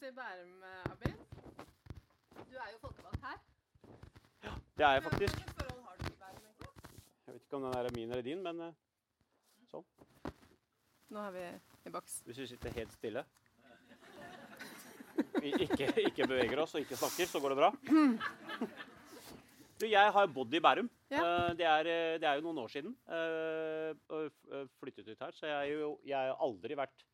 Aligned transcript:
Bærum, 0.00 0.62
eh, 0.64 0.92
Abid. 0.92 1.14
Du 2.50 2.56
er 2.56 2.70
jo 2.72 2.78
folkevalgt 2.80 3.20
her. 3.24 3.38
Ja, 4.44 4.52
Det 4.78 4.84
er 4.86 4.92
jeg 4.96 5.02
faktisk. 5.02 5.36
Hvilket 5.36 5.54
forhold 5.60 5.82
har 5.84 5.96
du 5.98 6.04
til 6.04 6.16
Bærum, 6.22 6.44
egentlig? 6.46 6.70
Jeg 7.26 7.34
vet 7.34 7.42
ikke 7.44 7.56
om 7.56 7.62
den 7.66 7.74
er 7.80 7.90
min 7.94 8.10
eller 8.10 8.22
din, 8.22 8.42
men 8.42 8.62
sånn. 9.70 9.84
Nå 11.10 11.18
er 11.26 11.30
vi 11.36 11.44
i 11.86 11.92
boks. 11.92 12.20
hvis 12.26 12.38
vi 12.38 12.46
sitter 12.46 12.70
helt 12.78 12.92
stille 12.92 13.24
Vi 15.42 15.52
ikke, 15.66 15.86
ikke 16.06 16.26
beveger 16.28 16.58
oss 16.62 16.74
og 16.74 16.80
ikke 16.80 16.96
snakker, 16.96 17.26
så 17.28 17.40
går 17.40 17.52
det 17.54 17.58
bra. 17.60 17.70
Du, 19.80 19.86
jeg 19.88 20.12
har 20.12 20.26
bodd 20.28 20.54
i 20.54 20.60
Bærum. 20.60 20.88
Ja. 21.10 21.20
Eh, 21.48 21.54
Det, 21.56 21.66
er, 21.66 21.86
eh, 21.88 22.18
det 22.20 22.24
er 22.28 22.34
jo 22.40 22.42
noen 22.48 22.58
år 22.64 22.68
siden. 22.72 22.96
eh, 23.08 23.94
eh, 24.16 24.66
flyttet 24.80 25.08
ut 25.08 25.18
her. 25.20 25.32
Så 25.32 25.46
jeg, 25.46 25.56
er 25.56 25.78
jo, 25.80 25.98
jeg 26.04 26.16
har 26.16 26.36
aldri 26.40 26.74
vært 26.76 27.04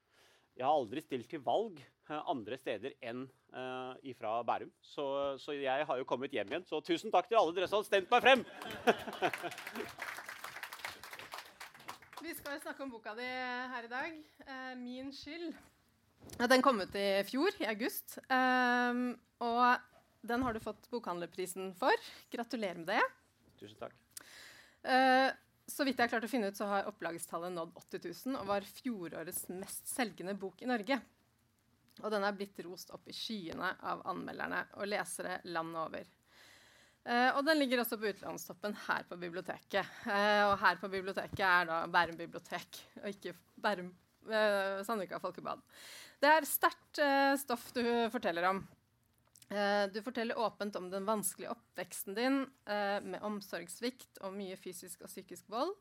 Jeg 0.56 0.64
har 0.64 0.72
aldri 0.72 1.00
stilt 1.04 1.28
til 1.28 1.40
valg 1.44 1.78
eh, 1.80 1.95
andre 2.14 2.56
steder 2.60 2.92
enn 3.02 3.24
uh, 3.50 3.94
ifra 4.06 4.42
Bærum. 4.46 4.70
Så, 4.82 5.36
så 5.42 5.52
jeg 5.56 5.86
har 5.88 5.98
jo 5.98 6.04
kommet 6.08 6.34
hjem 6.34 6.52
igjen. 6.52 6.66
Så 6.68 6.80
tusen 6.84 7.10
takk 7.12 7.28
til 7.28 7.38
alle 7.40 7.54
dere 7.56 7.68
som 7.70 7.80
har 7.82 7.88
stemt 7.88 8.10
meg 8.12 8.22
frem! 8.22 8.44
Vi 12.26 12.32
skal 12.34 12.60
snakke 12.62 12.82
om 12.82 12.90
boka 12.90 13.12
di 13.14 13.26
her 13.26 13.86
i 13.86 13.90
dag. 13.90 14.14
Uh, 14.46 14.74
'Min 14.78 15.12
skyld'. 15.14 15.54
Den 16.50 16.62
kom 16.62 16.80
ut 16.80 16.94
i 16.98 17.22
fjor, 17.28 17.54
i 17.62 17.68
august. 17.70 18.18
Um, 18.26 19.14
og 19.38 19.78
den 20.26 20.42
har 20.42 20.52
du 20.54 20.60
fått 20.60 20.88
bokhandlerprisen 20.90 21.74
for. 21.78 21.94
Gratulerer 22.32 22.80
med 22.80 22.88
det. 22.90 23.02
Tusen 23.60 23.78
takk. 23.78 23.94
Uh, 24.82 25.30
så 25.66 25.84
vidt 25.86 25.98
jeg 25.98 26.06
har 26.06 26.12
klart 26.14 26.26
å 26.26 26.30
finne 26.30 26.50
ut, 26.50 26.58
så 26.58 26.68
har 26.70 26.88
opplagstallet 26.90 27.54
nådd 27.54 27.74
80 27.78 28.04
000 28.06 28.40
og 28.40 28.50
var 28.50 28.66
fjorårets 28.70 29.48
mest 29.50 29.88
selgende 29.90 30.36
bok 30.38 30.62
i 30.62 30.70
Norge. 30.70 31.00
Og 32.04 32.12
den 32.12 32.24
er 32.26 32.36
blitt 32.36 32.58
rost 32.66 32.92
opp 32.94 33.08
i 33.08 33.16
skyene 33.16 33.72
av 33.88 34.02
anmelderne 34.10 34.62
og 34.76 34.88
lesere 34.90 35.40
landet 35.48 35.82
over. 35.82 36.14
Eh, 37.06 37.28
og 37.36 37.44
den 37.46 37.60
ligger 37.60 37.82
også 37.82 37.98
på 38.00 38.10
utlånstoppen 38.10 38.74
her 38.88 39.06
på 39.08 39.18
biblioteket. 39.20 39.92
Eh, 40.10 40.42
og 40.48 40.56
her 40.62 40.80
på 40.80 40.90
biblioteket 40.92 41.44
er 41.46 41.68
da 41.68 41.84
Bærum 41.90 42.18
bibliotek, 42.18 42.80
og 43.02 43.12
ikke 43.12 43.36
Bærum 43.62 43.92
eh, 44.26 44.82
Sandvika 44.86 45.20
folkebad. 45.22 45.62
Det 46.22 46.32
er 46.32 46.48
sterkt 46.48 47.02
eh, 47.02 47.36
stoff 47.38 47.70
du 47.76 47.84
forteller 48.12 48.50
om. 48.50 48.64
Eh, 49.48 49.84
du 49.94 50.00
forteller 50.02 50.38
åpent 50.42 50.76
om 50.76 50.90
den 50.90 51.06
vanskelige 51.06 51.52
oppveksten 51.54 52.16
din 52.18 52.40
eh, 52.66 52.98
med 53.04 53.22
omsorgssvikt 53.22 54.18
og 54.26 54.34
mye 54.34 54.58
fysisk 54.58 55.04
og 55.06 55.12
psykisk 55.12 55.46
vold. 55.52 55.76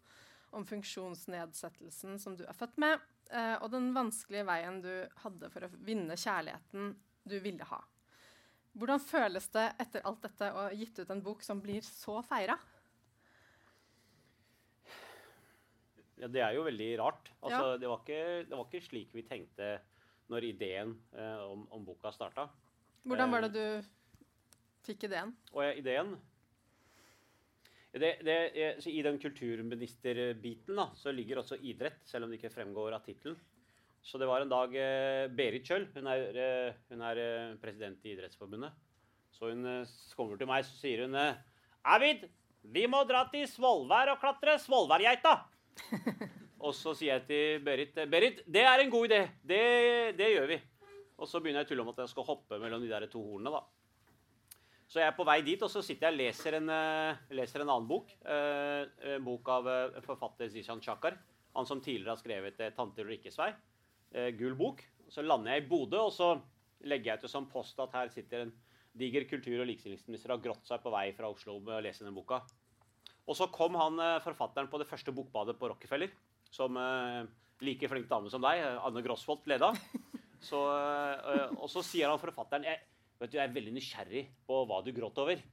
Om 0.55 0.63
funksjonsnedsettelsen 0.69 2.19
som 2.21 2.35
du 2.39 2.45
er 2.47 2.55
født 2.55 2.77
med, 2.79 3.01
eh, 3.31 3.55
og 3.61 3.71
den 3.73 3.89
vanskelige 3.95 4.45
veien 4.47 4.77
du 4.83 4.91
hadde 5.25 5.49
for 5.51 5.65
å 5.67 5.71
vinne 5.83 6.15
kjærligheten 6.15 6.93
du 7.27 7.35
ville 7.43 7.65
ha. 7.67 7.81
Hvordan 8.75 8.99
føles 9.03 9.47
det 9.55 9.65
etter 9.79 10.03
alt 10.07 10.21
dette 10.23 10.47
å 10.51 10.65
ha 10.67 10.71
gitt 10.75 10.99
ut 10.99 11.11
en 11.11 11.21
bok 11.23 11.43
som 11.43 11.59
blir 11.63 11.83
så 11.87 12.21
feira? 12.27 12.55
Ja, 16.19 16.29
det 16.31 16.41
er 16.43 16.53
jo 16.55 16.63
veldig 16.63 16.89
rart. 17.01 17.31
Altså, 17.43 17.71
Ja. 17.73 17.77
det, 17.77 17.87
var 17.91 17.99
ikke, 18.03 18.21
det 18.49 18.55
var 18.55 18.65
ikke 18.69 18.83
slik 18.87 19.13
vi 19.15 19.23
tenkte 19.27 19.69
når 20.31 20.47
ideen 20.47 20.93
eh, 21.13 21.41
om, 21.51 21.67
om 21.71 21.83
boka 21.85 22.11
starta. 22.15 22.47
Hvordan 23.05 23.31
var 23.31 23.43
Eh. 23.43 23.49
det 23.49 23.53
du 23.83 23.89
fikk 24.87 25.03
ideen? 25.09 25.35
Og 25.51 25.63
ja, 25.63 25.73
ideen 25.75 26.15
det, 28.01 28.11
det, 28.27 28.37
så 28.83 28.91
I 28.91 29.03
den 29.05 29.19
kulturministerbiten 29.21 30.79
da, 30.79 30.89
så 30.99 31.13
ligger 31.15 31.41
også 31.41 31.59
idrett, 31.63 32.01
selv 32.07 32.25
om 32.25 32.31
det 32.31 32.41
ikke 32.41 32.53
fremgår 32.53 32.97
av 32.97 33.05
tittelen. 33.05 33.37
Så 34.05 34.19
det 34.21 34.27
var 34.29 34.43
en 34.43 34.51
dag 34.51 34.73
eh, 34.77 35.25
Berit 35.33 35.65
Kjøll, 35.65 35.87
hun 35.95 36.09
er, 36.11 36.37
eh, 36.37 36.81
hun 36.91 37.01
er 37.07 37.21
eh, 37.21 37.53
president 37.61 38.03
i 38.05 38.13
Idrettsforbundet, 38.13 38.75
så 39.33 39.49
hun 39.49 39.65
eh, 39.65 39.93
kommer 40.17 40.37
til 40.37 40.49
meg 40.49 40.67
så 40.67 40.75
sier 40.77 41.07
hun 41.07 41.17
Avid, 41.17 42.27
vi 42.73 42.85
må 42.89 43.03
dra 43.05 43.23
til 43.31 43.45
Svolvær 43.49 44.13
og 44.13 44.21
klatre 44.21 44.57
Svolværgeita. 44.61 45.35
og 46.65 46.73
så 46.73 46.95
sier 46.97 47.19
jeg 47.19 47.25
til 47.29 47.65
Berit 47.65 47.97
eh, 48.01 48.09
Berit, 48.09 48.41
det 48.45 48.63
er 48.65 48.81
en 48.81 48.93
god 48.93 49.09
idé. 49.09 49.21
Det, 49.41 49.63
det 50.17 50.31
gjør 50.33 50.51
vi. 50.53 50.59
Og 51.15 51.29
så 51.29 51.39
begynner 51.39 51.63
jeg 51.63 51.69
å 51.69 51.71
tulle 51.71 51.85
om 51.85 51.91
at 51.93 52.03
jeg 52.03 52.11
skal 52.11 52.27
hoppe 52.27 52.59
mellom 52.59 52.83
de 52.83 52.91
der 52.91 53.07
to 53.11 53.21
hornene. 53.23 53.53
da. 53.53 53.84
Så 54.95 55.01
jeg 55.01 55.11
er 55.11 55.15
på 55.17 55.25
vei 55.27 55.41
dit, 55.43 55.59
og 55.59 55.67
så 55.67 55.81
sitter 55.83 56.07
jeg 56.07 56.15
og 56.15 56.19
leser 56.21 56.55
en, 56.55 56.69
eh, 56.71 57.17
leser 57.35 57.59
en 57.59 57.67
annen 57.73 57.87
bok. 57.89 58.13
eh, 58.23 58.85
en 59.11 59.25
bok 59.25 59.49
av 59.51 59.67
eh, 59.67 59.97
forfatter 60.05 60.47
Zishan 60.47 60.79
Chakar. 60.79 61.17
Han 61.53 61.65
som 61.67 61.81
tidligere 61.81 62.15
har 62.15 62.21
skrevet 62.21 62.61
eh, 62.61 62.71
'Tante 62.71 63.03
Ulrikkes 63.03 63.35
vei'. 63.35 63.53
Eh, 64.13 64.31
gul 64.31 64.55
bok. 64.55 64.85
Så 65.09 65.21
lander 65.21 65.51
jeg 65.51 65.65
i 65.65 65.67
Bodø, 65.67 65.99
og 65.99 66.13
så 66.13 66.39
legger 66.87 67.11
jeg 67.11 67.25
ut 67.25 67.29
som 67.29 67.45
post 67.45 67.77
at 67.77 67.91
her 67.91 68.07
sitter 68.07 68.45
en 68.45 68.53
diger 68.95 69.27
kultur- 69.27 69.59
og 69.59 69.67
likestillingsminister 69.67 70.31
og 70.31 70.39
har 70.39 70.45
grått 70.47 70.65
seg 70.65 70.81
på 70.81 70.91
vei 70.95 71.11
fra 71.11 71.27
Oslo 71.27 71.59
med 71.59 71.75
å 71.75 71.83
lese 71.83 72.05
den 72.05 72.15
boka. 72.15 72.39
Og 73.27 73.35
så 73.35 73.51
kom 73.51 73.75
han 73.75 73.99
eh, 73.99 74.23
forfatteren 74.23 74.71
på 74.71 74.79
det 74.79 74.87
første 74.87 75.11
bokbadet 75.11 75.59
på 75.59 75.67
Rockefeller, 75.67 76.09
som 76.49 76.71
eh, 76.77 77.27
like 77.59 77.91
flink 77.91 78.07
dame 78.07 78.31
som 78.31 78.39
deg, 78.39 78.63
eh, 78.63 78.79
Anne 78.79 79.03
Grosvold, 79.03 79.43
leda. 79.45 79.73
Så, 80.39 80.55
eh, 80.55 81.51
og 81.57 81.67
så 81.67 81.83
sier 81.83 82.07
han 82.07 82.19
forfatteren 82.21 82.63
jeg, 82.63 82.79
vet 83.19 83.31
du, 83.31 83.37
jeg 83.37 83.47
er 83.47 83.55
veldig 83.55 83.75
nysgjerrig 83.75 84.23
på 84.47 84.61
hva 84.69 84.81
du 84.85 84.91
gråt 84.95 85.21
over. 85.23 85.43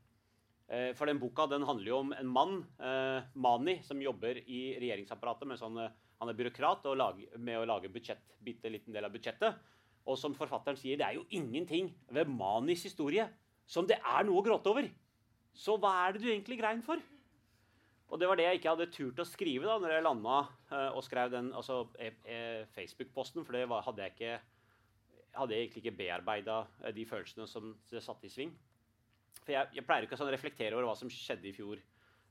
Eh, 0.68 0.92
For 0.98 1.10
den 1.10 1.20
boka 1.22 1.46
den 1.50 1.66
handler 1.68 1.90
jo 1.90 1.98
om 2.02 2.14
en 2.16 2.32
mann, 2.32 2.56
eh, 2.80 3.28
Mani, 3.34 3.80
som 3.82 4.00
jobber 4.02 4.40
i 4.46 4.78
regjeringsapparatet 4.80 5.48
med 5.48 5.60
sånn, 5.60 5.78
han 6.22 6.30
er 6.30 6.38
byråkrat 6.38 6.86
og 6.86 6.96
lager, 6.96 7.38
med 7.38 7.58
å 7.58 7.66
lage 7.66 7.90
budsjett, 7.90 8.22
bitte 8.42 8.70
liten 8.70 8.94
del 8.94 9.04
av 9.04 9.12
budsjettet. 9.14 9.58
Og 10.06 10.18
som 10.18 10.34
forfatteren 10.34 10.78
sier, 10.78 10.98
det 10.98 11.06
er 11.06 11.18
jo 11.18 11.26
ingenting 11.30 11.92
ved 12.10 12.30
Manis 12.30 12.84
historie 12.86 13.28
som 13.66 13.86
det 13.86 13.98
er 13.98 14.26
noe 14.26 14.40
å 14.40 14.44
gråte 14.46 14.70
over. 14.70 14.88
Så 15.54 15.76
hva 15.78 15.92
er 16.06 16.14
det 16.14 16.22
du 16.22 16.30
egentlig 16.30 16.58
grein 16.58 16.82
for? 16.82 17.00
Og 18.12 18.20
det 18.20 18.28
var 18.28 18.36
det 18.36 18.44
jeg 18.44 18.60
ikke 18.60 18.72
hadde 18.74 18.92
turt 18.92 19.20
å 19.22 19.28
skrive 19.28 19.68
da 19.68 19.78
når 19.80 19.94
jeg 19.94 20.04
landa 20.04 20.38
eh, 20.70 20.90
og 20.92 21.04
skrev 21.06 21.30
den 21.32 21.52
altså, 21.56 21.86
e 21.96 22.10
e 22.28 22.40
Facebook-posten, 22.74 23.44
for 23.46 23.56
det 23.56 23.64
var, 23.70 23.84
hadde 23.86 24.04
jeg 24.04 24.12
ikke 24.12 24.34
hadde 25.36 25.56
jeg 25.56 25.66
egentlig 25.66 25.82
ikke 25.84 25.98
bearbeida 25.98 26.58
de 26.94 27.06
følelsene 27.08 27.46
som 27.48 27.72
det 27.90 28.02
satte 28.04 28.28
i 28.28 28.32
sving. 28.32 28.52
For 29.42 29.54
jeg, 29.54 29.72
jeg 29.78 29.86
pleier 29.86 30.06
ikke 30.06 30.18
å 30.18 30.20
sånn 30.20 30.30
reflektere 30.32 30.76
over 30.76 30.90
hva 30.90 30.98
som 30.98 31.10
skjedde 31.10 31.48
i 31.50 31.54
fjor. 31.56 31.80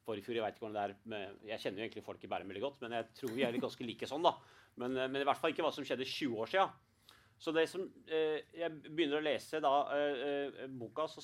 For 0.05 0.17
i 0.17 0.23
fjor, 0.25 0.37
Jeg 0.37 0.45
vet 0.45 0.55
ikke 0.55 0.65
hvordan 0.65 0.77
det 0.77 0.83
er 0.83 1.09
med, 1.13 1.41
jeg 1.49 1.61
kjenner 1.61 1.81
jo 1.81 1.87
egentlig 1.87 2.05
folk 2.05 2.23
i 2.25 2.29
Bærum 2.31 2.49
veldig 2.49 2.63
godt, 2.63 2.79
men 2.81 2.95
jeg 2.97 3.09
tror 3.19 3.33
vi 3.35 3.43
er 3.45 3.57
ganske 3.61 3.85
like 3.85 4.09
sånn. 4.09 4.23
da. 4.25 4.33
Men, 4.81 4.95
eh, 4.97 5.09
men 5.11 5.21
i 5.21 5.27
hvert 5.27 5.41
fall 5.41 5.53
ikke 5.53 5.65
hva 5.65 5.73
som 5.75 5.85
skjedde 5.85 6.07
20 6.07 6.39
år 6.41 6.51
sia. 6.53 6.69
Så 7.41 7.53
det 7.55 7.65
som 7.71 7.87
eh, 8.05 8.43
jeg 8.53 8.69
begynner 8.85 9.17
å 9.17 9.25
lese 9.25 9.61
da 9.63 9.73
eh, 9.95 10.25
eh, 10.61 10.69
boka, 10.69 11.07
så 11.09 11.23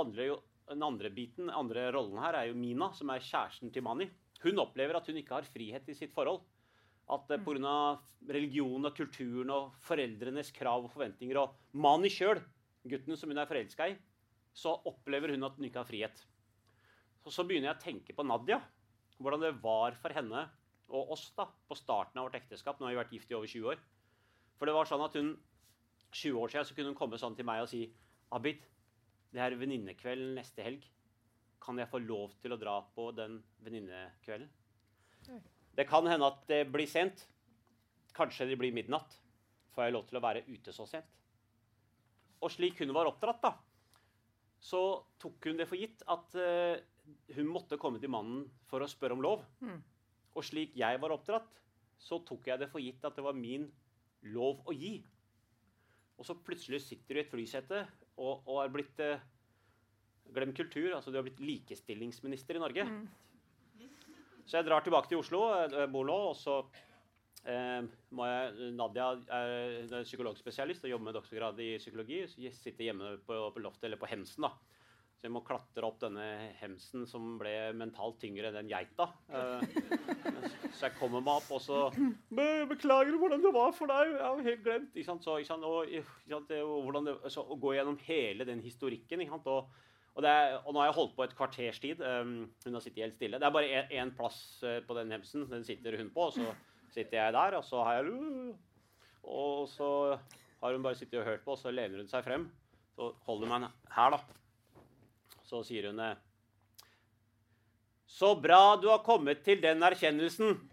handler 0.00 0.28
jo 0.32 0.38
den 0.66 0.82
andre 0.82 1.10
biten, 1.14 1.46
den 1.46 1.54
andre 1.54 1.86
rollen 1.94 2.18
her, 2.18 2.34
er 2.34 2.48
jo 2.50 2.58
Mina, 2.58 2.88
som 2.96 3.12
er 3.12 3.22
kjæresten 3.22 3.70
til 3.70 3.84
Mani. 3.86 4.08
Hun 4.42 4.58
opplever 4.58 4.98
at 4.98 5.06
hun 5.06 5.20
ikke 5.20 5.36
har 5.38 5.46
frihet 5.46 5.86
i 5.88 5.96
sitt 5.96 6.14
forhold. 6.16 6.42
At 7.12 7.30
eh, 7.30 7.40
pga. 7.44 7.76
religionen 8.24 8.88
og 8.88 8.96
kulturen 8.96 9.50
og 9.52 9.74
foreldrenes 9.84 10.52
krav 10.56 10.86
og 10.86 10.92
forventninger 10.94 11.36
og 11.36 11.56
mannen 11.76 12.08
sjøl, 12.08 12.40
gutten 12.88 13.18
som 13.20 13.28
hun 13.28 13.40
er 13.40 13.48
forelska 13.48 13.90
i, 13.92 13.96
så 14.54 14.72
opplever 14.88 15.34
hun 15.34 15.44
at 15.44 15.58
hun 15.58 15.66
ikke 15.68 15.82
har 15.82 15.88
frihet. 15.88 16.22
Så, 17.24 17.32
så 17.32 17.44
begynner 17.44 17.72
jeg 17.72 17.76
å 17.76 17.84
tenke 17.84 18.16
på 18.16 18.24
Nadia. 18.24 18.60
Hvordan 19.18 19.44
det 19.44 19.56
var 19.62 19.96
for 20.00 20.14
henne 20.16 20.46
og 20.94 21.12
oss 21.14 21.30
da, 21.36 21.46
på 21.68 21.76
starten 21.78 22.20
av 22.20 22.28
vårt 22.28 22.38
ekteskap. 22.38 22.78
Nå 22.78 22.88
har 22.88 22.94
vi 22.94 23.00
vært 23.02 23.14
gift 23.16 23.30
i 23.32 23.36
over 23.36 23.50
20 23.50 23.70
år. 23.72 23.82
For 24.58 24.68
det 24.68 24.74
var 24.76 24.88
sånn 24.88 25.04
at 25.04 25.16
hun 25.18 25.34
20 26.14 26.40
år 26.40 26.52
siden 26.52 26.68
så 26.68 26.76
kunne 26.76 26.92
hun 26.92 26.98
komme 26.98 27.20
sånn 27.20 27.36
til 27.36 27.48
meg 27.48 27.64
og 27.64 27.70
si 27.72 27.86
Abid, 28.34 28.62
det 29.34 29.42
er 29.42 29.56
venninnekvelden 29.58 30.36
neste 30.38 30.64
helg. 30.64 30.84
Kan 31.62 31.78
jeg 31.80 31.90
få 31.90 32.00
lov 32.02 32.34
til 32.42 32.54
å 32.54 32.58
dra 32.60 32.76
på 32.94 33.08
den 33.16 33.40
venninnekvelden? 33.64 34.48
Det 35.74 35.86
kan 35.90 36.06
hende 36.06 36.30
at 36.30 36.42
det 36.50 36.64
blir 36.72 36.88
sent. 36.90 37.26
Kanskje 38.14 38.46
det 38.50 38.58
blir 38.60 38.74
midnatt. 38.74 39.18
Får 39.74 39.88
jeg 39.88 39.94
lov 39.96 40.06
til 40.08 40.18
å 40.20 40.24
være 40.24 40.44
ute 40.46 40.74
så 40.74 40.86
sent? 40.86 41.08
Og 42.44 42.52
slik 42.52 42.78
hun 42.82 42.92
var 42.94 43.08
oppdratt, 43.08 43.40
da, 43.42 43.54
så 44.64 44.80
tok 45.20 45.48
hun 45.48 45.58
det 45.60 45.66
for 45.68 45.80
gitt 45.80 46.02
at 46.12 46.36
eh, 46.40 46.82
hun 47.36 47.48
måtte 47.48 47.78
komme 47.80 48.00
til 48.00 48.12
mannen 48.12 48.44
for 48.68 48.84
å 48.84 48.88
spørre 48.90 49.16
om 49.16 49.24
lov. 49.24 49.42
Mm. 49.64 49.80
Og 50.34 50.46
slik 50.46 50.76
jeg 50.78 51.00
var 51.00 51.14
oppdratt, 51.14 51.60
så 52.00 52.20
tok 52.26 52.48
jeg 52.50 52.60
det 52.60 52.70
for 52.72 52.84
gitt 52.84 53.04
at 53.06 53.16
det 53.16 53.24
var 53.24 53.36
min 53.36 53.66
lov 54.34 54.62
å 54.68 54.74
gi. 54.76 54.98
Og 56.18 56.28
så 56.28 56.36
plutselig 56.38 56.82
sitter 56.84 57.16
du 57.16 57.20
i 57.20 57.24
et 57.24 57.32
flysete 57.32 57.82
og, 58.16 58.44
og 58.46 58.60
er 58.62 58.74
blitt 58.74 59.02
eh, 59.04 59.30
Glem 60.34 60.54
kultur. 60.56 60.94
altså 60.96 61.12
Du 61.12 61.18
har 61.18 61.26
blitt 61.26 61.42
likestillingsminister 61.44 62.56
i 62.56 62.62
Norge. 62.62 62.86
Mm. 62.88 63.02
Så 64.44 64.58
jeg 64.58 64.66
drar 64.68 64.84
tilbake 64.84 65.08
til 65.08 65.20
Oslo, 65.22 65.46
jeg 65.72 65.88
bor 65.92 66.04
nå, 66.08 66.16
og 66.30 66.36
så 66.36 66.58
eh, 67.48 67.86
må 68.12 68.26
jeg 68.28 68.70
Nadia 68.76 69.06
er, 69.32 70.04
psykologspesialist 70.04 70.84
og 70.84 70.92
jobber 70.92 71.08
med 71.10 71.16
doktorgrad 71.16 71.60
i 71.64 71.70
psykologi. 71.80 72.22
Så 72.28 72.42
jeg 72.44 72.56
sitter 72.58 72.90
hjemme 72.90 73.14
på, 73.24 73.38
på 73.54 73.62
loftet, 73.64 73.88
eller 73.88 74.00
på 74.00 74.10
Hemsen, 74.10 74.44
da. 74.48 74.52
Så 75.14 75.28
jeg 75.30 75.32
må 75.32 75.40
klatre 75.46 75.86
opp 75.88 75.96
denne 76.02 76.24
hemsen 76.58 77.06
som 77.08 77.38
ble 77.40 77.52
mentalt 77.78 78.18
tyngre 78.20 78.50
enn 78.50 78.58
den 78.58 78.68
geita. 78.68 79.06
Eh, 79.32 79.62
så 80.74 80.90
jeg 80.90 80.96
kommer 80.98 81.22
meg 81.24 81.38
opp, 81.38 81.46
og 81.56 81.62
så 81.64 81.78
«Be- 82.34 82.66
Beklager 82.68 83.16
hvordan 83.16 83.40
det 83.40 83.52
var 83.54 83.72
for 83.72 83.88
deg. 83.88 84.12
Jeg 84.18 84.26
har 84.26 84.42
helt 84.50 84.64
glemt. 84.66 84.92
Ikke 84.92 85.08
sant? 85.08 85.24
Så, 85.24 85.38
ikke 85.40 85.52
sant? 85.54 85.64
Og, 85.64 85.88
ikke 85.88 86.34
sant? 86.34 86.52
Og 86.60 86.76
hvordan 86.90 87.08
det, 87.08 87.16
så, 87.32 87.46
å 87.48 87.56
gå 87.62 87.72
gjennom 87.78 87.96
hele 88.04 88.44
den 88.50 88.60
historikken. 88.66 89.24
Ikke 89.24 89.38
sant? 89.38 89.48
Og, 89.54 89.72
og, 90.14 90.22
er, 90.22 90.60
og 90.62 90.70
nå 90.70 90.78
har 90.78 90.86
jeg 90.92 90.94
holdt 90.98 91.16
på 91.16 91.24
et 91.26 91.32
kvarters 91.34 91.80
tid. 91.82 92.02
Um, 92.02 92.46
hun 92.62 92.76
har 92.76 92.82
sittet 92.84 93.02
helt 93.02 93.16
stille. 93.16 93.40
Det 93.42 93.48
er 93.48 93.54
bare 93.54 93.80
én 93.90 94.12
plass 94.14 94.38
eh, 94.62 94.78
på 94.86 94.94
den 94.94 95.10
hemsen. 95.10 95.48
Den 95.50 95.64
sitter 95.66 95.96
hun 95.98 96.12
på. 96.14 96.28
Og 96.28 96.36
så 96.36 96.52
sitter 96.94 97.18
jeg 97.18 97.34
der, 97.34 97.56
og 97.58 97.64
så 97.66 97.82
har 97.82 97.98
jeg 97.98 98.54
Og 99.24 99.68
så 99.68 100.18
har 100.60 100.72
hun 100.72 100.82
bare 100.82 100.94
sittet 100.94 101.18
og 101.18 101.26
hørt 101.26 101.42
på, 101.44 101.56
og 101.56 101.58
så 101.58 101.72
lener 101.74 101.98
hun 101.98 102.08
seg 102.08 102.22
frem. 102.24 102.46
Så 102.94 103.10
holder 103.26 103.50
hun 103.50 103.60
meg 103.64 103.70
her, 103.96 104.14
da. 104.14 104.18
Så 105.44 105.62
sier 105.66 105.90
hun 105.90 106.00
Så 108.06 108.34
bra 108.38 108.76
du 108.76 108.88
har 108.88 109.02
kommet 109.02 109.42
til 109.42 109.62
den 109.62 109.82
erkjennelsen. 109.82 110.70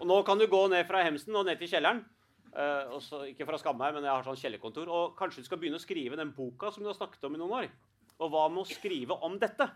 Og 0.00 0.06
nå 0.06 0.22
kan 0.24 0.38
du 0.38 0.46
gå 0.46 0.62
ned 0.72 0.86
fra 0.88 1.02
hemsen 1.04 1.34
og 1.36 1.44
ned 1.44 1.58
til 1.60 1.68
kjelleren. 1.74 2.04
Eh, 2.50 2.90
også, 2.96 3.22
ikke 3.30 3.46
for 3.46 3.54
å 3.54 3.60
skamme 3.62 3.84
meg, 3.84 3.94
men 3.94 4.06
jeg 4.06 4.12
har 4.12 4.26
sånn 4.26 4.40
kjellerkontor. 4.40 4.90
Og 4.90 5.14
kanskje 5.18 5.44
du 5.44 5.48
skal 5.48 5.60
begynne 5.62 5.78
å 5.78 5.82
skrive 5.82 6.18
den 6.18 6.32
boka 6.34 6.72
som 6.74 6.82
du 6.82 6.90
har 6.90 6.98
snakket 6.98 7.28
om 7.28 7.36
i 7.36 7.40
noen 7.42 7.56
år. 7.62 7.70
Og 8.20 8.32
hva 8.32 8.48
med 8.50 8.64
å 8.64 8.68
skrive 8.68 9.16
om 9.26 9.38
dette? 9.40 9.68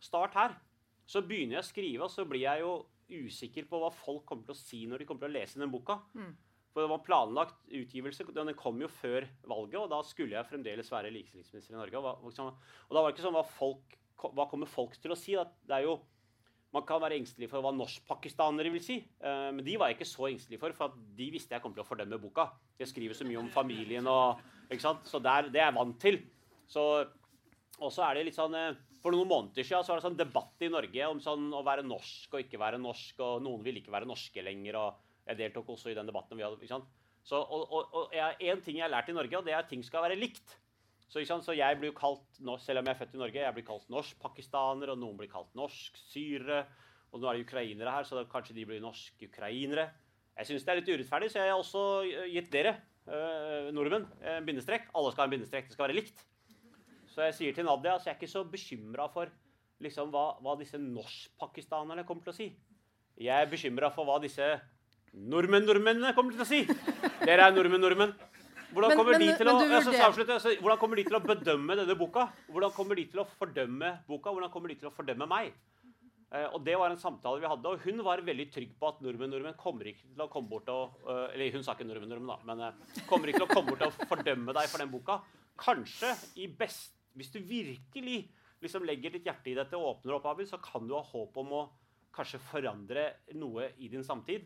Start 0.00 0.36
her. 0.36 0.54
Så 1.10 1.24
begynner 1.26 1.58
jeg 1.58 1.64
å 1.64 1.70
skrive, 1.70 2.06
og 2.06 2.12
så 2.12 2.26
blir 2.28 2.44
jeg 2.44 2.62
jo 2.62 2.74
usikker 3.10 3.66
på 3.66 3.80
hva 3.82 3.90
folk 3.90 4.22
kommer 4.28 4.46
til 4.46 4.54
å 4.54 4.60
si 4.60 4.84
når 4.86 5.02
de 5.02 5.08
kommer 5.08 5.24
til 5.24 5.32
å 5.32 5.38
lese 5.38 5.58
den 5.58 5.72
boka. 5.72 5.98
Mm. 6.14 6.36
For 6.70 6.84
det 6.84 6.92
var 6.92 7.02
planlagt 7.02 7.72
utgivelse. 7.74 8.28
Den 8.36 8.52
kom 8.58 8.78
jo 8.82 8.90
før 9.00 9.26
valget, 9.48 9.80
og 9.80 9.90
da 9.90 10.04
skulle 10.06 10.36
jeg 10.36 10.46
fremdeles 10.46 10.92
være 10.92 11.10
likestillingsminister 11.16 11.74
i 11.74 11.80
Norge. 11.80 11.98
Og, 11.98 12.30
hva, 12.30 12.46
og 12.52 12.94
da 12.94 13.02
var 13.02 13.10
det 13.10 13.16
ikke 13.16 13.26
sånn 13.26 13.34
hva, 13.34 13.46
folk, 13.56 13.96
hva 14.22 14.46
kommer 14.52 14.70
folk 14.70 14.94
til 15.02 15.16
å 15.16 15.18
si? 15.18 15.34
Da? 15.34 15.48
Det 15.66 15.80
er 15.80 15.88
jo 15.88 15.96
man 16.74 16.84
kan 16.86 17.00
være 17.02 17.16
engstelig 17.18 17.48
for 17.50 17.64
hva 17.64 17.72
norskpakistanere 17.74 18.70
vil 18.70 18.82
si. 18.84 19.00
eh, 19.20 19.48
men 19.50 19.64
de 19.66 19.76
var 19.78 19.90
jeg 19.90 19.98
ikke 19.98 20.10
så 20.10 20.28
engstelig 20.30 20.60
for, 20.62 20.74
for 20.76 20.94
de 21.16 21.30
visste 21.34 21.56
jeg 21.56 21.62
kom 21.62 21.74
til 21.74 21.82
å 21.82 21.88
fordømme 21.88 22.20
boka. 22.22 22.46
Jeg 22.78 22.92
skriver 22.92 23.18
så 23.18 23.26
mye 23.26 23.40
om 23.40 23.50
familien 23.50 24.06
og 24.06 24.38
ikke 24.70 24.84
sant? 24.84 25.08
Så 25.10 25.18
der, 25.22 25.50
det 25.50 25.60
er 25.60 25.70
jeg 25.70 25.78
vant 25.80 25.98
til. 26.00 26.20
Og 27.80 27.90
så 27.90 28.04
er 28.06 28.18
det 28.18 28.28
litt 28.28 28.38
sånn 28.38 28.54
eh, 28.54 28.78
For 29.00 29.14
noen 29.14 29.28
måneder 29.28 29.64
siden 29.64 29.82
så 29.82 29.94
var 29.94 30.00
det 30.00 30.06
sånn 30.06 30.18
debatt 30.20 30.62
i 30.62 30.70
Norge 30.70 31.10
om 31.10 31.20
sånn 31.24 31.50
å 31.56 31.64
være 31.66 31.86
norsk 31.86 32.36
og 32.36 32.44
ikke 32.44 32.60
være 32.60 32.78
norsk, 32.78 33.22
og 33.24 33.42
noen 33.46 33.64
ville 33.64 33.80
ikke 33.82 33.94
være 33.94 34.08
norske 34.08 34.44
lenger. 34.44 34.76
og 34.76 35.28
Jeg 35.30 35.40
deltok 35.40 35.74
også 35.74 35.90
i 35.90 35.96
den 35.98 36.10
debatten. 36.10 36.36
vi 36.36 36.44
hadde, 36.44 36.60
ikke 36.60 36.74
sant? 36.76 36.90
Så, 37.24 37.40
og, 37.40 37.66
og, 37.72 37.96
og 37.96 38.14
en 38.14 38.60
ting 38.64 38.78
jeg 38.78 38.86
har 38.86 38.92
lært 38.92 39.10
i 39.10 39.16
Norge, 39.16 39.38
og 39.38 39.44
det 39.44 39.52
er 39.52 39.62
at 39.64 39.68
ting 39.72 39.82
skal 39.84 40.04
være 40.06 40.20
likt. 40.20 40.59
Så, 41.10 41.24
så 41.42 41.56
jeg 41.58 41.78
blir 41.80 41.90
jo 41.90 41.96
kalt, 41.98 42.22
norsk, 42.38 42.62
Selv 42.64 42.80
om 42.80 42.86
jeg 42.86 42.94
er 42.94 43.00
født 43.00 43.16
i 43.16 43.20
Norge, 43.20 43.42
jeg 43.42 43.54
blir 43.56 43.66
kalt 43.66 43.88
norsk-pakistaner, 43.90 44.92
og 44.92 45.00
noen 45.00 45.18
blir 45.18 45.30
kalt 45.32 45.50
norsk-syrere. 45.58 46.60
Og 47.10 47.18
nå 47.18 47.26
er 47.26 47.38
det 47.38 47.48
ukrainere 47.48 47.96
her, 47.96 48.06
så 48.06 48.22
kanskje 48.30 48.54
de 48.54 48.66
blir 48.68 48.82
norsk-ukrainere. 48.84 49.88
Jeg 50.38 50.46
syns 50.46 50.64
det 50.64 50.72
er 50.72 50.78
litt 50.78 50.92
urettferdig, 50.92 51.32
så 51.32 51.42
jeg 51.42 51.50
har 51.50 51.58
også 51.58 51.82
gitt 52.30 52.52
dere 52.54 52.76
eh, 53.10 53.70
nordmenn 53.74 54.06
en 54.22 54.46
bindestrek. 54.46 54.86
Alle 54.94 55.10
skal 55.10 55.24
ha 55.24 55.28
en 55.28 55.34
bindestrek. 55.34 55.66
Det 55.66 55.74
skal 55.74 55.88
være 55.88 55.98
likt. 55.98 56.22
Så 57.10 57.26
jeg 57.26 57.36
sier 57.36 57.56
til 57.56 57.66
Nadia 57.66 57.96
så 57.98 58.08
jeg 58.08 58.14
er 58.14 58.20
ikke 58.20 58.30
så 58.30 58.44
bekymra 58.46 59.08
for 59.10 59.32
liksom, 59.82 60.12
hva, 60.14 60.38
hva 60.44 60.54
disse 60.60 60.78
norsk-pakistanerne 60.78 62.06
kommer 62.06 62.22
til 62.28 62.32
å 62.32 62.38
si. 62.38 62.48
Jeg 63.20 63.34
er 63.34 63.50
bekymra 63.50 63.90
for 63.92 64.06
hva 64.08 64.20
disse 64.22 64.46
nordmenn-nordmennene 65.10 66.14
kommer 66.14 66.38
til 66.38 66.46
å 66.46 66.48
si. 66.48 66.62
Dere 67.26 67.50
er 67.50 67.56
nordmenn-nordmenn. 67.56 68.14
Hvordan, 68.72 68.96
kommer 68.96 69.12
men- 69.18 69.20
å- 69.20 69.38
men 69.38 69.68
du 69.68 69.74
Ja, 69.74 69.80
så 69.80 69.90
vurderer- 69.90 70.06
avslutter 70.08 70.32
jeg. 70.36 70.40
Så 70.40 70.60
hvordan 70.62 70.78
kommer 70.78 70.96
de 70.96 71.04
til 71.04 71.16
å 71.18 71.20
bedømme 71.24 71.76
denne 71.76 71.96
boka? 71.98 72.28
Hvordan 72.50 72.72
kommer 72.72 72.94
de 72.96 73.04
til 73.06 73.20
å 73.20 73.26
fordømme 73.26 73.90
boka? 74.06 74.30
Hvordan 74.30 74.50
kommer 74.50 74.68
de 74.68 74.74
til 74.76 74.88
å 74.90 74.92
fordømme 74.92 75.28
meg? 75.28 75.52
Eh, 76.32 76.46
og 76.54 76.62
Det 76.64 76.76
var 76.78 76.90
en 76.90 76.96
samtale 76.96 77.40
vi 77.40 77.46
hadde, 77.48 77.66
og 77.66 77.80
hun 77.80 77.98
var 78.04 78.18
veldig 78.18 78.52
trygg 78.52 78.78
på 78.78 78.88
at 78.88 79.00
nordmenn 79.02 79.30
nordmenn 79.30 79.56
kommer 79.58 79.82
ikke 79.90 80.06
til 80.14 80.22
å 80.22 80.28
komme 80.30 80.48
bort 80.48 80.68
og 80.68 80.92
eh, 81.08 81.34
Eller 81.34 81.50
hun 81.50 81.62
sa 81.64 81.74
ikke 81.74 81.86
nordmenn 81.88 82.08
nordmenn, 82.08 82.28
da, 82.28 82.54
men 82.54 82.60
eh, 82.68 83.02
kommer 83.08 83.26
ikke 83.26 83.42
til 83.42 83.48
å 83.48 83.54
komme 83.54 83.70
bort 83.74 83.82
og 83.82 83.92
fordømme 84.06 84.54
deg 84.54 84.68
for 84.68 84.78
den 84.78 84.90
boka. 84.92 85.20
Kanskje 85.58 86.14
i 86.38 86.46
best 86.46 86.92
Hvis 87.16 87.32
du 87.32 87.40
virkelig 87.40 88.28
liksom 88.62 88.84
legger 88.86 89.10
ditt 89.10 89.24
hjerte 89.24 89.50
i 89.50 89.54
dette 89.54 89.74
og 89.74 89.98
åpner 90.04 90.14
opp, 90.14 90.26
Abid, 90.26 90.46
så 90.46 90.60
kan 90.62 90.86
du 90.86 90.94
ha 90.94 91.02
håp 91.02 91.36
om 91.36 91.48
å 91.50 91.68
kanskje 92.14 92.38
forandre 92.38 93.14
noe 93.34 93.72
i 93.80 93.88
din 93.88 94.04
samtid. 94.04 94.44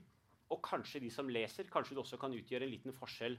Og 0.51 0.63
kanskje 0.63 1.01
de 1.03 1.11
som 1.11 1.29
leser, 1.29 1.65
kanskje 1.65 1.95
du 1.95 2.01
også 2.01 2.19
kan 2.19 2.33
utgjøre 2.33 2.63
en 2.63 2.71
liten 2.71 2.93
forskjell 2.97 3.37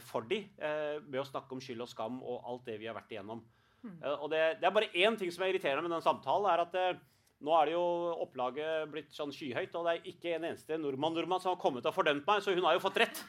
for 0.00 0.22
de, 0.22 0.38
eh, 0.58 1.00
med 1.02 1.20
å 1.20 1.26
snakke 1.26 1.52
om 1.52 1.60
skyld 1.60 1.82
og 1.82 1.88
skam 1.90 2.20
og 2.22 2.44
alt 2.46 2.64
det 2.68 2.78
vi 2.80 2.86
har 2.86 2.94
vært 2.94 3.10
igjennom. 3.10 3.42
Mm. 3.82 3.96
og 4.22 4.28
det, 4.30 4.60
det 4.60 4.66
er 4.68 4.74
bare 4.76 4.92
én 4.94 5.16
ting 5.18 5.30
som 5.34 5.42
er 5.42 5.50
irriterende 5.50 5.82
med 5.82 5.90
den 5.90 6.04
samtalen, 6.04 6.46
er 6.52 6.60
at 6.62 6.74
eh, 6.78 7.00
nå 7.42 7.54
er 7.58 7.66
det 7.66 7.72
jo 7.74 7.86
opplaget 8.22 8.90
blitt 8.92 9.10
sånn 9.10 9.32
skyhøyt, 9.34 9.74
og 9.74 9.88
det 9.88 9.94
er 9.96 10.04
ikke 10.12 10.36
en 10.36 10.44
eneste 10.52 10.78
nordmann 10.78 11.16
nordmann 11.16 11.42
som 11.42 11.50
har 11.56 11.58
kommet 11.58 11.88
og 11.90 11.96
fordømt 11.96 12.22
meg, 12.28 12.44
så 12.44 12.54
hun 12.54 12.62
har 12.62 12.76
jo 12.78 12.84
fått 12.84 13.00
rett. 13.02 13.24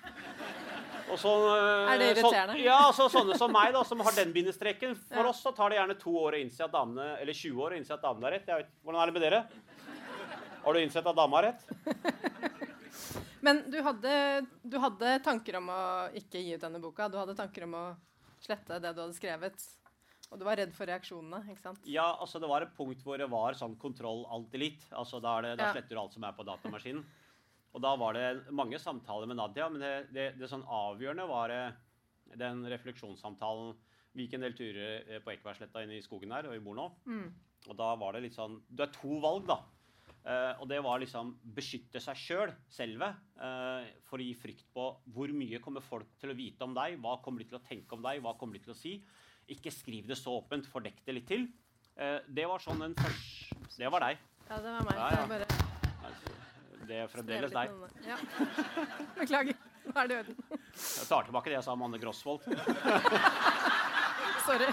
Og 1.10 1.18
så, 1.20 1.32
eh, 1.56 1.94
Er 1.96 1.98
det 1.98 2.12
irriterende? 2.14 2.54
Så, 2.54 2.62
ja, 2.64 2.78
så 2.94 3.10
sånne 3.10 3.38
som 3.38 3.52
meg, 3.52 3.74
da, 3.74 3.82
som 3.84 4.00
har 4.06 4.14
den 4.14 4.32
bindestreken. 4.34 4.94
For 5.10 5.24
Ja. 5.24 5.30
oss 5.30 5.42
så 5.42 5.56
tar 5.56 5.70
det 5.74 5.78
gjerne 5.80 5.98
to 6.00 6.14
år 6.22 6.38
å 6.38 6.42
innse 6.46 6.62
at 6.64 6.72
damene, 6.72 7.18
eller 7.20 7.34
20 7.34 7.58
år 7.66 7.72
å 7.74 7.78
innse 7.82 7.94
at 7.98 8.02
damene 8.06 8.30
har 8.30 8.32
rett. 8.38 8.46
Jeg 8.46 8.62
vet, 8.62 8.70
hvordan 8.86 9.02
er 9.02 9.06
det 9.12 9.14
med 9.14 9.26
dere? 9.26 9.48
Har 10.64 10.74
du 10.74 10.80
innsett 10.80 11.06
at 11.06 11.16
dama 11.16 11.42
har 11.42 11.50
rett? 11.50 11.66
Men 13.44 13.64
du 13.72 13.78
hadde, 13.84 14.12
du 14.64 14.78
hadde 14.80 15.14
tanker 15.26 15.58
om 15.60 15.70
å 15.74 15.82
ikke 16.20 16.42
gi 16.42 16.56
ut 16.56 16.64
denne 16.64 16.82
boka. 16.84 17.10
Du 17.12 17.18
hadde 17.20 17.36
tanker 17.38 17.66
om 17.68 17.74
å 17.80 17.86
slette 18.44 18.80
det 18.84 18.94
du 18.96 19.02
hadde 19.04 19.18
skrevet. 19.18 19.66
Og 20.32 20.40
du 20.42 20.46
var 20.48 20.58
redd 20.58 20.72
for 20.74 20.90
reaksjonene, 20.90 21.44
ikke 21.52 21.62
sant? 21.62 21.84
Ja, 21.86 22.08
altså 22.24 22.40
det 22.42 22.50
var 22.50 22.64
et 22.66 22.72
punkt 22.78 23.04
hvor 23.06 23.20
det 23.22 23.28
var 23.30 23.54
sånn 23.60 23.76
kontroll 23.78 24.24
alt 24.34 24.54
elite. 24.58 24.88
Altså 24.98 25.20
da, 25.22 25.36
det, 25.46 25.58
da 25.60 25.68
Ja. 25.68 25.74
sletter 25.76 25.94
du 25.96 26.02
alt 26.02 26.16
som 26.16 26.24
er 26.26 26.34
på 26.34 26.46
datamaskinen. 26.48 27.04
Og 27.74 27.82
da 27.82 27.96
var 27.98 28.14
det 28.14 28.52
mange 28.54 28.78
samtaler 28.82 29.28
med 29.30 29.38
Nadia, 29.38 29.68
men 29.70 29.82
det, 29.82 29.94
det, 30.14 30.26
det 30.40 30.50
sånn 30.50 30.66
avgjørende 30.66 31.26
var 31.30 31.50
eh, 31.54 31.72
den 32.38 32.64
refleksjonssamtalen. 32.70 33.74
Vi 34.14 34.28
gikk 34.28 34.36
en 34.38 34.46
del 34.46 34.54
turer 34.58 35.08
eh, 35.10 35.22
på 35.26 35.34
Ekebergsletta 35.34 35.82
inne 35.84 35.98
i 35.98 36.04
skogen 36.06 36.32
her, 36.34 36.46
og 36.50 36.54
vi 36.54 36.62
bor 36.66 36.78
nå. 36.78 36.86
Mm. 37.10 37.32
Og 37.70 37.78
da 37.80 37.94
var 37.98 38.14
det 38.14 38.26
litt 38.26 38.36
sånn 38.38 38.60
Du 38.70 38.84
har 38.84 38.92
to 38.94 39.18
valg, 39.24 39.46
da. 39.50 39.60
Eh, 40.24 40.54
og 40.64 40.70
det 40.72 40.78
var 40.80 41.02
liksom 41.04 41.34
beskytte 41.56 42.00
seg 42.00 42.16
sjøl, 42.16 42.52
selv, 42.72 43.02
selve, 43.02 43.10
uh, 43.44 43.84
for 44.08 44.22
å 44.22 44.24
gi 44.24 44.32
frykt 44.40 44.70
på 44.72 44.86
hvor 45.12 45.34
mye 45.36 45.60
kommer 45.60 45.84
folk 45.84 46.14
til 46.22 46.32
å 46.32 46.38
vite 46.38 46.64
om 46.64 46.72
deg, 46.78 46.96
hva 47.04 47.18
kommer 47.26 47.44
de 47.44 47.50
til 47.50 47.60
å 47.60 47.66
tenke 47.68 47.98
om 47.98 48.06
deg, 48.06 48.22
hva 48.24 48.32
kommer 48.40 48.56
de 48.56 48.64
til 48.64 48.72
å 48.72 48.78
si. 48.78 48.94
Ikke 49.52 49.74
skriv 49.76 50.08
det 50.08 50.16
så 50.16 50.38
åpent, 50.38 50.70
fordekk 50.72 51.04
det 51.04 51.18
litt 51.18 51.28
til. 51.28 51.44
Uh, 52.00 52.24
det 52.32 52.48
var 52.48 52.64
sånn 52.64 52.86
en 52.88 52.96
først... 53.02 53.52
Det 53.76 53.92
var 53.92 54.08
deg. 54.08 54.24
Ja, 54.48 54.62
det 54.64 54.78
var 54.78 54.88
meg. 54.88 54.96
Ja, 55.02 55.12
ja. 55.12 55.28
bare 55.28 55.48
Altså, 56.08 56.40
Det 56.88 56.96
er 57.02 57.12
skrev 57.12 57.14
fremdeles 57.18 57.52
deg. 57.60 57.68
Ja. 58.08 58.18
Beklager. 59.20 59.62
Nå 59.84 60.00
er 60.00 60.08
det 60.08 60.16
i 60.16 60.24
orden. 60.24 60.36
Jeg 60.72 61.08
tar 61.12 61.28
tilbake 61.28 61.52
det 61.52 61.60
jeg 61.60 61.68
sa 61.68 61.76
om 61.76 61.84
Anne 61.90 62.00
Grosvold. 62.00 62.48
Sorry. 64.48 64.72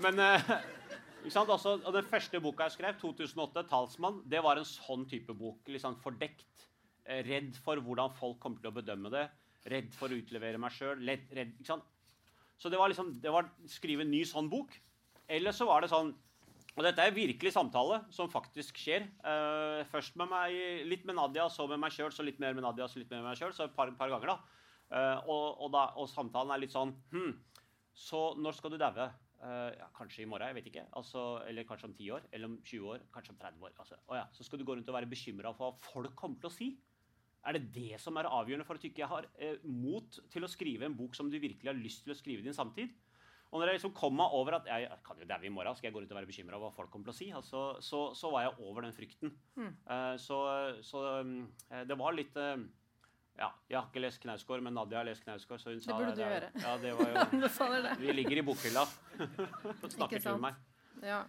Men 0.00 0.24
sant? 1.28 1.50
Altså, 1.52 1.76
og 1.84 1.92
den 1.92 2.06
første 2.08 2.40
boka 2.40 2.64
jeg 2.68 2.78
skrev, 2.78 2.96
2008, 3.00 3.66
'Talsmann', 3.68 4.22
det 4.30 4.40
var 4.42 4.56
en 4.56 4.64
sånn 4.64 5.06
type 5.08 5.34
bok. 5.36 5.68
Sånn 5.78 6.00
fordekt. 6.00 6.46
eh, 7.04 7.22
Redd 7.26 7.56
for 7.56 7.76
hvordan 7.76 8.12
folk 8.14 8.38
kommer 8.40 8.60
til 8.60 8.70
å 8.70 8.76
bedømme 8.76 9.10
det. 9.10 9.28
Redd 9.66 9.92
for 9.92 10.08
å 10.08 10.16
utlevere 10.16 10.58
meg 10.58 10.70
sjøl. 10.70 11.00
Så 12.56 12.68
det 12.68 12.78
var 12.78 12.88
liksom 12.88 13.20
det 13.20 13.32
var 13.32 13.50
skrive 13.66 14.02
en 14.02 14.10
ny 14.10 14.22
sånn 14.24 14.48
bok. 14.48 14.72
Eller 15.28 15.52
så 15.52 15.66
var 15.66 15.80
det 15.80 15.90
sånn 15.90 16.14
Og 16.76 16.84
dette 16.84 17.02
er 17.02 17.10
virkelig 17.10 17.52
samtale 17.52 18.04
som 18.10 18.30
faktisk 18.30 18.78
skjer. 18.78 19.02
Uh, 19.26 19.82
først 19.90 20.14
med 20.16 20.28
meg, 20.30 20.86
litt 20.86 21.04
med 21.04 21.16
Nadia, 21.16 21.48
så 21.50 21.66
med 21.66 21.80
meg 21.80 21.90
sjøl, 21.90 22.12
så 22.12 22.22
litt 22.22 22.38
mer 22.38 22.54
med 22.54 22.62
Nadia, 22.62 22.86
så 22.86 23.00
litt 23.00 23.10
mer 23.10 23.24
med 23.24 23.32
meg 23.32 23.40
sjøl. 23.40 23.52
Så 23.52 23.64
et 23.64 23.74
par, 23.74 23.90
par 23.98 24.08
ganger, 24.08 24.28
da. 24.28 24.38
Uh, 24.90 25.18
og, 25.26 25.60
og, 25.64 25.72
da. 25.72 25.82
og 25.96 26.08
samtalen 26.08 26.54
er 26.54 26.62
litt 26.62 26.72
sånn 26.72 26.94
hm, 27.10 27.34
Så 27.92 28.34
når 28.38 28.56
skal 28.56 28.70
du 28.70 28.78
daue? 28.78 29.10
Eh, 29.40 29.72
ja, 29.78 29.86
kanskje 29.96 30.24
i 30.26 30.28
morgen, 30.28 30.50
jeg 30.50 30.58
vet 30.58 30.68
ikke. 30.68 30.82
Altså, 30.98 31.24
eller 31.48 31.64
kanskje 31.68 31.88
om 31.88 31.96
10 31.96 32.10
år, 32.12 32.24
eller 32.32 32.50
om 32.50 32.58
20 32.60 32.88
år, 32.92 33.04
kanskje 33.14 33.32
om 33.32 33.40
30 33.40 33.64
år. 33.64 33.74
Altså, 33.80 33.96
ja, 34.12 34.24
så 34.36 34.44
skal 34.44 34.60
du 34.60 34.66
gå 34.68 34.76
rundt 34.76 34.88
og 34.92 34.96
være 34.98 35.08
bekymra 35.08 35.52
for 35.56 35.70
hva 35.70 35.92
folk 35.92 36.16
kommer 36.18 36.42
til 36.42 36.50
å 36.50 36.54
si. 36.54 36.70
Er 37.48 37.56
det 37.56 37.70
det 37.72 38.00
som 38.02 38.18
er 38.20 38.28
avgjørende 38.28 38.66
for 38.68 38.76
at 38.76 38.84
du 38.84 38.90
ikke 38.90 39.08
har 39.08 39.28
eh, 39.40 39.62
mot 39.64 40.18
til 40.32 40.44
å 40.44 40.50
skrive 40.50 40.84
en 40.84 40.96
bok 40.96 41.16
som 41.16 41.30
du 41.32 41.38
virkelig 41.38 41.70
har 41.72 41.78
lyst 41.78 42.04
til 42.04 42.12
å 42.12 42.18
skrive 42.18 42.44
i 42.44 42.50
din 42.50 42.56
samtid? 42.56 42.92
Og 43.50 43.58
når 43.58 43.70
jeg 43.70 43.80
liksom 43.80 43.94
kom 43.96 44.12
meg 44.14 44.34
over 44.36 44.58
at 44.60 44.68
jeg, 44.68 44.84
jeg 44.84 45.00
kan 45.06 45.22
jo 45.22 45.26
daue 45.26 45.48
i 45.48 45.50
morgen, 45.50 45.74
skal 45.74 45.88
jeg 45.88 45.94
gå 45.96 46.02
rundt 46.02 46.12
og 46.12 46.20
være 46.20 46.28
bekymra 46.28 46.58
over 46.58 46.68
hva 46.68 46.76
folk 46.76 46.92
kommer 46.92 47.08
til 47.08 47.14
å 47.14 47.18
si, 47.18 47.30
altså, 47.34 47.62
så, 47.82 48.02
så 48.14 48.30
var 48.30 48.44
jeg 48.44 48.68
over 48.68 48.84
den 48.86 48.94
frykten. 48.94 49.32
Mm. 49.56 49.72
Uh, 49.88 50.14
så 50.22 50.38
så 50.86 51.02
um, 51.24 51.32
det 51.88 51.96
var 51.98 52.14
litt 52.14 52.36
eh, 52.38 52.62
Ja, 53.40 53.48
jeg 53.70 53.78
har 53.78 53.86
ikke 53.88 54.02
lest 54.04 54.20
Knausgård, 54.20 54.60
men 54.66 54.74
Nadia 54.76 54.98
har 55.00 55.06
lest 55.08 55.24
Knausgård, 55.24 55.60
så 55.62 55.72
hun 55.72 55.80
sa 55.80 55.96
burde 55.96 56.12
du 56.18 56.20
er- 56.22 56.34
gjøre. 56.34 56.50
Ja, 56.60 56.74
det 56.82 56.90
var 56.98 57.08
jo 57.08 57.80
det. 57.86 57.94
Vi 58.02 58.12
ligger 58.12 58.40
i 58.42 58.44
bokhylla 58.44 58.82
og 59.82 59.86
snakker 59.94 60.20
til 60.20 60.36
meg. 60.42 60.58
Ja. 61.06 61.22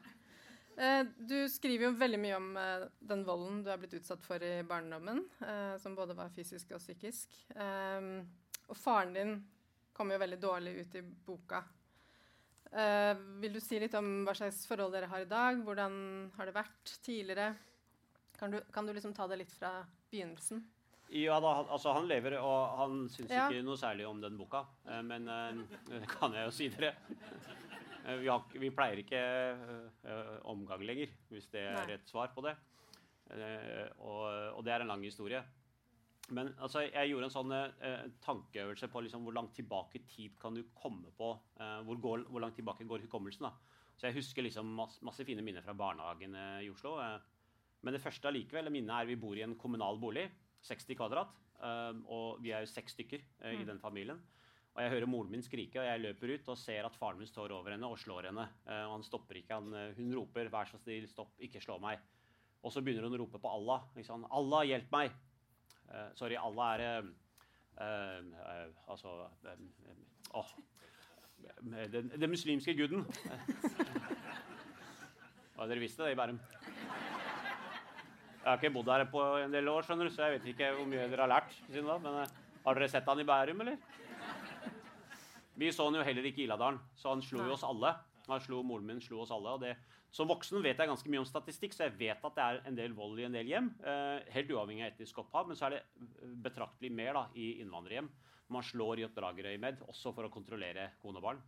Eh, 0.82 1.04
du 1.20 1.38
skriver 1.52 1.88
jo 1.90 1.94
veldig 2.00 2.20
mye 2.20 2.36
om 2.36 2.50
eh, 2.60 2.84
den 3.14 3.24
volden 3.28 3.62
du 3.64 3.70
er 3.72 3.80
blitt 3.80 3.96
utsatt 4.02 4.24
for 4.28 4.44
i 4.44 4.52
barndommen, 4.68 5.24
eh, 5.46 5.78
som 5.84 5.96
både 5.96 6.16
var 6.18 6.32
fysisk 6.36 6.74
og 6.76 6.84
psykisk. 6.84 7.32
Eh, 7.56 8.10
og 8.68 8.78
faren 8.80 9.16
din 9.16 9.34
kom 9.96 10.12
jo 10.12 10.20
veldig 10.20 10.40
dårlig 10.42 10.76
ut 10.84 10.96
i 11.00 11.02
boka. 11.04 11.64
Vil 13.42 13.52
du 13.52 13.60
si 13.60 13.76
litt 13.84 13.96
om 14.00 14.22
hva 14.24 14.32
slags 14.38 14.62
forhold 14.70 14.94
dere 14.96 15.10
har 15.12 15.26
i 15.26 15.28
dag? 15.28 15.58
Hvordan 15.66 15.96
har 16.38 16.48
det 16.48 16.54
vært 16.56 16.94
tidligere? 17.04 17.50
Kan 18.40 18.54
du, 18.56 18.62
kan 18.72 18.88
du 18.88 18.94
liksom 18.96 19.12
ta 19.14 19.28
det 19.28 19.42
litt 19.42 19.52
fra 19.52 19.74
begynnelsen? 20.10 20.62
Ja 21.12 21.40
da, 21.44 21.50
altså 21.68 21.92
Han 21.98 22.08
lever, 22.08 22.38
og 22.40 22.78
han 22.80 23.02
syns 23.12 23.30
Ja. 23.34 23.50
ikke 23.50 23.64
noe 23.68 23.76
særlig 23.80 24.06
om 24.08 24.22
den 24.22 24.38
boka. 24.40 24.66
eh, 24.88 25.02
Men 25.02 25.28
eh, 25.28 25.62
det 25.90 26.08
kan 26.08 26.32
jeg 26.34 26.46
jo 26.48 26.52
si 26.56 26.70
dere. 26.70 26.94
Eh, 28.06 28.18
Vi, 28.22 28.28
har, 28.28 28.44
vi 28.54 28.70
pleier 28.74 28.98
ikke 29.04 29.22
omgang 30.50 30.82
lenger, 30.88 31.10
hvis 31.30 31.50
det 31.52 31.62
er 31.68 31.74
Nei. 31.86 31.94
et 31.94 32.08
svar 32.10 32.32
på 32.34 32.42
det. 32.42 32.56
Og, 34.00 34.24
og 34.58 34.64
det 34.66 34.74
er 34.74 34.82
en 34.82 34.88
lang 34.92 35.04
historie. 35.06 35.42
Men 36.32 36.54
altså, 36.64 36.86
jeg 36.88 37.10
gjorde 37.12 37.28
en 37.28 37.34
sånn 37.36 37.54
tankeøvelse 38.24 38.88
på 38.92 39.02
liksom, 39.06 39.24
hvor 39.28 39.36
langt 39.36 39.54
tilbake 39.58 40.00
i 40.00 40.04
tid 40.08 40.38
kan 40.40 40.56
du 40.56 40.64
komme 40.74 41.12
på. 41.18 41.34
eh, 41.60 41.82
hvor, 41.86 42.00
går, 42.02 42.26
hvor 42.32 42.40
langt 42.42 42.56
tilbake 42.56 42.88
går 42.88 43.04
hukommelsen. 43.06 43.48
da. 43.50 43.52
Så 43.98 44.08
jeg 44.08 44.16
husker 44.16 44.44
liksom 44.48 44.66
masse, 44.76 45.02
masse 45.06 45.26
fine 45.28 45.44
minner 45.44 45.62
fra 45.62 45.74
barnehagen 45.78 46.34
eh, 46.36 46.62
i 46.66 46.70
Oslo. 46.72 46.96
Men 47.84 47.94
det 47.94 48.02
første 48.02 48.28
allikevel 48.30 48.70
minnet 48.72 48.96
er 49.02 49.06
vi 49.10 49.16
bor 49.20 49.36
i 49.38 49.44
en 49.44 49.56
kommunal 49.60 49.98
bolig. 50.00 50.30
60 50.64 50.96
kvadrat. 50.98 51.34
eh, 51.62 51.94
og 52.10 52.42
vi 52.42 52.52
er 52.52 52.62
jo 52.66 52.72
seks 52.72 52.94
stykker 52.96 53.22
eh, 53.42 53.54
i 53.54 53.58
Mm. 53.62 53.66
den 53.68 53.80
familien. 53.80 54.22
Og 54.74 54.82
jeg 54.82 54.90
hører 54.92 55.06
moren 55.08 55.32
min 55.32 55.42
skrike, 55.44 55.80
og 55.80 55.86
jeg 55.86 56.00
løper 56.02 56.34
ut 56.34 56.48
og 56.50 56.58
ser 56.58 56.86
at 56.86 56.96
faren 56.96 57.18
min 57.20 57.28
står 57.28 57.52
over 57.52 57.72
henne 57.72 57.86
og 57.86 57.98
slår 58.00 58.30
henne. 58.30 58.48
Eh, 58.66 58.86
og 58.86 58.94
han 58.94 59.04
stopper 59.04 59.36
ikke. 59.36 59.54
Han, 59.54 59.74
eh, 59.74 59.94
hun 59.98 60.14
roper 60.16 60.50
'vær 60.50 60.66
så 60.72 60.78
snill, 60.80 61.08
stopp, 61.08 61.32
ikke 61.40 61.60
slå 61.62 61.78
meg'. 61.80 62.00
Og 62.64 62.72
så 62.72 62.82
begynner 62.82 63.04
hun 63.04 63.14
å 63.14 63.20
rope 63.20 63.38
på 63.40 63.50
Allah. 63.52 63.82
Liksom, 63.96 64.26
'Allah, 64.32 64.66
hjelp 64.66 64.90
meg'. 64.92 65.12
Uh, 65.92 66.10
sorry, 66.16 66.36
Allah 66.36 66.80
er 66.80 67.00
uh, 67.02 67.08
uh, 67.82 68.68
Altså 68.88 69.28
Åh. 70.34 70.46
Den, 71.62 72.10
den 72.20 72.30
muslimske 72.30 72.74
guden. 72.78 73.06
Ja, 75.58 75.68
dere 75.68 75.80
visste 75.80 76.04
det 76.06 76.14
i 76.14 76.16
Bærum? 76.16 76.40
Jeg 78.42 78.50
har 78.50 78.58
ikke 78.58 78.74
bodd 78.74 78.88
her 78.90 79.04
på 79.06 79.22
en 79.38 79.52
del 79.54 79.68
år, 79.70 79.86
skjønner 79.86 80.08
du, 80.08 80.12
så 80.16 80.26
jeg 80.26 80.40
vet 80.40 80.46
ikke 80.50 80.72
hvor 80.74 80.88
mye 80.90 81.04
dere 81.12 81.22
har 81.28 81.30
lært. 81.30 81.52
siden 81.68 81.86
da, 81.86 82.00
Men 82.02 82.16
eh, 82.24 82.32
har 82.64 82.78
dere 82.78 82.88
sett 82.90 83.06
han 83.06 83.20
i 83.22 83.26
Bærum, 83.28 83.60
eller? 83.62 83.76
Vi 85.62 85.68
så 85.70 85.86
han 85.86 86.00
jo 86.00 86.06
heller 86.08 86.26
ikke 86.26 86.42
i 86.42 86.48
Iladalen, 86.48 86.80
så 86.98 87.12
han 87.14 87.22
slo 87.22 87.44
jo 87.46 87.54
oss 87.54 87.66
alle. 87.68 87.92
Han 88.26 88.42
slo, 88.42 88.64
Moren 88.66 88.88
min 88.88 89.02
slo 89.04 89.20
oss 89.22 89.34
alle. 89.36 89.54
og 89.54 89.62
det, 89.62 89.76
Som 90.10 90.32
voksen 90.32 90.58
vet 90.66 90.82
jeg 90.82 90.90
ganske 90.90 91.14
mye 91.14 91.22
om 91.22 91.28
statistikk, 91.30 91.76
så 91.78 91.86
jeg 91.86 92.00
vet 92.00 92.26
at 92.26 92.40
det 92.40 92.48
er 92.48 92.60
en 92.72 92.80
del 92.80 92.96
vold 92.98 93.22
i 93.22 93.28
en 93.28 93.38
del 93.38 93.52
hjem. 93.52 93.70
Eh, 93.86 94.26
helt 94.34 94.50
uavhengig 94.56 94.88
av 94.88 94.90
etnisk 94.96 95.22
opphav, 95.22 95.46
men 95.48 95.60
så 95.60 95.68
er 95.68 95.78
det 95.78 96.34
betraktelig 96.42 96.92
mer 96.98 97.14
da, 97.20 97.24
i 97.38 97.60
innvandrerhjem. 97.62 98.10
Man 98.52 98.66
slår 98.66 99.04
i 99.04 99.06
oppdragerøyemed, 99.06 99.86
også 99.86 100.16
for 100.18 100.26
å 100.26 100.34
kontrollere 100.34 100.90
kone 101.04 101.22
og 101.22 101.28
barn. 101.30 101.46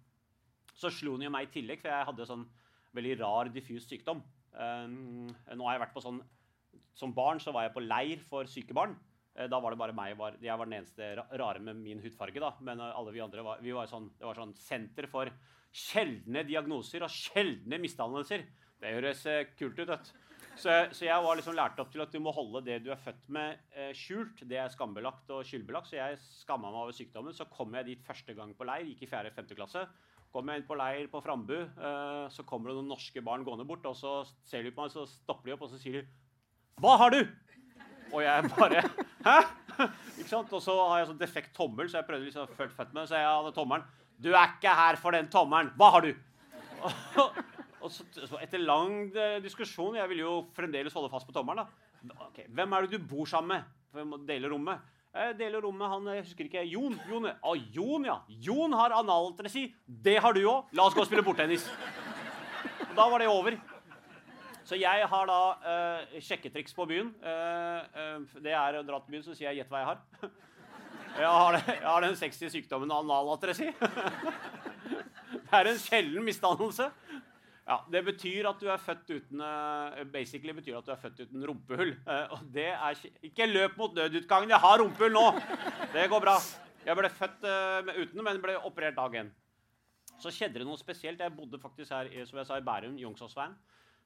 Så 0.77 0.93
slo 0.93 1.17
han 1.17 1.25
jo 1.25 1.33
meg 1.33 1.49
i 1.49 1.53
tillegg, 1.57 1.81
for 1.81 1.89
jeg 1.89 2.11
hadde 2.11 2.29
sånn 2.29 2.45
veldig 2.93 3.17
rar, 3.25 3.49
diffus 3.49 3.89
sykdom. 3.89 4.21
Eh, 4.53 4.87
nå 4.93 5.65
har 5.65 5.79
jeg 5.79 5.85
vært 5.87 5.97
på 5.97 6.05
sånn 6.05 6.21
Som 6.93 7.13
barn 7.15 7.39
så 7.41 7.53
var 7.53 7.67
jeg 7.67 7.73
på 7.75 7.83
leir 7.85 8.21
for 8.29 8.49
syke 8.49 8.73
barn. 8.77 8.95
Eh, 9.35 9.47
Da 9.49 9.59
var 9.59 9.73
det 9.73 9.79
bare 9.81 9.95
meg. 9.97 10.17
Var, 10.17 10.37
jeg 10.41 10.57
var 10.57 10.69
den 10.69 10.79
eneste 10.81 11.13
rare 11.39 11.59
med 11.59 11.75
min 11.81 12.01
hudfarge. 12.03 12.39
da, 12.39 12.53
Men 12.61 12.79
eh, 12.79 12.93
alle 12.95 13.11
vi 13.11 13.23
andre 13.23 13.43
var, 13.43 13.61
vi 13.61 13.71
var 13.71 13.87
sånn, 13.89 14.11
det 14.19 14.25
var 14.25 14.35
sånn 14.35 14.53
senter 14.55 15.07
for 15.07 15.31
sjeldne 15.73 16.43
diagnoser 16.45 17.01
og 17.03 17.09
sjeldne 17.09 17.79
misdannelser. 17.81 18.45
Det 18.79 18.93
høres 18.93 19.25
eh, 19.25 19.47
kult 19.57 19.79
ut. 19.79 19.89
vet. 19.89 20.13
Så, 20.53 20.69
så 20.93 21.07
jeg 21.07 21.23
var 21.25 21.37
liksom 21.39 21.55
lært 21.57 21.79
opp 21.81 21.89
til 21.89 22.03
at 22.03 22.11
du 22.13 22.19
må 22.21 22.29
holde 22.35 22.61
det 22.67 22.75
du 22.85 22.91
er 22.93 22.99
født 23.01 23.25
med, 23.33 23.57
eh, 23.73 23.89
skjult. 23.97 24.43
Det 24.45 24.59
er 24.61 24.69
skambelagt 24.69 25.31
og 25.33 25.41
skyldbelagt. 25.49 25.89
Så 25.89 25.97
jeg 25.97 26.19
skamma 26.21 26.69
meg 26.69 26.83
over 26.83 26.93
sykdommen. 26.93 27.33
Så 27.33 27.49
kom 27.49 27.73
jeg 27.79 27.89
dit 27.89 28.03
første 28.05 28.35
gang 28.37 28.53
på 28.53 28.67
leir. 28.69 28.85
Gikk 28.91 29.07
i 29.07 29.09
4.-5. 29.09 29.55
klasse. 29.57 29.87
Kom 30.33 30.49
jeg 30.49 30.61
inn 30.61 30.67
på 30.67 30.77
leir 30.77 31.09
på 31.13 31.21
Frambu, 31.21 31.55
eh, 31.61 32.27
så 32.33 32.41
kommer 32.49 32.71
det 32.71 32.79
noen 32.79 32.87
norske 32.89 33.21
barn 33.21 33.43
gående 33.45 33.67
bort. 33.69 33.85
Og 33.85 33.97
så 33.97 34.13
ser 34.49 34.63
de 34.65 34.71
på 34.73 34.81
meg, 34.81 34.93
så 34.93 35.05
stopper 35.09 35.49
de 35.49 35.53
opp 35.53 35.65
og 35.67 35.69
så 35.73 35.77
sier 35.81 35.99
de, 36.01 36.07
'Hva 36.79 36.97
har 36.97 37.09
du?' 37.13 37.27
Og 38.13 38.21
jeg 38.21 38.49
bare 38.57 38.81
Hæ? 39.25 39.39
Ikke 40.19 40.29
sant? 40.29 40.53
Og 40.53 40.61
så 40.61 40.73
har 40.89 40.99
jeg 40.99 41.07
sånn 41.09 41.19
defekt 41.19 41.55
tommel, 41.55 41.89
så 41.89 41.97
jeg 41.97 42.07
prøvde 42.07 42.27
liksom 42.27 42.45
å 42.45 42.55
følge 42.57 42.75
født 42.77 42.93
med. 42.93 43.07
Så 43.09 43.17
jeg 43.17 43.25
hadde 43.25 43.55
tommelen. 43.55 43.85
'Du 44.21 44.29
er 44.33 44.53
ikke 44.53 44.75
her 44.75 44.95
for 45.01 45.11
den 45.11 45.27
tommelen. 45.27 45.71
Hva 45.77 45.91
har 45.91 46.01
du?' 46.01 46.15
Og 47.83 47.91
så, 47.91 48.05
så 48.15 48.39
etter 48.39 48.61
lang 48.63 49.11
eh, 49.11 49.41
diskusjon 49.43 49.97
Jeg 49.97 50.07
ville 50.07 50.23
jo 50.23 50.33
fremdeles 50.55 50.93
holde 50.95 51.11
fast 51.11 51.27
på 51.27 51.35
tommelen. 51.35 51.65
da. 51.65 52.15
Ok, 52.29 52.45
Hvem 52.47 52.73
er 52.75 52.85
det 52.85 52.99
du 52.99 53.07
bor 53.07 53.25
sammen 53.27 53.57
med? 53.57 53.63
Hvem 53.93 54.13
deler 54.27 54.53
rommet? 54.53 54.79
Jeg 55.13 55.35
deler 55.37 55.61
rommet 55.61 55.91
han 55.91 56.07
jeg 56.09 56.23
husker 56.23 56.47
ikke, 56.47 56.63
Jon. 56.65 56.95
Jon, 57.09 57.27
ah, 57.29 57.57
Jon 57.75 58.07
ja. 58.07 58.15
Jon 58.27 58.73
har 58.73 58.95
analtresi. 58.97 59.67
Det 59.85 60.15
har 60.23 60.33
du 60.33 60.41
òg. 60.41 60.71
La 60.73 60.87
oss 60.87 60.95
gå 60.95 61.03
og 61.03 61.09
spille 61.09 61.25
bordtennis. 61.25 61.67
Og 62.89 62.95
Da 62.97 63.05
var 63.11 63.21
det 63.21 63.27
over. 63.29 63.59
Så 64.63 64.79
jeg 64.79 65.07
har 65.11 65.27
da 65.27 65.39
uh, 65.59 66.19
sjekketriks 66.23 66.75
på 66.75 66.85
byen. 66.87 67.11
Uh, 67.19 67.83
uh, 67.97 68.39
det 68.43 68.53
er 68.55 68.79
å 68.79 68.85
dra 68.87 69.01
til 69.03 69.17
byen, 69.17 69.25
så 69.25 69.35
sier 69.35 69.49
jeg 69.49 69.61
'gjett 69.61 69.73
hva 69.73 69.83
jeg 69.83 69.91
har'. 69.91 70.03
Jeg 71.13 71.29
har, 71.29 71.53
det, 71.53 71.73
jeg 71.75 71.85
har 71.85 72.01
den 72.01 72.15
sexy 72.17 72.47
sykdommen 72.49 72.89
analatresi. 72.89 73.67
Det 75.29 75.59
er 75.59 75.67
en 75.69 75.77
sjelden 75.77 76.23
misdannelse. 76.25 76.87
Ja, 77.67 77.75
Det 77.91 78.01
betyr 78.07 78.47
at 78.49 78.57
du 78.57 78.65
er 78.71 78.81
født 78.81 79.11
uten 79.13 79.43
basically 80.09 80.55
betyr 80.57 80.79
at 80.79 80.87
du 80.87 80.91
er 80.91 80.97
født 81.03 81.21
uten 81.21 81.45
rumpehull. 81.45 81.93
Eh, 81.93 82.33
og 82.33 82.47
det 82.55 82.65
er 82.71 83.03
ikke, 83.21 83.45
løp 83.45 83.77
mot 83.77 83.93
nødutgangen. 83.93 84.49
Jeg 84.49 84.59
har 84.65 84.81
rumpehull 84.81 85.13
nå! 85.13 85.27
Det 85.93 86.07
går 86.09 86.25
bra. 86.25 86.33
Jeg 86.85 86.97
ble 86.97 87.13
født 87.13 87.45
uten, 87.93 88.23
men 88.23 88.41
ble 88.41 88.57
operert 88.65 88.97
dag 88.97 89.19
én. 89.21 89.29
Så 90.17 90.33
skjedde 90.33 90.63
det 90.63 90.65
noe 90.65 90.81
spesielt. 90.81 91.21
Jeg 91.21 91.37
bodde 91.37 91.61
faktisk 91.61 91.93
her 91.93 92.09
som 92.25 92.41
jeg 92.41 92.49
sa, 92.49 92.57
i 92.57 92.65
Bærum, 92.65 92.97
Youngsåsveien. 92.97 93.53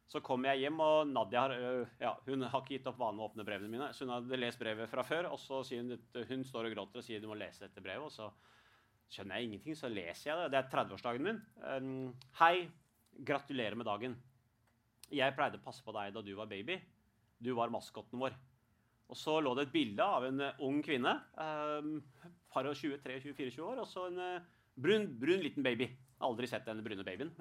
Så 0.08 0.22
kom 0.24 0.46
jeg 0.48 0.62
hjem, 0.64 0.78
og 0.80 1.10
Nadia 1.12 1.42
har, 1.44 1.54
ja, 2.00 2.14
hun 2.30 2.46
har 2.48 2.62
ikke 2.62 2.78
gitt 2.78 2.86
opp 2.88 3.00
vanen 3.02 3.20
å 3.20 3.26
åpne 3.28 3.44
brevene 3.48 3.72
mine. 3.72 3.90
Så 3.92 4.06
hun 4.06 4.14
hadde 4.16 4.40
lest 4.40 4.60
brevet 4.62 4.88
fra 4.88 5.04
før, 5.04 5.28
og 5.34 5.40
så 5.44 5.60
sier 5.68 5.84
hun 5.84 5.98
at 5.98 6.20
hun 6.30 6.46
står 6.48 6.70
og 6.70 6.76
gråter 6.78 7.02
og 7.02 7.06
sier 7.06 7.24
du 7.24 7.28
må 7.28 7.36
lese 7.36 7.66
dette 7.66 7.84
brevet. 7.84 8.08
Og 8.08 8.14
så 8.14 8.30
skjønner 9.12 9.40
jeg 9.42 9.50
ingenting, 9.50 9.76
så 9.76 9.92
leser 9.92 10.32
jeg 10.32 10.40
det. 10.40 10.50
Det 10.54 10.62
er 10.62 10.70
30-årsdagen 10.72 11.28
min. 11.28 11.42
Hei, 12.40 12.70
gratulerer 13.28 13.76
med 13.76 13.88
dagen. 13.90 14.16
Jeg 15.12 15.36
pleide 15.36 15.60
å 15.60 15.64
passe 15.64 15.84
på 15.84 15.96
deg 15.96 16.16
da 16.16 16.24
du 16.24 16.34
var 16.40 16.48
baby. 16.52 16.80
Du 17.44 17.52
var 17.58 17.72
maskotten 17.72 18.20
vår. 18.20 18.36
Og 19.08 19.16
så 19.16 19.38
lå 19.44 19.54
det 19.56 19.68
et 19.68 19.76
bilde 19.76 20.04
av 20.04 20.26
en 20.28 20.44
eh, 20.44 20.64
ung 20.68 20.82
kvinne. 20.84 21.14
Par 22.52 22.68
og 22.68 22.76
23-24 22.76 23.64
år, 23.64 23.84
og 23.84 23.88
så 23.88 24.08
en 24.10 24.20
eh, 24.24 24.48
brun, 24.76 25.08
brun 25.20 25.44
liten 25.44 25.64
baby. 25.64 25.88
Aldri 26.28 26.50
sett 26.50 26.68
den 26.68 26.84
brune 26.84 27.06
babyen. 27.08 27.32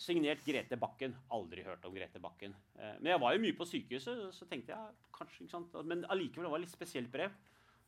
Signert 0.00 0.42
Grete 0.46 0.76
Bakken. 0.80 1.14
Aldri 1.36 1.64
hørt 1.66 1.84
om 1.84 1.94
Grete 1.94 2.20
Bakken. 2.22 2.54
Eh, 2.78 2.96
men 3.00 3.12
jeg 3.12 3.20
var 3.22 3.34
jo 3.34 3.42
mye 3.44 3.56
på 3.58 3.66
sykehuset, 3.68 4.22
så 4.36 4.48
tenkte 4.48 4.72
jeg 4.72 4.98
kanskje 5.16 5.44
ikke 5.44 5.54
sant? 5.56 5.74
Men 5.88 6.06
allikevel 6.08 6.48
det 6.48 6.52
var 6.54 6.62
det 6.62 6.66
litt 6.68 6.76
spesielt 6.76 7.12
brev. 7.12 7.34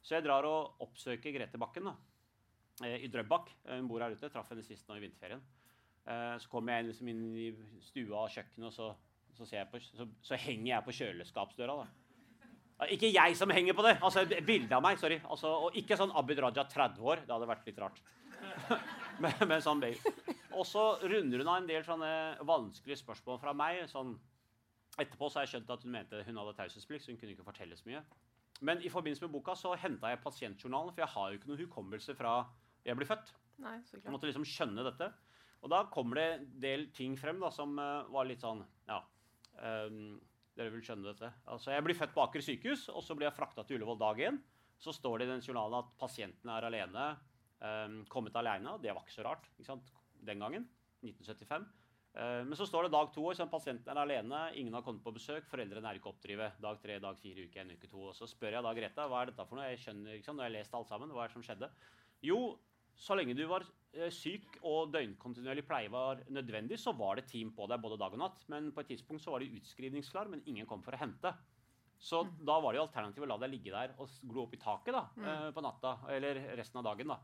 Så 0.02 0.16
jeg 0.16 0.26
drar 0.26 0.46
og 0.48 0.82
oppsøker 0.82 1.34
Grete 1.34 1.60
Bakken 1.62 1.88
da, 1.88 1.94
eh, 2.84 2.98
i 3.06 3.10
Drøbak. 3.12 3.52
Eh, 3.64 3.78
Hun 3.78 3.88
bor 3.88 4.04
her 4.04 4.12
ute. 4.12 4.28
Traff 4.32 4.50
henne 4.52 4.64
sist 4.66 4.88
nå 4.88 4.98
i 4.98 5.04
vinterferien. 5.06 5.42
Så 6.02 6.48
kommer 6.50 6.74
jeg 6.74 6.88
liksom 6.88 7.08
inn 7.12 7.36
i 7.38 7.44
stua 7.86 8.24
og 8.24 8.32
kjøkkenet, 8.34 8.64
og 8.66 8.72
så, 8.74 8.88
så, 9.36 9.46
jeg 9.54 9.68
på, 9.70 9.78
så, 9.78 10.08
så 10.26 10.34
henger 10.34 10.72
jeg 10.72 10.84
på 10.88 10.94
kjøleskapsdøra. 10.96 11.76
da. 11.78 12.88
Ikke 12.90 13.12
jeg 13.12 13.36
som 13.38 13.52
henger 13.54 13.76
på 13.78 13.84
det! 13.86 13.92
Altså 14.02 14.24
et 14.24 14.42
bilde 14.42 14.74
av 14.74 14.82
meg. 14.82 14.98
sorry. 14.98 15.20
Altså, 15.22 15.52
og 15.68 15.76
ikke 15.78 15.94
sånn 16.00 16.10
Abid 16.18 16.42
Raja 16.42 16.64
30 16.66 17.06
år. 17.06 17.22
Det 17.22 17.30
hadde 17.30 17.46
vært 17.52 17.70
litt 17.70 17.78
rart. 17.78 18.02
men, 19.22 19.44
men 19.46 19.62
sånn 19.62 19.78
baby. 19.84 20.34
Og 20.59 20.66
så 20.68 20.82
runder 21.02 21.42
hun 21.42 21.49
av 21.49 21.61
en 21.61 21.68
del 21.71 21.85
sånne 21.87 22.12
vanskelige 22.49 23.00
spørsmål 23.02 23.40
fra 23.40 23.52
meg. 23.56 23.85
sånn 23.90 24.16
Etterpå 25.00 25.30
så 25.30 25.40
har 25.40 25.47
jeg 25.47 25.54
skjønt 25.54 25.71
at 25.73 25.85
hun 25.87 25.94
mente 25.94 26.25
hun 26.26 26.37
hadde 26.37 26.56
taushetsplikt, 26.59 27.04
så 27.04 27.12
hun 27.12 27.18
kunne 27.21 27.32
ikke 27.32 27.47
fortelle 27.47 27.76
så 27.76 27.88
mye. 27.88 28.02
Men 28.61 28.82
i 28.85 28.90
forbindelse 28.92 29.25
med 29.25 29.32
boka 29.32 29.54
så 29.56 29.73
henta 29.80 30.11
jeg 30.12 30.21
pasientjournalen, 30.23 30.92
for 30.92 31.02
jeg 31.02 31.12
har 31.14 31.30
jo 31.30 31.38
ikke 31.38 31.49
noen 31.50 31.62
hukommelse 31.64 32.14
fra 32.18 32.35
jeg 32.85 32.99
ble 32.99 33.09
født. 33.09 33.32
Nei, 33.62 33.78
så 33.87 33.97
Jeg 33.97 34.02
klart. 34.02 34.12
måtte 34.12 34.28
liksom 34.28 34.44
skjønne 34.44 34.85
dette. 34.85 35.09
Og 35.62 35.71
da 35.71 35.85
kommer 35.94 36.18
det 36.18 36.26
en 36.35 36.47
del 36.61 36.87
ting 36.92 37.16
frem 37.16 37.40
da, 37.40 37.50
som 37.50 37.78
uh, 37.78 38.04
var 38.11 38.26
litt 38.28 38.42
sånn 38.44 38.64
Ja, 38.88 39.02
Um, 39.62 40.16
dere 40.56 40.73
vil 40.73 40.82
skjønne 40.85 41.12
dette. 41.12 41.28
Altså, 41.47 41.71
Jeg 41.73 41.85
blir 41.85 41.94
født 41.94 42.14
på 42.14 42.23
Aker 42.25 42.40
sykehus, 42.40 42.88
og 42.88 43.02
så 43.04 43.14
blir 43.14 43.28
jeg 43.28 43.37
frakta 43.37 43.64
til 43.64 43.76
Ullevål 43.76 43.99
dag 44.00 44.21
én. 44.28 44.38
Så 44.80 44.94
står 44.97 45.18
det 45.21 45.26
i 45.28 45.32
den 45.32 45.44
journalen 45.44 45.78
at 45.78 45.90
pasienten 46.00 46.50
er 46.50 46.66
alene. 46.66 47.04
Um, 47.61 48.04
kommet 48.11 48.35
alene. 48.35 48.78
Det 48.82 48.90
var 48.90 49.04
ikke 49.04 49.14
så 49.14 49.26
rart 49.26 49.44
ikke 49.52 49.68
sant? 49.68 49.92
Den 50.26 50.42
gangen. 50.42 50.68
1975. 51.02 51.66
Eh, 52.12 52.42
men 52.44 52.56
så 52.58 52.66
står 52.68 52.86
det 52.86 52.92
dag 52.92 53.08
to, 53.14 53.24
og 53.30 53.52
pasienten 53.52 53.92
er 53.92 54.02
alene, 54.02 54.40
ingen 54.60 54.74
har 54.76 54.84
kommet 54.84 55.04
på 55.04 55.14
besøk, 55.16 55.46
foreldrene 55.48 55.88
er 55.88 56.00
ikke 56.00 56.10
oppdrivet. 56.12 56.58
Dag 56.62 56.80
tre, 56.82 56.98
dag 57.00 57.20
fire, 57.20 57.46
uke 57.46 57.62
én, 57.62 57.72
uke 57.72 57.88
to. 57.88 58.08
Og 58.10 58.16
så 58.16 58.28
spør 58.28 58.58
jeg 58.58 58.66
da 58.66 58.74
Greta 58.76 59.06
hva 59.08 59.22
er 59.22 59.32
dette 59.32 59.46
for 59.48 59.58
noe. 59.58 59.70
Jeg 59.70 59.80
skjønner 59.84 60.18
sant? 60.20 60.36
Når 60.36 60.44
jeg 60.44 60.52
har 60.52 60.58
lest 60.58 60.76
alt 60.76 60.92
sammen, 60.92 61.14
hva 61.14 61.24
er 61.24 61.32
det 61.32 61.38
som 61.38 61.46
skjedde? 61.46 61.70
Jo, 62.22 62.40
så 62.98 63.16
lenge 63.16 63.36
du 63.38 63.46
var 63.48 63.64
eh, 63.96 64.12
syk 64.12 64.58
og 64.60 64.92
døgnkontinuerlig 64.92 65.64
pleie 65.66 65.92
var 65.92 66.20
nødvendig, 66.28 66.76
så 66.78 66.92
var 66.96 67.16
det 67.18 67.30
team 67.32 67.54
på 67.56 67.66
deg 67.70 67.80
både 67.80 67.98
dag 68.02 68.12
og 68.12 68.20
natt. 68.20 68.44
Men 68.52 68.68
på 68.76 68.84
et 68.84 68.92
tidspunkt 68.92 69.24
så 69.24 69.32
var 69.32 69.42
de 69.42 69.56
utskrivningsklar, 69.56 70.28
men 70.32 70.44
ingen 70.44 70.68
kom 70.68 70.84
for 70.84 70.92
å 70.92 71.00
hente. 71.00 71.32
Så 72.02 72.24
da 72.42 72.58
var 72.58 72.74
det 72.74 72.80
jo 72.80 72.84
alternativet 72.88 73.24
å 73.24 73.30
la 73.30 73.38
deg 73.44 73.52
ligge 73.54 73.72
der 73.72 73.92
og 74.02 74.10
glo 74.26 74.44
opp 74.44 74.54
i 74.56 74.58
taket 74.58 74.90
da, 74.96 75.04
mm. 75.14 75.52
på 75.54 75.62
natta, 75.62 75.92
eller 76.10 76.40
resten 76.58 76.80
av 76.80 76.88
dagen. 76.88 77.12
da. 77.14 77.20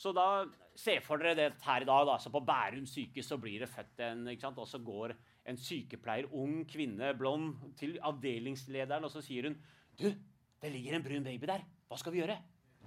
Så 0.00 0.14
da, 0.16 0.46
Se 0.80 0.94
for 1.04 1.20
dere 1.20 1.36
det 1.36 1.48
her 1.64 1.82
i 1.82 1.88
dag. 1.88 2.06
da, 2.06 2.16
så 2.18 2.30
På 2.32 2.40
Bærum 2.40 2.86
sykehus 2.86 3.28
så 3.28 3.36
blir 3.36 3.60
det 3.60 3.68
født 3.68 4.00
en 4.00 4.28
Og 4.56 4.66
så 4.66 4.78
går 4.78 5.14
en 5.46 5.56
sykepleier, 5.56 6.28
ung 6.32 6.64
kvinne, 6.68 7.14
blond, 7.18 7.74
til 7.76 7.98
avdelingslederen, 8.02 9.04
og 9.04 9.10
så 9.10 9.20
sier 9.20 9.48
hun 9.48 9.56
Du, 9.98 10.12
det 10.62 10.72
ligger 10.72 10.94
en 10.94 11.02
brun 11.02 11.24
baby 11.24 11.46
der. 11.46 11.64
Hva 11.88 11.98
skal 11.98 12.12
vi 12.12 12.20
gjøre? 12.20 12.38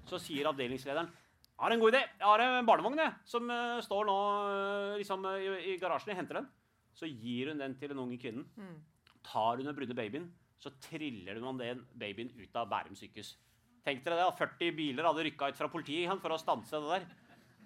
Så 0.05 0.17
sier 0.17 0.48
avdelingslederen 0.48 1.05
Jeg 1.05 1.60
har 1.60 1.72
en 1.72 1.79
god 1.79 1.91
idé. 1.93 2.01
Jeg 2.20 2.25
har 2.27 2.39
en 2.39 2.65
barnevogn 2.65 2.98
jeg, 2.98 3.13
som 3.25 3.50
uh, 3.50 3.82
står 3.82 4.05
nå 4.05 4.17
uh, 4.17 4.98
liksom, 4.98 5.25
i, 5.38 5.74
i 5.74 5.77
garasjen. 5.77 6.10
Jeg 6.10 6.17
henter 6.17 6.39
den. 6.39 6.48
Så 6.93 7.05
gir 7.05 7.50
hun 7.50 7.60
den 7.60 7.75
til 7.75 7.89
den 7.89 8.00
unge 8.00 8.17
kvinnen. 8.17 8.48
Mm. 8.55 8.82
Tar 9.24 9.58
hun 9.58 9.65
den 9.65 9.75
brune 9.75 9.96
babyen, 9.96 10.32
så 10.60 10.72
triller 10.82 11.39
hun 11.39 11.60
den 11.60 11.86
babyen 12.00 12.34
ut 12.39 12.55
av 12.55 12.70
Bærum 12.70 12.96
sykehus. 12.96 13.38
Tenk 13.84 14.04
dere 14.06 14.22
det, 14.22 14.28
at 14.30 14.40
40 14.40 14.75
biler 14.78 15.08
hadde 15.10 15.25
rykka 15.28 15.50
ut 15.52 15.60
fra 15.60 15.68
politiet 15.72 16.06
igjen 16.06 16.22
for 16.24 16.32
å 16.32 16.40
stanse 16.40 16.80
det 16.80 16.92
der. 16.94 17.08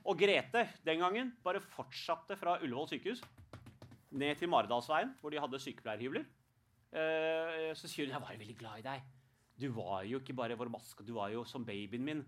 Og 0.07 0.17
Grete 0.17 0.63
den 0.87 1.03
gangen 1.03 1.33
bare 1.43 1.61
fortsatte 1.61 2.37
fra 2.39 2.55
Ullevål 2.63 2.89
sykehus 2.93 3.21
ned 4.17 4.39
til 4.39 4.49
Maridalsveien, 4.49 5.11
hvor 5.21 5.33
de 5.33 5.41
hadde 5.41 5.59
sykepleierhybler. 5.61 6.25
Eh, 6.95 7.69
så 7.77 7.89
sier 7.89 8.07
hun 8.07 8.15
jeg 8.15 8.23
var 8.23 8.33
jo 8.33 8.41
veldig 8.41 8.57
glad 8.57 8.81
i 8.81 8.85
deg. 8.87 9.07
Du 9.57 9.67
var 9.75 10.05
jo 10.07 10.21
ikke 10.21 10.35
bare 10.37 10.57
vår 10.57 10.71
maske, 10.73 11.05
du 11.05 11.13
var 11.17 11.31
jo 11.33 11.43
som 11.45 11.65
babyen 11.67 12.05
min. 12.05 12.23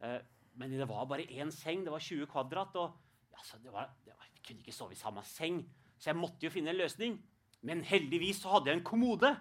Eh, 0.00 0.20
men 0.54 0.76
det 0.78 0.86
var 0.88 1.08
bare 1.10 1.26
én 1.26 1.50
seng, 1.52 1.82
det 1.84 1.92
var 1.92 2.00
20 2.00 2.30
kvadrat. 2.30 2.76
Og 2.80 3.36
altså, 3.36 3.58
det 3.62 3.72
var, 3.74 3.90
det 4.06 4.14
var, 4.14 4.28
jeg 4.30 4.44
kunne 4.46 4.64
ikke 4.64 4.76
sove 4.76 4.94
i 4.94 5.00
samme 5.00 5.24
seng, 5.26 5.64
så 5.98 6.12
jeg 6.12 6.20
måtte 6.20 6.46
jo 6.46 6.52
finne 6.54 6.72
en 6.72 6.80
løsning. 6.80 7.18
Men 7.64 7.82
heldigvis 7.84 8.42
så 8.44 8.54
hadde 8.54 8.70
jeg 8.70 8.78
en 8.78 8.86
kommode. 8.86 9.32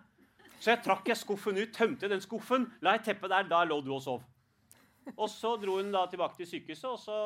Så 0.63 0.71
jeg 0.71 0.79
trakk 0.79 1.09
jeg 1.11 1.19
skuffen 1.19 1.57
ut, 1.59 1.73
tømte 1.75 2.07
den 2.07 2.21
skuffen, 2.23 2.69
la 2.85 2.93
et 2.95 3.03
teppe 3.03 3.27
der. 3.27 3.43
Da 3.51 3.65
lå 3.67 3.81
du 3.83 3.91
og 3.91 3.99
sov. 4.03 4.21
Og 5.17 5.27
så 5.27 5.57
dro 5.59 5.75
hun 5.75 5.91
da 5.91 6.05
tilbake 6.07 6.39
til 6.39 6.47
sykehuset, 6.47 6.87
og 6.87 6.99
så 7.01 7.17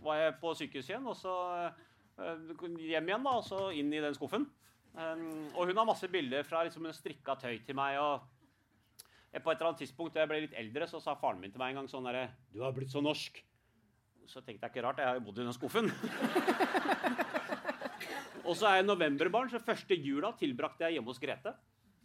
var 0.00 0.16
jeg 0.16 0.38
på 0.40 0.54
sykehuset 0.56 0.94
igjen. 0.94 1.10
Og 1.12 1.16
så 1.18 1.34
eh, 2.16 2.56
hjem 2.88 3.12
igjen, 3.12 3.26
da, 3.26 3.34
og 3.36 3.44
så 3.44 3.68
inn 3.76 3.92
i 3.92 4.00
den 4.00 4.16
skuffen. 4.16 4.48
Um, 4.96 5.52
og 5.52 5.68
hun 5.68 5.76
har 5.76 5.86
masse 5.86 6.08
bilder 6.08 6.42
fra 6.48 6.64
liksom, 6.64 6.88
hun 6.88 6.96
strikka 6.96 7.36
tøy 7.36 7.60
til 7.66 7.76
meg. 7.76 8.00
og 8.00 8.24
På 9.44 9.52
et 9.52 9.58
eller 9.58 9.74
annet 9.74 9.84
tidspunkt 9.84 10.16
da 10.16 10.24
jeg 10.24 10.32
ble 10.32 10.40
litt 10.46 10.56
eldre, 10.56 10.88
så 10.88 11.04
sa 11.04 11.20
faren 11.20 11.44
min 11.44 11.52
til 11.52 11.60
meg 11.60 11.76
en 11.76 11.82
gang 11.82 11.92
sånn 11.92 12.08
herre 12.08 12.32
'Du 12.48 12.64
har 12.64 12.72
blitt 12.72 12.96
så 12.96 13.04
norsk'. 13.04 13.44
Så 14.24 14.40
tenkte 14.40 14.64
jeg 14.64 14.72
ikke 14.72 14.88
rart, 14.88 14.98
jeg 14.98 15.08
har 15.08 15.20
jo 15.20 15.26
bodd 15.28 15.38
i 15.38 15.44
den 15.44 15.56
skuffen. 15.56 15.86
og 18.48 18.56
så 18.56 18.68
er 18.68 18.74
jeg 18.80 18.88
novemberbarn, 18.88 19.52
så 19.52 19.60
første 19.60 19.94
jula 19.94 20.32
tilbrakte 20.32 20.84
jeg 20.84 20.96
hjemme 20.96 21.12
hos 21.12 21.20
Grete. 21.20 21.52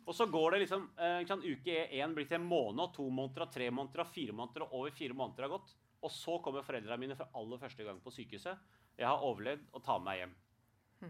Og 0.03 0.15
så 0.17 0.27
går 0.27 0.55
det 0.55 0.63
liksom 0.65 0.86
eh, 1.00 1.22
sant, 1.27 1.45
Uke 1.48 1.88
én 1.95 2.13
blir 2.15 2.27
til 2.27 2.41
en 2.41 2.48
måned, 2.48 2.81
og 2.83 2.95
to 2.95 3.07
måneder, 3.07 3.45
og 3.45 3.53
tre 3.53 3.69
måneder, 3.72 4.03
og 4.03 4.12
fire 4.12 4.36
måneder, 4.36 4.65
og 4.67 4.79
over 4.81 4.95
fire 4.95 5.15
måneder 5.17 5.48
har 5.48 5.53
gått. 5.55 5.75
Og 6.03 6.12
så 6.12 6.38
kommer 6.43 6.65
foreldrene 6.67 7.00
mine 7.00 7.17
for 7.19 7.31
aller 7.39 7.62
første 7.62 7.86
gang 7.88 8.01
på 8.03 8.12
sykehuset. 8.12 8.60
Jeg 9.00 9.07
har 9.07 9.24
overlevd 9.24 9.69
og 9.72 9.83
tar 9.86 10.01
med 10.01 10.10
meg 10.10 10.19
hjem. 10.22 10.33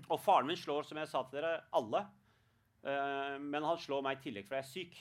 Og 0.09 0.19
faren 0.21 0.50
min 0.50 0.57
slår, 0.59 0.85
som 0.88 1.00
jeg 1.01 1.09
sa 1.09 1.23
til 1.27 1.39
dere, 1.39 1.63
alle. 1.75 2.05
Eh, 2.83 3.35
men 3.41 3.65
han 3.65 3.81
slår 3.81 4.05
meg 4.05 4.19
i 4.19 4.23
tillegg 4.27 4.47
for 4.47 4.59
jeg 4.59 4.65
er 4.65 4.71
syk. 4.71 5.00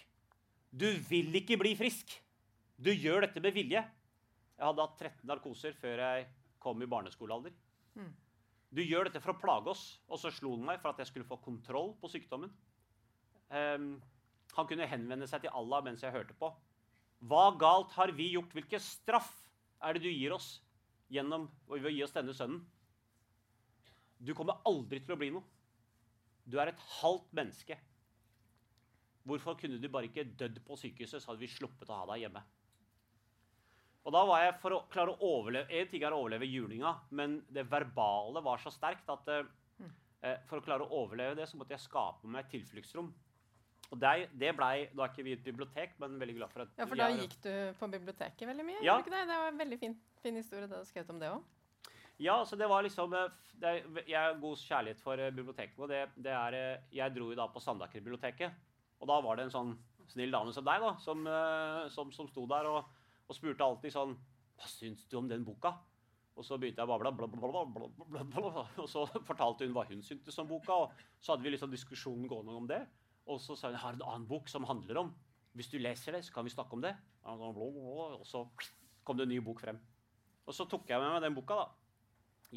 Du 0.72 0.88
vil 1.08 1.34
ikke 1.42 1.58
bli 1.60 1.74
frisk! 1.76 2.16
Du 2.82 2.90
gjør 2.90 3.26
dette 3.26 3.42
med 3.44 3.54
vilje. 3.54 3.82
Jeg 3.82 4.64
hadde 4.64 4.84
hatt 4.84 5.00
13 5.00 5.28
narkoser 5.28 5.76
før 5.78 6.00
jeg 6.02 6.26
kom 6.62 6.82
i 6.82 6.88
barneskolealder. 6.90 7.54
Mm. 7.98 8.12
Du 8.72 8.80
gjør 8.82 9.08
dette 9.08 9.20
for 9.22 9.34
å 9.34 9.40
plage 9.40 9.72
oss. 9.74 9.84
Og 10.08 10.20
så 10.22 10.32
slo 10.34 10.54
han 10.56 10.64
meg 10.66 10.80
for 10.82 10.92
at 10.92 11.02
jeg 11.02 11.12
skulle 11.12 11.28
få 11.28 11.38
kontroll 11.44 11.92
på 12.00 12.10
sykdommen. 12.10 12.52
Ehm, 13.52 13.94
han 14.56 14.68
kunne 14.68 14.88
henvende 14.88 15.28
seg 15.28 15.44
til 15.44 15.54
Allah 15.56 15.84
mens 15.84 16.02
jeg 16.04 16.14
hørte 16.14 16.36
på. 16.38 16.50
Hva 17.28 17.44
galt 17.60 17.92
har 17.96 18.12
vi 18.16 18.32
gjort? 18.34 18.52
Hvilken 18.56 18.82
straff 18.82 19.30
er 19.82 19.96
det 19.96 20.04
du 20.06 20.10
gir 20.10 20.34
oss 20.34 20.56
gjennom 21.12 21.46
ved 21.70 21.90
å 21.90 21.92
gi 21.92 22.02
oss 22.04 22.14
denne 22.16 22.34
sønnen? 22.36 22.62
Du 24.22 24.34
kommer 24.38 24.62
aldri 24.68 25.00
til 25.02 25.14
å 25.14 25.18
bli 25.18 25.30
noe. 25.34 25.44
Du 26.46 26.58
er 26.60 26.72
et 26.72 26.84
halvt 26.98 27.30
menneske. 27.34 27.76
Hvorfor 29.26 29.54
kunne 29.58 29.78
du 29.78 29.88
bare 29.90 30.08
ikke 30.08 30.26
dødd 30.38 30.58
på 30.66 30.76
sykehuset, 30.78 31.22
så 31.22 31.30
hadde 31.30 31.44
vi 31.44 31.50
sluppet 31.50 31.90
å 31.90 32.00
ha 32.00 32.06
deg 32.10 32.24
hjemme? 32.24 32.42
Og 34.02 34.14
da 34.14 34.22
var 34.26 34.42
jeg 34.42 34.54
for 34.58 34.74
å 34.74 34.84
klare 34.90 35.12
å 35.14 35.28
overleve 35.36 35.78
En 35.78 35.90
ting 35.90 36.02
er 36.02 36.14
å 36.14 36.24
overleve 36.24 36.48
julinga, 36.50 36.96
men 37.14 37.36
det 37.54 37.68
verbale 37.70 38.42
var 38.42 38.58
så 38.58 38.72
sterkt 38.74 39.10
at 39.14 39.28
eh, 39.30 39.44
eh, 40.26 40.40
for 40.48 40.58
å 40.58 40.64
klare 40.66 40.86
å 40.86 41.04
overleve 41.04 41.38
det, 41.38 41.46
så 41.46 41.58
måtte 41.60 41.76
jeg 41.76 41.84
skape 41.84 42.26
meg 42.26 42.42
et 42.42 42.56
tilfluktsrom. 42.56 43.12
Og 43.92 43.98
det, 44.00 44.12
det 44.40 44.54
blei 44.56 44.86
Da 44.96 45.04
er 45.04 45.10
ikke 45.12 45.24
vi 45.26 45.34
et 45.36 45.42
bibliotek, 45.44 45.98
men 46.00 46.14
veldig 46.20 46.36
glad 46.38 46.52
for 46.52 46.64
at 46.64 46.78
Ja, 46.80 46.86
for 46.88 46.96
da 46.96 47.10
gikk 47.12 47.34
du 47.44 47.50
på 47.78 47.88
biblioteket 47.92 48.48
veldig 48.48 48.64
mye? 48.64 48.80
Ja. 48.84 48.96
det? 49.04 49.24
det 49.28 49.40
var 49.42 49.50
en 49.52 49.60
veldig 49.60 49.78
fin, 49.82 49.96
fin 50.22 50.38
historie 50.40 50.66
det 50.70 50.80
du 50.80 50.88
skrev 50.88 51.10
om 51.12 51.20
det 51.20 51.28
òg. 51.32 51.42
Ja, 52.22 52.38
så 52.48 52.56
det 52.56 52.68
var 52.70 52.84
liksom 52.86 53.12
eh, 53.18 53.28
det, 53.60 53.68
er- 53.68 54.08
Jeg 54.08 54.18
har 54.18 54.40
god 54.40 54.56
kjærlighet 54.62 55.00
for 55.02 55.20
eh, 55.20 55.30
biblioteket. 55.34 55.78
Og 55.78 55.88
det, 55.92 56.02
det 56.16 56.32
er 56.32 56.56
eh, 56.58 56.82
Jeg 56.96 57.14
dro 57.14 57.28
jo 57.32 57.36
da 57.38 57.46
på 57.52 57.60
Sandaker-biblioteket. 57.60 58.52
Og 59.02 59.08
da 59.10 59.20
var 59.20 59.36
det 59.36 59.48
en 59.48 59.54
sånn 59.54 59.72
snill 60.12 60.30
dame 60.34 60.52
som 60.54 60.64
deg, 60.66 60.80
da, 60.82 60.92
som, 61.00 61.24
som, 61.94 62.10
som 62.12 62.26
sto 62.28 62.42
der 62.50 62.66
og, 62.68 62.84
og 63.28 63.36
spurte 63.36 63.64
alltid 63.64 63.94
sånn 63.94 64.12
Hva 64.58 64.68
syns 64.68 65.06
du 65.10 65.16
om 65.18 65.28
den 65.30 65.44
boka? 65.46 65.72
Og 66.36 66.46
så 66.46 66.56
begynte 66.56 66.80
jeg 66.80 66.88
å 66.88 66.92
bable, 66.96 67.88
og 68.80 68.88
så 68.88 69.02
fortalte 69.26 69.66
hun 69.66 69.74
hva 69.76 69.84
hun 69.90 70.00
syntes 70.04 70.38
om 70.40 70.48
boka. 70.48 70.72
Og 70.86 70.92
så 71.20 71.34
hadde 71.34 71.44
vi 71.44 71.52
liksom 71.52 71.72
diskusjonen 71.72 72.28
gående 72.30 72.54
om 72.56 72.68
det. 72.70 72.80
Og 73.30 73.38
så 73.40 73.56
sa 73.56 73.68
hun 73.68 73.76
jeg 73.76 73.84
har 73.84 73.98
en 73.98 74.06
annen 74.08 74.28
bok 74.28 74.50
som 74.50 74.66
handler 74.66 75.04
om 75.04 75.12
Hvis 75.52 75.68
du 75.68 75.76
leser 75.78 76.16
det, 76.16 76.24
så 76.24 76.32
kan 76.32 76.46
vi 76.46 76.54
snakke 76.54 76.72
om 76.72 76.80
det. 76.80 76.94
Og 77.28 78.24
så 78.26 78.46
kom 79.04 79.18
det 79.18 79.26
en 79.26 79.34
ny 79.34 79.40
bok 79.44 79.60
frem. 79.60 79.78
Og 80.48 80.56
så 80.56 80.64
tok 80.64 80.88
jeg 80.88 80.98
med 80.98 81.12
meg 81.12 81.22
den 81.26 81.36
boka 81.36 81.58
da, 81.58 81.66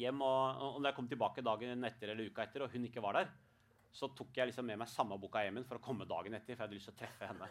hjem. 0.00 0.22
Og, 0.24 0.62
og 0.64 0.78
når 0.80 0.88
jeg 0.90 0.96
kom 0.96 1.10
tilbake 1.10 1.44
dagen 1.44 1.84
etter 1.84 2.14
eller 2.14 2.32
uka 2.32 2.46
etter, 2.46 2.64
og 2.64 2.72
hun 2.72 2.88
ikke 2.88 3.04
var 3.04 3.20
der, 3.20 3.28
så 3.92 4.08
tok 4.16 4.32
jeg 4.40 4.48
liksom 4.48 4.66
med 4.68 4.80
meg 4.80 4.88
samme 4.88 5.20
boka 5.20 5.44
hjem 5.44 5.60
for 5.68 5.76
å 5.76 5.84
komme 5.84 6.08
dagen 6.08 6.34
etter. 6.34 6.54
For 6.54 6.56
jeg 6.56 6.64
hadde 6.64 6.78
lyst 6.80 6.88
til 6.88 6.96
å 6.96 7.00
treffe 7.04 7.28
henne. 7.28 7.50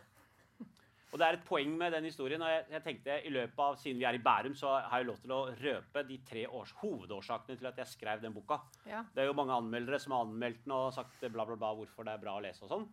Og 1.13 1.19
det 1.21 1.28
er 1.30 1.38
et 1.38 1.45
poeng 1.47 1.78
med 1.80 1.93
den 1.95 2.10
historien. 2.10 2.41
og 2.43 2.49
jeg, 2.51 2.65
jeg 2.73 2.84
tenkte 2.84 3.13
i 3.23 3.30
løpet 3.32 3.60
av, 3.63 3.78
Siden 3.80 4.01
vi 4.01 4.08
er 4.10 4.17
i 4.17 4.21
Bærum, 4.25 4.56
så 4.58 4.73
har 4.84 4.99
jeg 4.99 5.08
lov 5.08 5.21
til 5.23 5.32
å 5.32 5.38
røpe 5.62 6.04
de 6.10 6.17
tre 6.28 6.43
års, 6.49 6.73
hovedårsakene 6.82 7.56
til 7.62 7.69
at 7.69 7.80
jeg 7.80 7.91
skrev 7.93 8.25
den 8.25 8.36
boka. 8.36 8.58
Ja. 8.89 9.06
Det 9.13 9.23
er 9.23 9.30
jo 9.30 9.38
mange 9.38 9.56
anmeldere 9.56 10.01
som 10.01 10.17
har 10.17 10.25
anmeldt 10.25 10.65
den 10.65 10.75
og 10.75 10.89
sagt 10.97 11.23
bla, 11.23 11.45
bla, 11.47 11.56
bla, 11.56 11.71
hvorfor 11.78 12.04
det 12.04 12.17
er 12.17 12.23
bra 12.25 12.36
å 12.36 12.43
lese 12.43 12.65
og 12.67 12.73
sånn. 12.73 12.88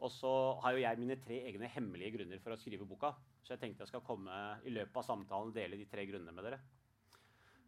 Og 0.00 0.12
så 0.12 0.32
har 0.64 0.74
jo 0.74 0.82
jeg 0.82 1.00
mine 1.00 1.16
tre 1.20 1.42
egne 1.50 1.68
hemmelige 1.68 2.14
grunner 2.16 2.40
for 2.40 2.54
å 2.54 2.60
skrive 2.60 2.88
boka. 2.88 3.12
Så 3.44 3.54
jeg 3.54 3.62
tenkte 3.62 3.84
jeg 3.84 3.92
skal 3.92 4.04
komme 4.06 4.36
i 4.64 4.72
løpet 4.72 4.96
av 4.96 5.06
samtalen 5.06 5.50
og 5.50 5.56
dele 5.56 5.78
de 5.80 5.88
tre 5.90 6.06
grunnene 6.08 6.34
med 6.36 6.46
dere. 6.46 6.60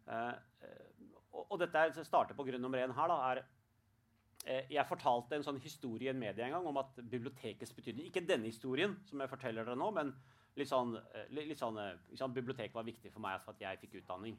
Uh, 0.03 0.35
og, 1.33 1.43
og 1.45 1.59
dette 1.61 1.79
er, 1.79 1.93
starter 2.05 2.37
på 2.37 2.45
grunn 2.47 2.61
nummer 2.63 2.81
én 2.81 2.93
her. 2.93 3.11
da, 3.11 3.19
er 3.31 3.43
eh, 4.45 4.71
Jeg 4.73 4.89
fortalte 4.89 5.37
en 5.37 5.45
sånn 5.45 5.61
historie 5.63 6.09
i 6.09 6.13
en 6.13 6.19
medie 6.19 6.45
en 6.45 6.57
gang 6.57 6.69
om 6.69 6.81
at 6.81 6.97
bibliotekets 6.99 7.73
betydning 7.73 8.09
Ikke 8.09 8.25
denne 8.25 8.49
historien, 8.49 8.97
som 9.09 9.21
jeg 9.23 9.31
forteller 9.31 9.65
dere 9.65 9.79
nå, 9.79 9.91
men 9.95 10.13
litt 10.59 10.69
sånn, 10.69 10.93
litt, 11.33 11.55
sånn, 11.57 11.79
ikke 12.13 12.33
Biblioteket 12.35 12.77
var 12.77 12.85
viktig 12.85 13.09
for 13.13 13.25
meg 13.25 13.39
for 13.41 13.55
at 13.55 13.63
jeg 13.63 13.79
fikk 13.81 14.01
utdanning. 14.03 14.35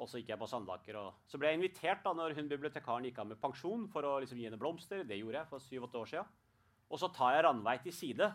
Og 0.00 0.08
så 0.08 0.20
gikk 0.20 0.30
jeg 0.32 0.40
på 0.40 0.48
Sandaker. 0.48 0.96
og 0.96 1.26
Så 1.28 1.40
ble 1.40 1.50
jeg 1.50 1.58
invitert 1.58 2.04
da 2.04 2.12
når 2.16 2.36
hun 2.38 2.48
bibliotekaren 2.48 3.04
gikk 3.08 3.18
av 3.20 3.32
med 3.32 3.40
pensjon 3.42 3.88
for 3.92 4.06
å 4.06 4.14
liksom 4.22 4.38
gi 4.38 4.46
henne 4.46 4.60
blomster. 4.60 5.02
Det 5.04 5.18
gjorde 5.18 5.42
jeg 5.42 5.50
for 5.50 5.64
syv-åtte 5.64 6.00
år 6.00 6.12
siden. 6.12 6.38
Og 6.90 6.98
så 6.98 7.10
tar 7.14 7.36
jeg 7.36 7.44
Ranveig 7.46 7.82
til 7.84 7.94
side, 7.94 8.28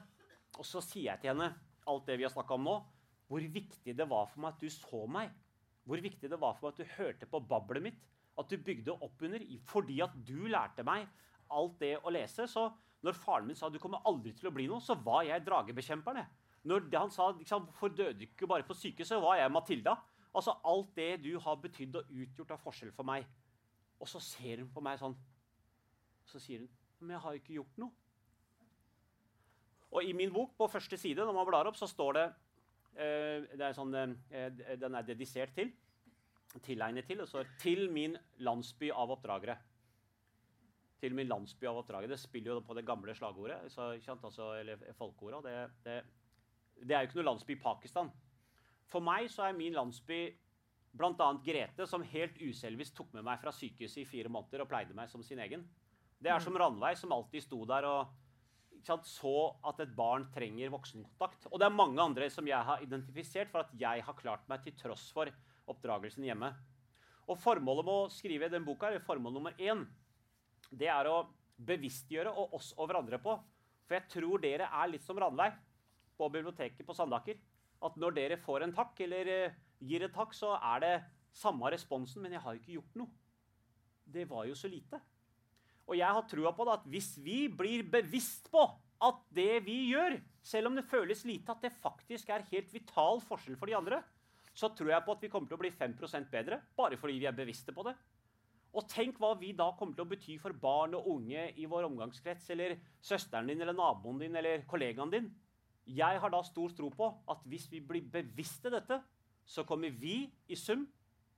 og 0.55 0.67
så 0.67 0.81
sier 0.83 1.11
jeg 1.11 1.23
til 1.23 1.33
henne 1.33 1.51
alt 1.89 2.05
det 2.07 2.17
vi 2.19 2.25
har 2.25 2.33
snakka 2.33 2.55
om 2.55 2.65
nå. 2.65 2.75
Hvor 3.27 3.41
viktig 3.41 3.95
det 3.97 4.07
var 4.09 4.29
for 4.29 4.43
meg 4.43 4.55
at 4.55 4.61
du 4.61 4.69
så 4.71 5.01
meg. 5.09 5.33
Hvor 5.85 6.01
viktig 6.01 6.29
det 6.31 6.39
var 6.41 6.55
for 6.55 6.67
meg 6.67 6.75
at 6.75 6.81
du 6.81 6.95
hørte 6.97 7.29
på 7.29 7.41
bablet 7.49 7.83
mitt. 7.89 7.99
At 8.39 8.49
du 8.49 8.57
bygde 8.61 8.95
opp 8.95 9.21
under. 9.25 9.43
Fordi 9.69 9.99
at 10.05 10.15
du 10.27 10.47
lærte 10.51 10.85
meg 10.87 11.07
alt 11.53 11.79
det 11.81 11.95
å 12.01 12.13
lese. 12.13 12.47
Så 12.49 12.67
når 13.05 13.17
faren 13.17 13.49
min 13.49 13.57
sa 13.57 13.69
du 13.69 13.79
kommer 13.81 14.05
aldri 14.07 14.33
til 14.37 14.49
å 14.49 14.53
bli 14.55 14.67
noe, 14.69 14.81
så 14.81 14.95
var 14.97 15.25
jeg 15.27 15.43
dragebekjemperen. 15.45 16.25
Når 16.65 16.87
han 16.95 17.11
sa 17.13 17.29
liksom, 17.35 17.67
hvorfor 17.67 17.93
døde 17.93 18.17
du 18.21 18.25
ikke 18.25 18.49
bare 18.49 18.65
på 18.65 18.77
sykehuset, 18.77 19.19
var 19.21 19.37
jeg 19.37 19.53
Matilda. 19.53 19.97
Altså 20.35 20.55
alt 20.67 20.95
det 20.97 21.11
du 21.23 21.35
har 21.39 21.59
betydd 21.61 21.99
og 21.99 22.09
utgjort 22.09 22.55
av 22.55 22.63
forskjell 22.63 22.93
for 22.95 23.07
meg. 23.07 23.27
Og 24.01 24.09
så 24.09 24.21
ser 24.23 24.63
hun 24.63 24.71
på 24.73 24.83
meg 24.83 24.97
sånn. 24.99 25.13
Så 26.25 26.41
sier 26.41 26.65
hun 26.65 26.71
Men 26.99 27.15
jeg 27.15 27.21
har 27.21 27.33
jo 27.35 27.41
ikke 27.41 27.57
gjort 27.59 27.77
noe. 27.83 28.04
Og 29.95 30.03
i 30.03 30.15
min 30.17 30.33
bok, 30.33 30.55
på 30.57 30.67
første 30.67 30.97
side, 30.99 31.23
når 31.23 31.35
man 31.37 31.47
blar 31.47 31.69
opp, 31.69 31.77
så 31.79 31.87
står 31.87 32.17
det 32.17 32.25
eh, 32.99 33.45
det 33.55 33.69
er 33.69 33.77
sånn, 33.77 33.95
eh, 33.95 34.49
Den 34.81 34.97
er 34.97 35.07
dedisert 35.07 35.55
til. 35.55 35.71
Tilegnet 36.63 37.07
til. 37.07 37.21
Og 37.21 37.27
så 37.27 37.45
'Til 37.59 37.89
min 37.91 38.17
landsby 38.39 38.91
av 38.91 39.11
oppdragere'. 39.11 39.57
Til 40.99 41.13
min 41.13 41.27
landsby 41.27 41.67
av 41.67 41.77
oppdragere. 41.77 42.09
Det 42.09 42.19
spiller 42.19 42.53
jo 42.53 42.59
på 42.59 42.75
det 42.75 42.85
gamle 42.85 43.15
slagordet. 43.15 43.71
Så? 43.71 43.91
Altså, 43.91 44.53
eller 44.59 44.77
folkeordet. 44.97 45.43
Det, 45.43 45.71
det, 45.83 46.03
det 46.87 46.95
er 46.95 47.01
jo 47.01 47.07
ikke 47.07 47.19
noe 47.19 47.31
landsby 47.31 47.51
i 47.51 47.61
Pakistan. 47.61 48.11
For 48.87 48.99
meg 48.99 49.29
så 49.31 49.43
er 49.43 49.57
min 49.57 49.73
landsby 49.73 50.35
Bl.a. 50.95 51.27
Grete, 51.43 51.87
som 51.87 52.03
helt 52.07 52.37
uselvisk 52.39 52.95
tok 52.95 53.11
med 53.13 53.25
meg 53.27 53.41
fra 53.41 53.51
sykehuset 53.51 54.05
i 54.05 54.07
fire 54.07 54.29
måneder 54.31 54.63
og 54.63 54.69
pleide 54.71 54.95
meg 54.95 55.09
som 55.11 55.23
sin 55.23 55.41
egen. 55.43 55.65
Det 56.23 56.31
er 56.31 56.39
som 56.39 56.55
Ranveig, 56.55 56.95
som 56.97 57.11
alltid 57.11 57.43
sto 57.43 57.65
der 57.67 57.83
og 57.89 58.13
så 58.85 59.35
at 59.65 59.79
et 59.81 59.93
barn 59.97 60.27
trenger 60.33 60.71
voksenkontakt. 60.73 61.47
Og 61.51 61.59
det 61.59 61.67
er 61.67 61.73
mange 61.73 62.01
andre 62.01 62.29
som 62.29 62.45
jeg 62.47 62.67
har 62.67 62.83
identifisert 62.85 63.49
for 63.51 63.65
at 63.65 63.73
jeg 63.79 64.03
har 64.05 64.17
klart 64.19 64.45
meg 64.51 64.61
til 64.63 64.75
tross 64.77 65.07
for 65.15 65.31
oppdragelsen 65.71 66.25
hjemme. 66.27 66.51
Og 67.25 67.39
Formålet 67.41 67.87
med 67.87 67.93
å 68.03 68.11
skrive 68.13 68.51
den 68.53 68.65
boka, 68.65 68.91
eller 68.91 69.01
formål 69.01 69.33
nummer 69.33 69.57
én, 69.57 69.81
det 70.69 70.89
er 70.91 71.09
å 71.09 71.25
bevisstgjøre 71.65 72.29
og 72.29 72.53
oss 72.59 72.73
og 72.77 72.89
hverandre 72.89 73.17
på. 73.21 73.33
For 73.85 73.97
jeg 73.97 74.09
tror 74.13 74.43
dere 74.43 74.69
er 74.69 74.91
litt 74.91 75.05
som 75.05 75.17
Ranveig 75.21 75.55
på 76.17 76.29
biblioteket 76.33 76.85
på 76.85 76.95
Sandaker. 76.97 77.39
At 77.85 77.97
når 78.01 78.15
dere 78.17 78.41
får 78.41 78.65
en 78.65 78.75
takk, 78.75 78.99
eller 79.05 79.31
uh, 79.49 79.57
gir 79.81 80.05
en 80.05 80.13
takk, 80.13 80.33
så 80.37 80.55
er 80.57 80.83
det 80.83 80.95
samme 81.35 81.69
responsen, 81.73 82.23
men 82.23 82.37
jeg 82.37 82.45
har 82.45 82.57
ikke 82.57 82.77
gjort 82.77 83.01
noe. 83.01 83.11
Det 84.05 84.25
var 84.29 84.45
jo 84.47 84.55
så 84.57 84.69
lite. 84.69 85.01
Og 85.85 85.97
jeg 85.99 86.17
har 86.17 86.25
trua 86.29 86.51
på 86.55 86.65
det 86.65 86.79
at 86.79 86.89
hvis 86.89 87.11
vi 87.21 87.45
blir 87.51 87.85
bevisst 87.89 88.49
på 88.53 88.63
at 89.05 89.21
det 89.35 89.61
vi 89.65 89.91
gjør, 89.91 90.17
selv 90.45 90.69
om 90.69 90.77
det 90.77 90.87
føles 90.89 91.23
lite, 91.27 91.51
at 91.51 91.61
det 91.61 91.73
faktisk 91.81 92.29
er 92.31 92.47
helt 92.51 92.73
vital 92.73 93.21
forskjell 93.25 93.57
for 93.59 93.69
de 93.69 93.77
andre, 93.77 94.01
så 94.55 94.69
tror 94.71 94.93
jeg 94.93 95.03
på 95.05 95.15
at 95.15 95.23
vi 95.25 95.29
kommer 95.31 95.49
til 95.49 95.57
å 95.57 95.61
bli 95.61 95.71
5% 95.75 96.29
bedre 96.31 96.61
bare 96.77 96.97
fordi 96.99 97.17
vi 97.19 97.27
er 97.29 97.35
bevisste 97.35 97.75
på 97.75 97.83
det. 97.85 97.95
Og 98.75 98.87
tenk 98.91 99.19
hva 99.21 99.31
vi 99.39 99.53
da 99.55 99.69
kommer 99.77 99.95
til 99.95 100.03
å 100.03 100.11
bety 100.11 100.35
for 100.39 100.55
barn 100.59 100.95
og 100.97 101.07
unge 101.13 101.47
i 101.55 101.67
vår 101.69 101.87
omgangskrets, 101.87 102.49
eller 102.51 102.75
søsteren 103.03 103.47
din, 103.47 103.61
eller 103.63 103.75
naboen 103.75 104.19
din, 104.19 104.35
eller 104.35 104.65
kollegaen 104.67 105.13
din. 105.13 105.29
Jeg 105.85 106.19
har 106.19 106.33
da 106.33 106.41
stor 106.43 106.73
tro 106.75 106.89
på 106.91 107.07
at 107.31 107.45
hvis 107.47 107.69
vi 107.71 107.79
blir 107.79 108.09
bevisste 108.11 108.71
dette, 108.73 108.99
så 109.45 109.63
kommer 109.67 109.93
vi 109.93 110.25
i 110.49 110.57
sum 110.59 110.83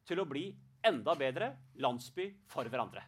til 0.08 0.24
å 0.24 0.30
bli 0.30 0.48
enda 0.88 1.14
bedre 1.20 1.52
landsby 1.84 2.32
for 2.50 2.70
hverandre. 2.72 3.04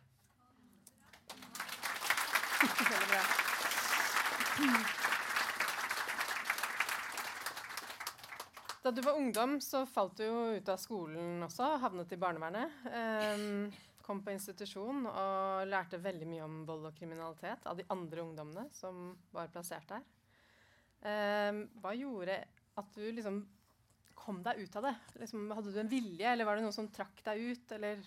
Da 8.83 8.91
du 8.91 9.01
var 9.01 9.17
ungdom, 9.19 9.61
så 9.61 9.85
falt 9.85 10.17
du 10.17 10.23
jo 10.25 10.39
ut 10.55 10.69
av 10.71 10.79
skolen 10.81 11.43
også, 11.45 11.75
havnet 11.83 12.15
i 12.15 12.19
barnevernet. 12.19 12.79
Um, 12.89 13.69
kom 14.03 14.23
på 14.25 14.33
institusjon 14.33 15.05
og 15.05 15.67
lærte 15.69 15.99
veldig 16.01 16.27
mye 16.27 16.45
om 16.47 16.61
vold 16.67 16.87
og 16.89 16.95
kriminalitet 16.97 17.67
av 17.69 17.77
de 17.77 17.85
andre 17.93 18.23
ungdommene 18.23 18.65
som 18.73 19.11
var 19.35 19.51
plassert 19.53 19.91
der. 19.91 20.07
Um, 21.05 21.61
hva 21.83 21.93
gjorde 21.95 22.39
at 22.79 22.95
du 22.95 23.03
liksom 23.07 23.43
kom 24.19 24.41
deg 24.43 24.63
ut 24.63 24.79
av 24.79 24.89
det? 24.89 24.95
Liksom, 25.21 25.51
hadde 25.55 25.75
du 25.75 25.79
en 25.79 25.91
vilje, 25.91 26.31
eller 26.31 26.47
var 26.47 26.57
det 26.57 26.65
noe 26.65 26.75
som 26.75 26.89
trakk 26.91 27.21
deg 27.27 27.43
ut? 27.51 27.75
Eller, 27.77 28.01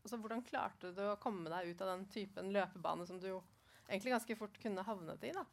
altså, 0.00 0.16
hvordan 0.16 0.44
klarte 0.46 0.92
du 0.96 1.02
å 1.10 1.18
komme 1.20 1.50
deg 1.52 1.72
ut 1.72 1.82
av 1.84 1.96
den 1.96 2.06
typen 2.14 2.52
løpebane 2.54 3.08
som 3.08 3.20
du 3.20 3.32
jo 3.34 3.42
egentlig 3.88 4.14
ganske 4.14 4.38
fort 4.38 4.58
kunne 4.62 4.86
havnet 4.86 5.28
i. 5.28 5.34
da. 5.36 5.44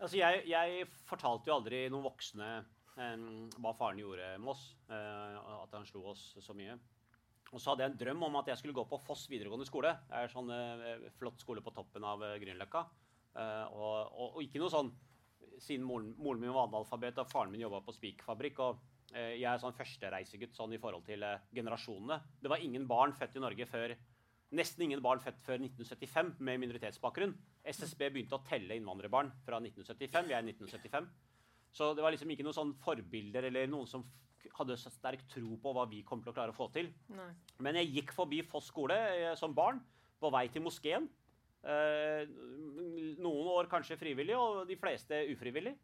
Altså, 0.00 0.16
jeg, 0.16 0.44
jeg 0.48 0.86
fortalte 1.08 1.50
jo 1.50 1.58
aldri 1.58 1.82
noen 1.92 2.06
voksne 2.06 2.48
um, 2.96 3.50
hva 3.60 3.74
faren 3.76 4.00
gjorde 4.00 4.32
med 4.40 4.54
oss. 4.54 4.64
Uh, 4.88 5.60
at 5.60 5.76
han 5.76 5.86
slo 5.88 6.06
oss 6.14 6.30
så 6.40 6.56
mye. 6.56 6.78
Og 7.50 7.58
så 7.58 7.72
hadde 7.72 7.84
jeg 7.84 7.92
en 7.92 8.00
drøm 8.00 8.24
om 8.28 8.38
at 8.38 8.50
jeg 8.52 8.60
skulle 8.60 8.76
gå 8.76 8.84
på 8.86 9.00
Foss 9.02 9.26
videregående 9.30 9.66
skole. 9.66 9.92
Det 10.08 10.18
er 10.18 10.32
sånn 10.32 10.50
uh, 10.54 11.08
flott 11.18 11.42
skole 11.42 11.62
på 11.64 11.72
toppen 11.74 12.06
av 12.06 12.22
uh, 12.22 12.36
Grünerløkka. 12.40 12.84
Uh, 13.34 13.66
og, 13.74 13.94
og, 14.10 14.26
og, 14.36 14.40
ikke 14.42 14.62
noe 14.62 14.72
sånn 14.72 14.88
Siden 15.60 15.84
moren, 15.84 16.14
moren 16.16 16.40
min 16.40 16.54
var 16.54 16.70
analfabet 16.70 17.18
og 17.20 17.28
faren 17.28 17.50
min 17.52 17.60
jobba 17.60 17.82
på 17.84 17.92
spikerfabrikk. 17.92 18.62
og 18.64 18.78
jeg 19.10 19.44
er 19.44 19.58
sånn 19.60 19.74
førstereisegutt 19.74 20.54
sånn 20.56 20.72
i 20.72 20.78
forhold 20.80 21.02
til 21.04 21.24
generasjonene. 21.52 22.16
Det 22.40 22.48
var 22.48 22.62
ingen 22.64 22.86
barn 22.88 23.12
født 23.12 23.36
i 23.36 23.42
Norge 23.42 23.66
før 23.68 23.92
Nesten 24.50 24.82
ingen 24.82 25.02
barn 25.02 25.20
født 25.22 25.42
før 25.46 25.60
1975 25.62 26.40
med 26.42 26.58
minoritetsbakgrunn. 26.64 27.36
SSB 27.70 28.08
begynte 28.10 28.34
å 28.34 28.42
telle 28.46 28.74
innvandrerbarn 28.78 29.30
fra 29.46 29.60
1975. 29.62 30.26
Vi 30.26 30.34
er 30.34 30.42
1975. 30.42 31.06
Så 31.70 31.92
det 31.94 32.02
var 32.02 32.10
liksom 32.10 32.32
ikke 32.34 32.46
noen 32.46 32.56
sånn 32.56 32.72
forbilder 32.82 33.46
eller 33.46 33.70
noen 33.70 33.86
som 33.86 34.02
hadde 34.56 34.76
så 34.80 34.90
sterk 34.92 35.22
tro 35.30 35.54
på 35.62 35.72
hva 35.76 35.86
vi 35.88 36.02
kom 36.06 36.22
til 36.24 36.32
å 36.32 36.34
klare 36.34 36.54
å 36.54 36.56
få 36.56 36.66
til. 36.74 36.90
Nei. 37.14 37.30
Men 37.62 37.78
jeg 37.78 37.92
gikk 37.94 38.14
forbi 38.16 38.42
Foss 38.46 38.72
skole 38.72 38.96
eh, 38.96 39.34
som 39.38 39.54
barn, 39.54 39.78
på 40.20 40.30
vei 40.34 40.48
til 40.52 40.64
moskeen. 40.64 41.06
Eh, 41.60 42.26
noen 43.20 43.52
år 43.54 43.70
kanskje 43.70 43.98
frivillig, 44.00 44.36
og 44.36 44.64
de 44.68 44.76
fleste 44.80 45.22
ufrivillig. 45.30 45.76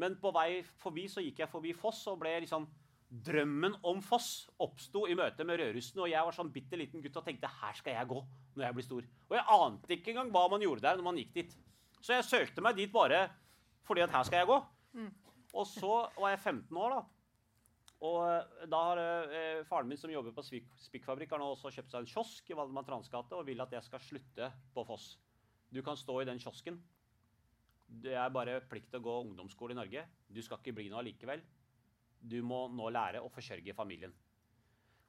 Men 0.00 0.16
på 0.20 0.32
vei 0.34 0.62
forbi 0.82 1.06
så 1.12 1.22
gikk 1.24 1.44
jeg 1.44 1.52
forbi 1.52 1.74
Foss 1.76 2.02
og 2.10 2.18
ble 2.24 2.34
liksom 2.44 2.66
Drømmen 3.12 3.74
om 3.84 3.98
Foss 4.00 4.46
oppsto 4.64 5.04
i 5.04 5.16
møte 5.18 5.44
med 5.44 5.58
Rødrussen, 5.60 6.00
og 6.00 6.08
jeg 6.08 6.24
var 6.24 6.36
sånn 6.36 6.52
bitte 6.52 6.78
liten 6.80 7.02
gutt 7.04 7.18
og 7.20 7.26
tenkte 7.26 7.50
her 7.60 7.76
skal 7.76 7.98
jeg 7.98 8.08
gå 8.08 8.22
når 8.56 8.64
jeg 8.64 8.76
blir 8.78 8.86
stor. 8.86 9.08
Og 9.28 9.34
jeg 9.36 9.58
ante 9.58 9.96
ikke 9.96 10.14
engang 10.14 10.30
hva 10.32 10.46
man 10.52 10.64
gjorde 10.64 10.86
der 10.86 10.96
når 10.96 11.08
man 11.10 11.18
gikk 11.20 11.34
dit. 11.36 11.56
Så 12.00 12.16
jeg 12.16 12.28
søkte 12.28 12.64
meg 12.64 12.78
dit 12.78 12.92
bare 12.92 13.26
fordi 13.84 14.04
at 14.04 14.14
her 14.14 14.24
skal 14.24 14.42
jeg 14.42 14.48
gå. 14.48 14.56
Mm. 14.96 15.10
Og 15.52 15.68
så 15.68 15.92
var 16.16 16.32
jeg 16.32 16.40
15 16.40 16.80
år, 16.80 16.96
da. 16.96 17.02
Og 18.02 18.18
eh, 18.26 18.64
da 18.70 18.80
har 18.88 19.00
eh, 19.02 19.60
faren 19.68 19.90
min 19.90 20.00
som 20.00 20.10
jobber 20.10 20.34
på 20.34 20.44
spikkfabrikk, 20.46 21.34
har 21.34 21.42
nå 21.42 21.52
også 21.52 21.70
kjøpt 21.74 21.92
seg 21.92 22.02
en 22.02 22.10
kiosk 22.10 22.50
i 22.50 22.56
Valdemar 22.58 22.86
Transgate 22.88 23.38
og 23.38 23.46
vil 23.46 23.62
at 23.62 23.76
jeg 23.76 23.86
skal 23.86 24.02
slutte 24.02 24.50
på 24.74 24.84
Foss. 24.88 25.12
Du 25.72 25.80
kan 25.84 25.98
stå 25.98 26.20
i 26.20 26.28
den 26.28 26.40
kiosken. 26.42 26.80
Det 28.02 28.16
er 28.16 28.32
bare 28.32 28.60
plikt 28.68 28.90
til 28.90 29.02
å 29.02 29.04
gå 29.04 29.18
ungdomsskole 29.26 29.76
i 29.76 29.78
Norge. 29.78 30.06
Du 30.32 30.40
skal 30.42 30.60
ikke 30.60 30.74
bli 30.80 30.88
noe 30.90 31.02
allikevel. 31.02 31.44
Du 32.22 32.38
må 32.46 32.66
nå 32.70 32.90
lære 32.94 33.22
å 33.22 33.30
forsørge 33.32 33.74
familien. 33.76 34.14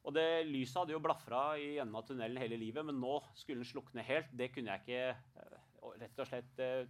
Og 0.04 0.16
det 0.16 0.44
Lyset 0.50 0.82
hadde 0.82 0.96
jo 0.96 1.02
blafra 1.04 1.54
i 1.56 1.78
enden 1.80 1.96
av 1.96 2.06
tunnelen 2.08 2.42
hele 2.42 2.60
livet, 2.60 2.84
men 2.86 3.00
nå 3.00 3.20
skulle 3.38 3.62
den 3.62 3.70
slukne 3.70 4.04
helt. 4.04 4.34
Det 4.36 4.50
kunne 4.52 4.74
jeg 4.74 4.84
ikke 4.84 5.44
eh, 5.44 5.94
rett 6.02 6.20
og 6.20 6.28
slett 6.28 6.60
eh, 6.64 6.90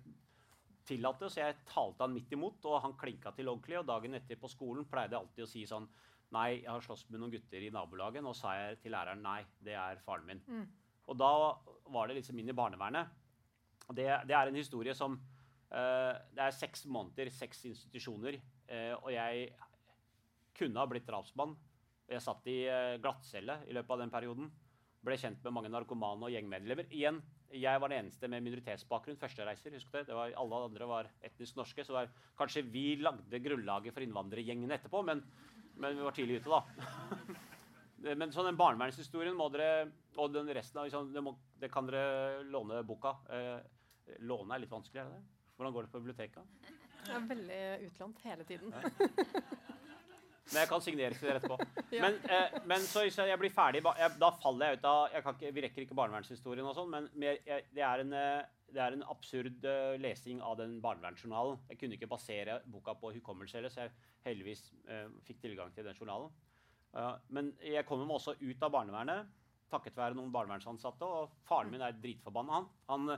tillate, 0.88 1.30
så 1.30 1.44
jeg 1.44 1.60
talte 1.70 2.04
han 2.04 2.16
midt 2.16 2.34
imot, 2.34 2.66
og 2.70 2.82
han 2.84 2.96
klinka 3.00 3.36
til 3.38 3.52
ordentlig. 3.52 3.78
Og 3.80 3.88
dagen 3.92 4.18
etter 4.18 4.40
på 4.42 4.50
skolen 4.52 4.88
pleide 4.90 5.14
jeg 5.14 5.22
alltid 5.22 5.46
å 5.46 5.52
si 5.52 5.68
sånn 5.70 5.88
Nei, 6.34 6.64
jeg 6.64 6.70
har 6.72 6.82
slåss 6.82 7.04
med 7.12 7.22
noen 7.22 7.30
gutter 7.36 7.62
i 7.62 7.70
nabolaget. 7.70 8.24
Nå 8.26 8.32
sa 8.34 8.56
jeg 8.58 8.80
til 8.82 8.96
læreren 8.96 9.20
nei, 9.22 9.44
det 9.62 9.76
er 9.78 10.00
faren 10.02 10.26
min. 10.26 10.40
Mm. 10.48 10.64
Og 11.12 11.20
da 11.20 11.30
var 11.94 12.10
det 12.10 12.16
liksom 12.18 12.40
inn 12.42 12.50
i 12.50 12.56
barnevernet. 12.58 13.12
Og 13.86 13.94
det, 14.00 14.08
det 14.26 14.34
er 14.34 14.50
en 14.50 14.58
historie 14.58 14.96
som 14.98 15.20
uh, 15.20 16.14
Det 16.34 16.42
er 16.42 16.56
seks 16.58 16.88
måneder, 16.90 17.30
seks 17.30 17.62
institusjoner, 17.70 18.40
uh, 18.72 18.96
og 19.04 19.12
jeg 19.14 19.52
kunne 20.58 20.82
ha 20.82 20.90
blitt 20.90 21.08
drapsmann. 21.08 21.56
Jeg 22.10 22.24
satt 22.24 22.48
i 22.52 22.64
uh, 22.68 22.98
glattcelle 23.02 23.62
i 23.70 23.76
løpet 23.76 23.96
av 23.96 24.04
den 24.04 24.14
perioden. 24.14 24.52
Ble 25.04 25.18
kjent 25.20 25.42
med 25.44 25.56
mange 25.56 25.72
narkomane 25.72 26.28
og 26.28 26.32
gjengmedlemmer. 26.32 26.88
Igjen, 26.96 27.20
jeg 27.54 27.82
var 27.82 27.92
den 27.92 28.06
eneste 28.06 28.30
med 28.32 28.44
minoritetsbakgrunn. 28.46 29.20
Førstereiser, 29.20 29.76
husk 29.76 29.92
det. 29.94 30.06
det 30.10 30.18
var, 30.18 30.34
alle 30.40 30.62
andre 30.68 30.88
var 30.90 31.10
etnisk 31.26 31.58
norske. 31.60 31.86
Så 31.86 31.96
var, 31.96 32.12
kanskje 32.40 32.66
vi 32.66 32.94
lagde 33.02 33.42
grunnlaget 33.44 33.96
for 33.96 34.06
innvandrergjengene 34.06 34.78
etterpå, 34.80 35.04
men, 35.06 35.24
men, 35.76 35.98
vi 35.98 36.08
var 36.08 36.16
tidlig 36.16 36.40
ute, 36.42 36.54
da. 36.54 37.36
men 38.20 38.34
sånn 38.36 38.50
den 38.50 38.60
barnevernshistorien 38.60 39.38
må 39.38 39.46
dere 39.54 39.86
Og 40.20 40.34
den 40.34 40.50
resten 40.52 40.82
av 40.82 40.90
liksom, 40.90 41.14
det, 41.14 41.24
må, 41.24 41.36
det, 41.60 41.72
kan 41.74 41.88
dere 41.90 42.42
låne 42.48 42.82
boka. 42.88 43.16
Eh, 43.32 44.18
låne 44.24 44.56
er 44.56 44.64
litt 44.64 44.74
vanskelig, 44.74 45.04
er 45.04 45.12
det 45.12 45.20
det? 45.20 45.52
Hvordan 45.58 45.76
går 45.76 45.86
det 45.86 45.94
på 45.94 46.02
biblioteket? 46.02 46.72
Det 47.04 47.14
er 47.14 47.26
veldig 47.30 47.64
utlånt 47.90 48.22
hele 48.24 48.46
tiden. 48.48 48.74
Ja. 48.74 49.80
Men 50.52 50.60
jeg 50.60 50.70
kan 50.70 50.84
signere 50.84 51.16
til 51.18 51.30
dere 51.30 51.40
etterpå. 51.40 51.58
ja. 51.96 52.02
Men, 52.04 52.18
eh, 52.28 52.58
men, 52.70 52.84
så 52.84 53.06
hvis 53.06 53.18
jeg 53.18 53.40
blir 53.40 53.54
ferdig, 53.54 53.84
jeg, 54.00 54.16
da 54.20 54.32
faller 54.44 54.74
jeg 54.74 54.80
ut 54.80 54.88
av 54.90 55.14
jeg 55.14 55.24
ikke, 55.24 55.52
Vi 55.56 55.64
rekker 55.66 55.86
ikke 55.86 56.00
barnevernshistorien 56.00 56.68
og 56.68 56.76
sånn, 56.78 56.92
men 56.92 57.08
jeg, 57.24 57.40
det, 57.48 57.84
er 57.86 58.04
en, 58.04 58.16
eh, 58.20 58.42
det, 58.74 58.82
er 58.84 58.98
en, 58.98 59.06
absurd 59.14 59.68
uh, 59.70 59.94
lesing 60.04 60.42
av 60.44 60.58
den 60.60 60.80
barnevernsjournalen. 60.84 61.62
Jeg 61.72 61.80
kunne 61.80 62.00
ikke 62.00 62.12
basere 62.12 62.60
boka 62.66 62.98
på 63.00 63.14
hukommelse 63.20 63.60
heller, 63.60 63.72
så 63.74 63.86
jeg 63.86 63.96
heldigvis 64.28 64.66
uh, 64.90 65.08
fikk 65.28 65.40
tilgang 65.46 65.72
til 65.76 65.88
den 65.88 65.96
journalen. 65.96 66.34
Uh, 66.94 67.16
men 67.34 67.56
jeg 67.64 67.88
kommer 67.90 68.10
meg 68.10 68.20
også 68.20 68.36
ut 68.42 68.68
av 68.68 68.76
barnevernet 68.76 69.32
takket 69.74 69.98
være 69.98 70.18
noen 70.18 70.34
barnevernsansatte, 70.34 71.08
og 71.08 71.38
faren 71.48 71.72
min 71.74 71.84
er 71.84 71.96
dritforbanna. 71.98 72.60
Han, 72.60 72.68
han, 72.90 73.16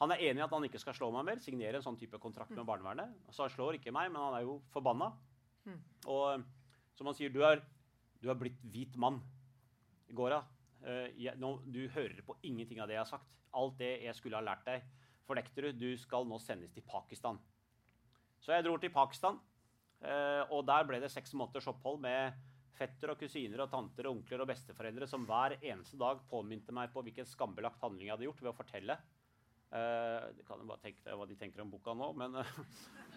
han, 0.00 0.14
er 0.14 0.24
enig 0.28 0.42
i 0.42 0.46
at 0.46 0.54
han 0.54 0.66
ikke 0.68 0.80
skal 0.82 0.96
slå 0.96 1.10
meg 1.14 1.26
mer, 1.28 1.42
signere 1.44 1.80
en 1.80 1.84
sånn 1.84 1.98
type 2.00 2.20
kontrakt 2.22 2.54
med 2.56 2.66
barnevernet. 2.68 3.16
Så 3.34 3.44
han 3.44 3.52
slår 3.54 3.78
ikke 3.78 3.94
meg, 3.94 4.12
men 4.14 4.22
han 4.22 4.38
er 4.38 4.46
jo 4.46 4.58
forbanna. 4.74 5.10
Mm. 5.68 5.80
Og 6.14 6.46
som 6.98 7.06
han 7.06 7.16
sier, 7.16 7.30
du 7.30 7.44
er, 7.46 7.62
du 8.18 8.30
er 8.30 8.38
blitt 8.38 8.58
hvit 8.72 8.96
mann. 8.98 9.20
Gora, 10.18 10.40
uh, 10.82 11.06
nå, 11.38 11.52
du 11.70 11.84
hører 11.94 12.24
på 12.26 12.36
ingenting 12.48 12.82
av 12.82 12.90
det 12.90 12.98
jeg 12.98 13.04
har 13.04 13.12
sagt. 13.12 13.36
Alt 13.58 13.78
det 13.80 13.92
jeg 14.04 14.16
skulle 14.18 14.38
ha 14.40 14.44
lært 14.44 14.66
deg, 14.66 14.84
fornekter 15.28 15.68
du. 15.68 15.86
Du 15.86 16.00
skal 16.00 16.26
nå 16.28 16.40
sendes 16.42 16.74
til 16.74 16.84
Pakistan. 16.88 17.38
Så 18.42 18.54
jeg 18.54 18.66
dro 18.66 18.76
til 18.80 18.92
Pakistan, 18.94 19.38
uh, 20.02 20.42
og 20.50 20.66
der 20.66 20.86
ble 20.88 21.00
det 21.02 21.12
seks 21.14 21.34
måneders 21.38 21.70
opphold 21.70 22.02
med 22.02 22.34
fetter 22.78 23.10
og 23.10 23.18
kusiner 23.18 23.64
og 23.64 23.70
tanter 23.72 24.06
og 24.06 24.18
onkler 24.18 24.44
og 24.44 24.50
besteforeldre 24.52 25.08
som 25.10 25.24
hver 25.26 25.56
eneste 25.58 25.98
dag 25.98 26.20
påmynte 26.30 26.74
meg 26.74 26.92
på 26.94 27.02
hvilken 27.02 27.26
skambelagt 27.26 27.80
handling 27.82 28.06
jeg 28.06 28.14
hadde 28.14 28.28
gjort 28.28 28.42
ved 28.44 28.52
å 28.52 28.58
fortelle. 28.58 28.98
Uh, 29.68 30.30
kan 30.48 30.62
jo 30.62 30.68
bare 30.70 30.80
tenke 30.80 31.02
deg 31.04 31.18
hva 31.18 31.26
de 31.28 31.36
tenker 31.38 31.62
om 31.64 31.72
boka 31.72 31.94
nå, 31.98 32.12
men 32.16 32.38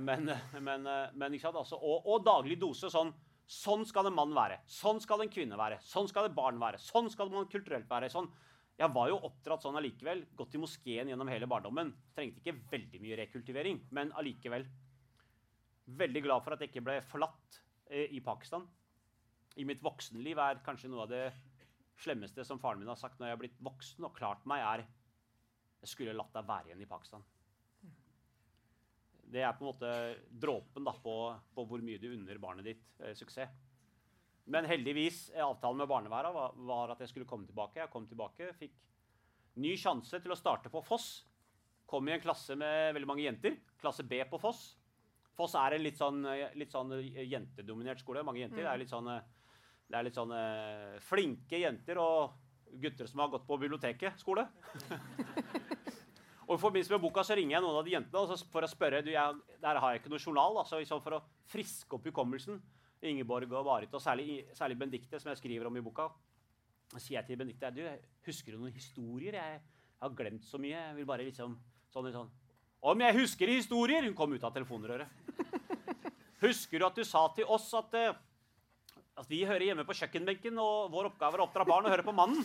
men, 0.00 0.30
men, 0.60 0.88
men 1.14 1.36
altså, 1.38 1.76
og, 1.76 2.06
og, 2.06 2.18
daglig 2.26 2.58
dose 2.60 2.90
sånn 2.92 3.12
Sånn 3.44 3.82
skal 3.84 4.08
en 4.08 4.14
mann 4.16 4.30
være. 4.32 4.62
Sånn 4.70 5.02
skal 5.04 5.20
en 5.20 5.28
kvinne 5.28 5.56
være. 5.60 5.76
Sånn 5.84 6.06
skal 6.08 6.30
et 6.30 6.36
barn 6.36 6.56
være. 6.56 6.78
Sånn 6.80 7.10
skal 7.12 7.28
man 7.28 7.48
kulturelt 7.52 7.90
være. 7.90 8.08
Sånn. 8.08 8.30
Jeg 8.78 8.90
var 8.90 9.10
jo 9.10 9.18
oppdratt 9.28 9.66
sånn 9.66 9.76
allikevel. 9.78 10.24
Gått 10.38 10.56
i 10.56 10.60
moskeen 10.62 11.10
gjennom 11.12 11.28
hele 11.28 11.48
barndommen. 11.50 11.92
Trengte 12.16 12.40
ikke 12.40 12.56
veldig 12.72 13.02
mye 13.04 13.18
rekultivering, 13.20 13.82
men 13.94 14.14
allikevel. 14.16 14.64
Veldig 16.00 16.24
glad 16.24 16.46
for 16.46 16.56
at 16.56 16.64
jeg 16.64 16.72
ikke 16.72 16.86
ble 16.86 16.96
forlatt 17.04 17.60
eh, 17.92 18.16
i 18.16 18.22
Pakistan. 18.24 18.64
I 19.60 19.68
mitt 19.68 19.84
voksenliv 19.84 20.40
er 20.40 20.64
kanskje 20.64 20.88
noe 20.90 21.04
av 21.04 21.12
det 21.12 21.26
slemmeste 22.00 22.42
som 22.48 22.58
faren 22.58 22.80
min 22.80 22.90
har 22.90 22.98
sagt 22.98 23.20
når 23.20 23.28
jeg 23.28 23.36
har 23.36 23.42
blitt 23.44 23.60
voksen 23.62 24.08
og 24.08 24.16
klart 24.16 24.48
meg, 24.50 24.64
er 24.64 24.86
Jeg 25.84 25.92
skulle 25.92 26.16
latt 26.16 26.32
deg 26.32 26.48
være 26.48 26.70
igjen 26.70 26.80
i 26.80 26.88
Pakistan. 26.88 27.22
Det 29.34 29.42
er 29.42 29.54
på 29.58 29.64
en 29.64 29.70
måte 29.72 29.92
dråpen 30.30 30.86
da, 30.86 30.94
på, 31.02 31.14
på, 31.56 31.66
hvor 31.66 31.82
mye 31.82 31.98
du 31.98 32.12
unner 32.12 32.38
barnet 32.38 32.68
ditt 32.68 33.00
eh, 33.02 33.16
suksess. 33.18 33.50
Men 34.44 34.68
heldigvis, 34.68 35.30
eh, 35.34 35.42
avtalen 35.42 35.80
med 35.82 35.90
barnevernet 35.90 36.34
var, 36.36 36.54
var, 36.68 36.92
at 36.94 37.02
jeg 37.02 37.10
skulle 37.10 37.28
komme 37.28 37.48
tilbake. 37.48 37.80
Jeg 37.80 37.90
kom 37.90 38.06
tilbake, 38.06 38.52
fikk 38.60 38.76
ny 39.64 39.74
sjanse 39.80 40.20
til 40.22 40.34
å 40.34 40.38
starte 40.38 40.70
på 40.70 40.82
Foss. 40.86 41.24
Kom 41.90 42.06
i 42.08 42.14
en 42.14 42.22
klasse 42.22 42.54
med 42.58 42.94
veldig 42.94 43.10
mange 43.10 43.26
jenter. 43.26 43.58
Klasse 43.80 44.06
B 44.06 44.22
på 44.30 44.40
Foss. 44.42 44.62
Foss 45.34 45.56
er 45.58 45.74
en 45.74 45.82
litt 45.82 45.98
sånn, 45.98 46.22
eh, 46.30 46.54
litt 46.60 46.74
sånn 46.74 46.94
eh, 47.00 47.24
jentedominert 47.26 48.04
skole. 48.04 48.22
Mange 48.26 48.44
jenter. 48.44 48.62
Mm. 48.62 48.66
Det 48.68 48.72
er 48.72 48.82
litt 48.84 48.94
sånn, 48.94 49.10
det 49.90 49.98
er 49.98 50.06
litt 50.06 50.16
sånn 50.16 50.32
uh, 50.32 50.94
flinke 51.04 51.58
jenter 51.60 51.98
og 52.00 52.38
gutter 52.80 53.10
som 53.10 53.20
har 53.22 53.34
gått 53.34 53.48
på 53.48 53.58
biblioteket 53.60 54.22
skole. 54.22 54.46
Og 56.44 56.58
i 56.58 56.60
forbindelse 56.60 56.92
med 56.92 57.02
boka 57.02 57.24
så 57.24 57.36
ringer 57.38 57.56
jeg 57.56 57.64
noen 57.64 57.78
av 57.78 57.86
de 57.86 57.94
jentene 57.94 58.38
for 58.52 58.66
å 58.66 58.68
spørre 58.68 59.00
du, 59.04 59.10
jeg, 59.14 59.58
Der 59.62 59.80
har 59.80 59.92
jeg 59.92 60.02
ikke 60.02 60.12
noe 60.12 60.20
journal. 60.22 60.58
Altså, 60.60 60.80
for 61.00 61.18
å 61.18 61.22
friske 61.50 61.96
opp 61.96 62.08
hukommelsen. 62.10 62.60
Ingeborg 63.04 63.50
og 63.52 63.66
Marit, 63.66 63.92
og 63.92 64.00
særlig, 64.00 64.46
særlig 64.56 64.78
Benedicte, 64.80 65.18
som 65.20 65.28
jeg 65.28 65.40
skriver 65.42 65.68
om 65.68 65.76
i 65.76 65.82
boka. 65.84 66.08
Så 66.92 67.00
sier 67.02 67.18
jeg 67.18 67.26
til 67.28 67.40
Benedicte 67.40 67.72
du, 67.74 67.82
husker 68.24 68.54
du 68.54 68.62
noen 68.62 68.72
historier. 68.72 69.36
Jeg, 69.36 69.60
jeg, 69.60 70.00
har 70.04 70.14
glemt 70.16 70.46
så 70.48 70.60
mye. 70.60 70.78
Jeg 70.78 70.96
vil 70.98 71.08
bare 71.08 71.26
liksom 71.26 71.56
sånn, 71.92 72.08
sånn. 72.14 72.30
Om 72.84 73.04
jeg 73.04 73.18
husker 73.18 73.52
historier! 73.52 74.04
Hun 74.04 74.16
kom 74.16 74.32
ut 74.32 74.44
av 74.44 74.52
telefonrøret. 74.56 75.08
Husker 76.44 76.80
du 76.80 76.84
at 76.84 76.98
du 76.98 77.04
sa 77.08 77.22
til 77.32 77.48
oss 77.48 77.70
at, 77.78 77.94
uh, 77.96 78.98
at 79.20 79.30
vi 79.30 79.44
hører 79.48 79.70
hjemme 79.70 79.86
på 79.88 79.96
kjøkkenbenken, 79.96 80.58
og 80.60 80.90
vår 80.92 81.08
oppgave 81.12 81.38
er 81.38 81.44
å 81.44 81.46
oppdra 81.46 81.64
barn 81.68 81.88
og 81.88 81.94
høre 81.94 82.04
på 82.04 82.12
mannen? 82.16 82.44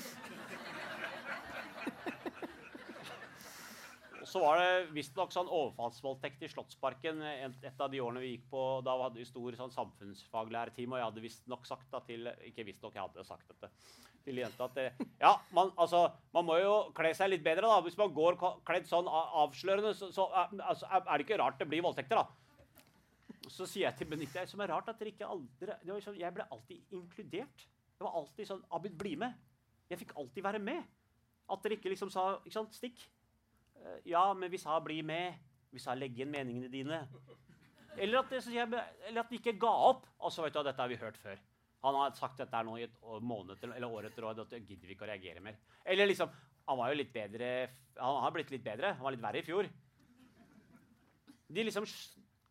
Så 4.30 4.42
var 4.44 4.60
det 4.62 4.92
visstnok 4.96 5.34
sånn 5.34 5.50
overfallsvoldtekt 5.50 6.44
i 6.46 6.50
Slottsparken 6.52 7.24
et 7.26 7.82
av 7.82 7.90
de 7.92 8.02
årene 8.04 8.22
vi 8.24 8.36
gikk 8.36 8.46
på. 8.52 8.62
Da 8.86 8.96
hadde 9.02 9.22
vi 9.22 9.28
stor 9.28 9.58
sånn 9.58 9.74
samfunnsfaglærertime, 9.74 10.96
og 10.96 11.02
jeg 11.02 11.10
hadde 11.10 11.26
visstnok 11.26 11.66
sagt 11.70 11.90
da, 11.92 12.04
til 12.06 12.30
Ikke 12.48 12.68
visstnok, 12.68 12.96
jeg 12.96 13.06
hadde 13.08 13.28
sagt 13.28 13.50
dette 13.50 13.72
til 14.26 14.42
jenta 14.42 14.68
at 14.68 14.78
ja, 15.20 15.32
man, 15.56 15.72
altså, 15.80 16.04
man 16.36 16.46
må 16.48 16.60
jo 16.60 16.74
kle 16.98 17.12
seg 17.18 17.32
litt 17.32 17.44
bedre. 17.46 17.68
da. 17.68 17.80
Hvis 17.86 17.98
man 18.00 18.14
går 18.14 18.38
kledd 18.68 18.88
sånn 18.90 19.10
avslørende, 19.10 19.96
så, 19.98 20.12
så 20.16 20.28
altså, 20.36 20.90
er 21.00 21.10
det 21.16 21.26
ikke 21.26 21.40
rart 21.42 21.60
det 21.62 21.70
blir 21.72 21.84
voldtekter. 21.86 22.22
da. 22.22 23.48
Så 23.50 23.66
sier 23.66 23.88
jeg 23.88 24.00
til 24.00 24.10
Benedicte 24.12 24.46
som 24.50 24.62
er 24.62 24.72
rart 24.74 24.90
at 24.92 25.00
dere 25.00 25.14
ikke 25.14 25.28
aldri 25.28 25.74
liksom, 25.88 26.18
Jeg 26.20 26.36
ble 26.36 26.46
alltid 26.54 26.96
inkludert. 26.96 27.68
Det 27.98 28.06
var 28.06 28.18
alltid 28.22 28.52
sånn 28.52 28.66
Abid, 28.76 28.96
bli 29.00 29.16
med. 29.20 29.38
Jeg 29.90 30.04
fikk 30.04 30.14
alltid 30.20 30.46
være 30.46 30.62
med. 30.62 30.84
At 31.50 31.64
dere 31.66 31.80
ikke 31.80 31.92
liksom 31.92 32.12
sa 32.14 32.36
ikke 32.44 32.60
sant, 32.60 32.76
stikk. 32.78 33.02
Eh, 33.80 34.00
ja, 34.12 34.34
men 34.34 34.52
vi 34.52 34.58
sa 34.58 34.80
'bli 34.80 35.02
med'. 35.02 35.38
Vi 35.72 35.80
sa 35.80 35.94
'legg 35.96 36.20
inn 36.20 36.32
meningene 36.32 36.70
dine'. 36.70 37.08
Eller 37.98 38.20
at, 38.20 38.32
eller 38.32 39.20
at 39.22 39.30
de 39.30 39.36
ikke 39.36 39.60
ga 39.60 39.72
opp. 39.90 40.06
Altså, 40.20 40.44
vet 40.44 40.54
du, 40.54 40.64
Dette 40.64 40.82
har 40.82 40.88
vi 40.88 40.96
hørt 40.96 41.18
før. 41.18 41.40
Han 41.84 41.96
har 41.96 42.12
sagt 42.12 42.38
dette 42.38 42.64
nå 42.64 42.78
i 42.78 42.84
et 42.84 42.96
måned 43.24 43.64
eller 43.64 43.88
år 43.88 44.10
etter 44.10 44.24
år. 44.24 44.40
At 44.42 44.56
gidder 44.68 44.90
ikke 44.92 45.06
å 45.06 45.12
reagere 45.12 45.40
mer. 45.40 45.60
Eller 45.86 46.08
liksom 46.08 46.30
Han 46.68 46.78
var 46.78 46.90
jo 46.90 47.00
litt 47.00 47.14
bedre 47.14 47.70
Han 47.98 48.22
har 48.22 48.32
blitt 48.32 48.52
litt 48.52 48.64
bedre. 48.64 48.94
Han 48.94 49.04
var 49.04 49.12
litt 49.12 49.24
verre 49.24 49.40
i 49.40 49.48
fjor. 49.48 49.70
De 51.50 51.64
liksom 51.64 51.86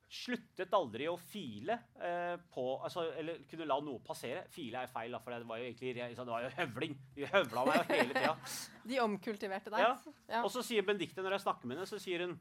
sluttet 0.08 0.72
aldri 0.72 1.04
å 1.10 1.18
file 1.20 1.74
eh, 2.00 2.34
på 2.52 2.62
altså, 2.80 3.04
Eller 3.20 3.42
kunne 3.48 3.66
la 3.68 3.76
noe 3.84 4.00
passere. 4.04 4.46
File 4.52 4.82
er 4.86 4.92
feil, 4.92 5.16
for 5.20 5.34
det 5.34 5.48
var 5.48 5.60
jo 5.60 5.66
egentlig 5.68 5.92
det 5.98 6.24
var 6.30 6.46
jo 6.46 6.52
høvling. 6.56 6.94
De 7.16 7.28
høvla 7.28 7.64
meg 7.68 7.80
jo 7.80 7.88
hele 7.92 8.14
tida. 8.16 8.36
De 8.88 9.00
omkultiverte 9.04 9.72
deg. 9.74 9.84
Ja. 9.84 10.14
ja. 10.30 10.40
Og 10.40 10.52
så 10.54 10.64
sier 10.64 10.86
Benedicte, 10.86 11.20
når 11.24 11.36
jeg 11.36 11.44
snakker 11.44 11.68
med 11.68 11.78
henne, 11.78 11.90
så 11.90 12.00
sier 12.02 12.24
hun 12.24 12.38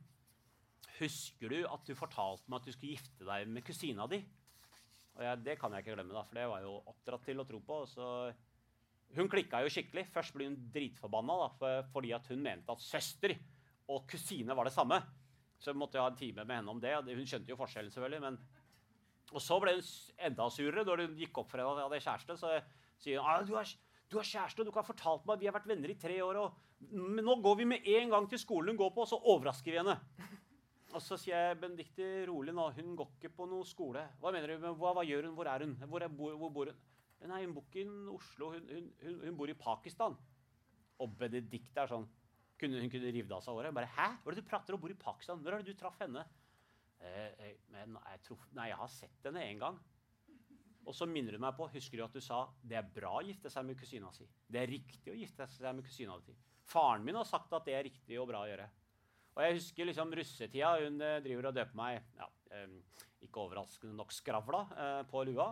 Husker 0.98 1.52
du 1.54 1.60
at 1.70 1.84
du 1.86 1.94
fortalte 1.94 2.50
meg 2.50 2.62
at 2.62 2.66
du 2.66 2.74
skulle 2.74 2.96
gifte 2.96 3.26
deg 3.28 3.50
med 3.54 3.66
kusina 3.68 4.08
di? 4.10 4.18
Og 5.18 5.22
jeg, 5.26 5.44
Det 5.46 5.58
kan 5.60 5.74
jeg 5.74 5.84
ikke 5.84 5.98
glemme, 5.98 6.16
da, 6.16 6.24
for 6.26 6.40
det 6.40 6.48
var 6.50 6.64
jo 6.64 6.80
oppdratt 6.90 7.28
til 7.28 7.42
å 7.42 7.46
tro 7.46 7.60
på. 7.68 7.78
Så 7.92 8.08
hun 9.18 9.30
klikka 9.30 9.62
jo 9.66 9.70
skikkelig. 9.74 10.08
Først 10.14 10.34
ble 10.34 10.50
hun 10.50 10.58
dritforbanna 10.74 11.38
da, 11.44 11.52
for, 11.60 11.86
fordi 11.94 12.16
at 12.18 12.32
hun 12.32 12.42
mente 12.48 12.74
at 12.74 12.82
søster 12.86 13.36
og 13.92 14.08
kusine 14.10 14.56
var 14.58 14.68
det 14.68 14.76
samme. 14.76 15.00
Så 15.58 15.72
jeg 15.72 15.80
måtte 15.80 16.02
ha 16.02 16.12
en 16.12 16.20
time 16.20 16.46
med 16.46 16.60
henne 16.60 16.74
om 16.74 16.80
det. 16.82 16.94
Hun 17.08 17.28
skjønte 17.28 17.54
jo 17.54 17.60
forskjellen, 17.60 17.94
selvfølgelig. 17.94 18.24
men... 18.28 18.40
Og 19.36 19.44
så 19.44 19.58
ble 19.60 19.74
hun 19.76 19.88
enda 20.24 20.46
surere 20.54 20.86
når 20.88 21.02
hun 21.04 21.18
gikk 21.20 21.42
opp 21.42 21.50
for 21.52 21.60
henne 21.60 21.74
at 21.74 21.82
jeg 21.82 21.88
hadde 21.90 22.06
kjæreste. 22.06 22.38
Så 22.40 22.52
sier 23.04 23.20
hun 23.20 23.28
ah, 23.28 23.42
du 23.44 23.58
har, 23.58 23.72
du 24.08 24.16
har 24.22 24.30
kjæreste, 24.30 24.64
du 24.64 24.72
kan 24.72 24.86
ha 24.86 24.88
fortalt 24.88 25.26
meg 25.28 25.42
vi 25.42 25.50
har 25.50 25.56
vært 25.58 25.68
venner 25.68 25.92
i 25.92 25.98
tre 26.00 26.16
år. 26.24 26.40
Og, 26.46 26.62
men 26.94 27.26
nå 27.26 27.36
går 27.44 27.58
vi 27.60 27.68
med 27.74 27.90
en 27.98 28.14
gang 28.14 28.30
til 28.32 28.40
skolen 28.40 28.72
hun 28.72 28.80
går 28.80 28.94
på, 28.96 29.04
og 29.04 29.12
så 29.12 29.20
overrasker 29.20 29.74
vi 29.74 29.82
henne. 29.82 29.98
Og 30.96 31.04
så 31.04 31.18
sier 31.20 31.50
jeg 31.50 31.60
Benedicte 31.60 32.06
rolig 32.30 32.54
nå, 32.56 32.70
hun 32.78 32.94
går 32.98 33.10
ikke 33.18 33.34
på 33.36 33.50
noe 33.52 33.68
skole. 33.68 34.06
Hva 34.22 34.32
mener 34.32 34.54
du? 34.54 34.70
Hva, 34.80 34.94
hva 34.96 35.04
gjør 35.04 35.28
hun? 35.28 35.36
Hvor 35.36 35.50
er 35.52 35.66
hun? 35.66 35.76
Hvor, 35.84 36.06
er, 36.06 36.14
hvor, 36.22 36.38
hvor 36.40 36.54
bor 36.56 36.72
hun? 36.72 36.86
Nei, 37.28 37.42
hun 37.44 37.58
bor 37.58 37.66
ikke 37.68 37.84
i 37.84 38.14
Oslo, 38.14 38.54
hun, 38.54 38.70
hun, 38.72 38.88
hun, 39.04 39.20
hun 39.26 39.38
bor 39.42 39.52
i 39.52 39.58
Pakistan. 39.58 40.16
Og 41.04 41.12
Benedicte 41.20 41.84
er 41.84 41.92
sånn 41.92 42.08
kunne, 42.60 42.82
hun 42.82 42.92
kunne 42.92 43.14
rivd 43.14 43.32
av 43.36 43.44
seg 43.46 43.56
håret. 43.56 43.76
Bare 43.76 43.90
'Hæ? 43.94 44.10
Hva 44.24 44.32
er 44.32 44.36
det 44.36 44.44
du 44.44 44.50
prater 44.50 44.76
om? 44.76 44.82
Bor 44.82 44.94
i 44.94 44.98
Pakistan? 44.98 45.42
Når 45.44 45.54
er 45.54 45.64
det 45.64 45.76
du 45.76 45.80
traff 45.80 46.00
henne?' 46.02 46.26
Eh, 46.98 47.32
eh, 47.46 47.54
men 47.74 47.98
jeg 47.98 48.24
tror, 48.26 48.48
Nei, 48.58 48.72
jeg 48.72 48.80
har 48.80 48.90
sett 48.92 49.30
henne 49.30 49.46
én 49.46 49.62
gang. 49.62 49.78
Og 50.88 50.96
så 50.96 51.06
minner 51.10 51.36
hun 51.36 51.44
meg 51.44 51.56
på 51.58 51.68
Husker 51.74 52.00
du 52.00 52.06
at 52.06 52.16
du 52.16 52.24
sa 52.24 52.46
det 52.64 52.78
er 52.80 52.90
bra 52.96 53.18
å 53.20 53.26
gifte 53.26 53.52
seg 53.52 53.66
med 53.68 53.78
kusina 53.80 54.12
si? 54.16 54.28
Det 54.48 54.62
er 54.62 54.72
riktig 54.72 55.12
å 55.12 55.18
gifte 55.18 55.48
seg 55.52 55.76
med 55.76 55.86
kusina 55.86 56.16
di. 56.26 56.36
Faren 56.68 57.04
min 57.06 57.20
har 57.20 57.28
sagt 57.28 57.54
at 57.54 57.68
det 57.68 57.76
er 57.76 57.88
riktig 57.88 58.20
og 58.20 58.30
bra 58.32 58.44
å 58.46 58.50
gjøre. 58.50 58.68
Og 59.36 59.44
jeg 59.44 59.58
husker 59.60 59.90
liksom 59.90 60.16
russetida. 60.18 60.74
Hun 60.82 61.02
eh, 61.04 61.20
driver 61.26 61.52
og 61.52 61.58
døper 61.60 61.78
meg 61.78 62.00
ja, 62.18 62.30
ikke 63.28 63.44
overraskende 63.44 63.98
nok 63.98 64.16
skravla 64.16 64.64
eh, 64.74 65.02
på 65.12 65.24
lua. 65.28 65.48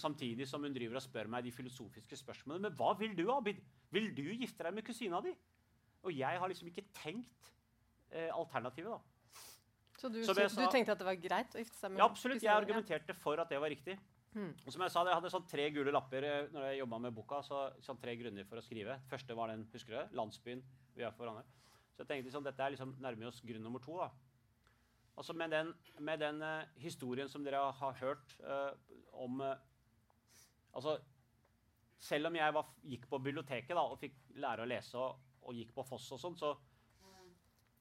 Samtidig 0.00 0.48
som 0.48 0.64
hun 0.64 0.74
driver 0.74 0.98
og 0.98 1.04
spør 1.04 1.30
meg 1.30 1.46
de 1.46 1.54
filosofiske 1.54 2.18
spørsmålene. 2.18 2.68
Men 2.68 2.80
hva 2.80 2.96
vil 2.98 3.14
du, 3.18 3.28
Abid? 3.34 3.60
Vil 3.94 4.10
du 4.16 4.24
gifte 4.32 4.66
deg 4.66 4.74
med 4.74 4.88
kusina 4.88 5.22
di? 5.22 5.36
Og 6.06 6.14
jeg 6.14 6.40
har 6.40 6.50
liksom 6.50 6.70
ikke 6.70 6.86
tenkt 6.96 7.52
eh, 8.12 8.30
alternativet, 8.30 8.94
da. 8.94 9.00
Så, 9.96 10.10
du, 10.12 10.20
så 10.28 10.34
du, 10.36 10.66
tenkte 10.68 10.92
at 10.92 11.00
det 11.00 11.06
var 11.08 11.16
greit 11.16 11.54
å 11.56 11.60
gifte 11.62 11.78
seg 11.78 11.92
med 11.92 12.02
Ja, 12.02 12.06
absolutt. 12.10 12.42
Jeg 12.44 12.52
argumenterte 12.52 13.16
for 13.16 13.40
at 13.40 13.50
det 13.50 13.58
var 13.62 13.72
riktig. 13.72 13.96
Hmm. 14.36 14.50
Og 14.66 14.72
som 14.74 14.82
Jeg 14.84 14.92
sa, 14.92 15.02
jeg 15.08 15.16
hadde 15.16 15.32
sånn 15.32 15.46
tre 15.48 15.64
gule 15.72 15.94
lapper 15.94 16.26
eh, 16.28 16.48
når 16.52 16.66
jeg 16.68 16.80
jobba 16.82 16.98
med 17.06 17.14
boka. 17.16 17.40
så 17.46 17.62
sånn 17.84 18.00
Tre 18.02 18.12
grunner 18.20 18.44
for 18.48 18.60
å 18.60 18.64
skrive. 18.64 18.98
Første 19.08 19.36
var 19.38 19.52
den, 19.52 19.64
husker 19.72 19.96
du 19.96 20.18
Landsbyen 20.18 20.60
vi 20.96 21.04
er 21.04 21.14
for 21.16 21.24
hverandre. 21.24 21.46
Så 21.94 22.04
jeg 22.04 22.10
tenkte 22.10 22.28
liksom, 22.28 22.44
dette 22.44 22.62
er 22.62 22.74
liksom 22.74 22.92
nærmer 23.00 23.30
oss 23.30 23.40
grunn 23.44 23.64
nummer 23.64 23.80
to. 23.80 23.96
da. 23.96 24.10
Altså 25.16 25.32
Med 25.32 25.50
den, 25.50 25.72
med 26.04 26.20
den 26.20 26.42
uh, 26.44 26.68
historien 26.76 27.28
som 27.32 27.44
dere 27.44 27.62
har 27.80 27.96
hørt 28.02 28.36
uh, 28.44 28.76
om 29.16 29.40
uh, 29.40 29.56
Altså, 30.76 30.98
selv 32.04 32.28
om 32.28 32.34
jeg 32.36 32.52
var, 32.52 32.66
gikk 32.84 33.06
på 33.08 33.18
biblioteket 33.24 33.72
da, 33.72 33.80
og 33.80 33.96
fikk 33.96 34.18
lære 34.36 34.66
å 34.66 34.68
lese 34.68 34.98
og, 35.00 35.22
og 35.46 35.56
gikk 35.56 35.72
på 35.76 35.84
Foss 35.86 36.08
og 36.14 36.20
sånn, 36.20 36.36
så, 36.38 36.52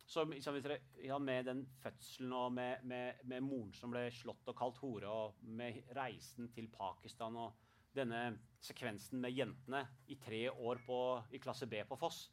så 0.06 0.24
liksom, 0.30 0.60
ja, 1.04 1.18
med 1.22 1.50
den 1.50 1.64
fødselen 1.82 2.34
og 2.38 2.54
med, 2.54 2.86
med, 2.88 3.22
med, 3.26 3.46
moren 3.46 3.74
som 3.76 3.94
ble 3.94 4.06
slått 4.14 4.52
og 4.52 4.58
kalt 4.58 4.82
hore, 4.84 5.10
og 5.10 5.46
med 5.58 5.82
reisen 5.98 6.52
til 6.54 6.70
Pakistan 6.74 7.38
og 7.42 7.62
denne 7.96 8.22
sekvensen 8.64 9.22
med 9.24 9.36
jentene 9.36 9.86
i 10.12 10.18
tre 10.20 10.48
år 10.52 10.82
på, 10.86 11.00
i 11.32 11.40
klasse 11.42 11.68
B 11.72 11.80
på 11.88 11.98
Foss 12.00 12.26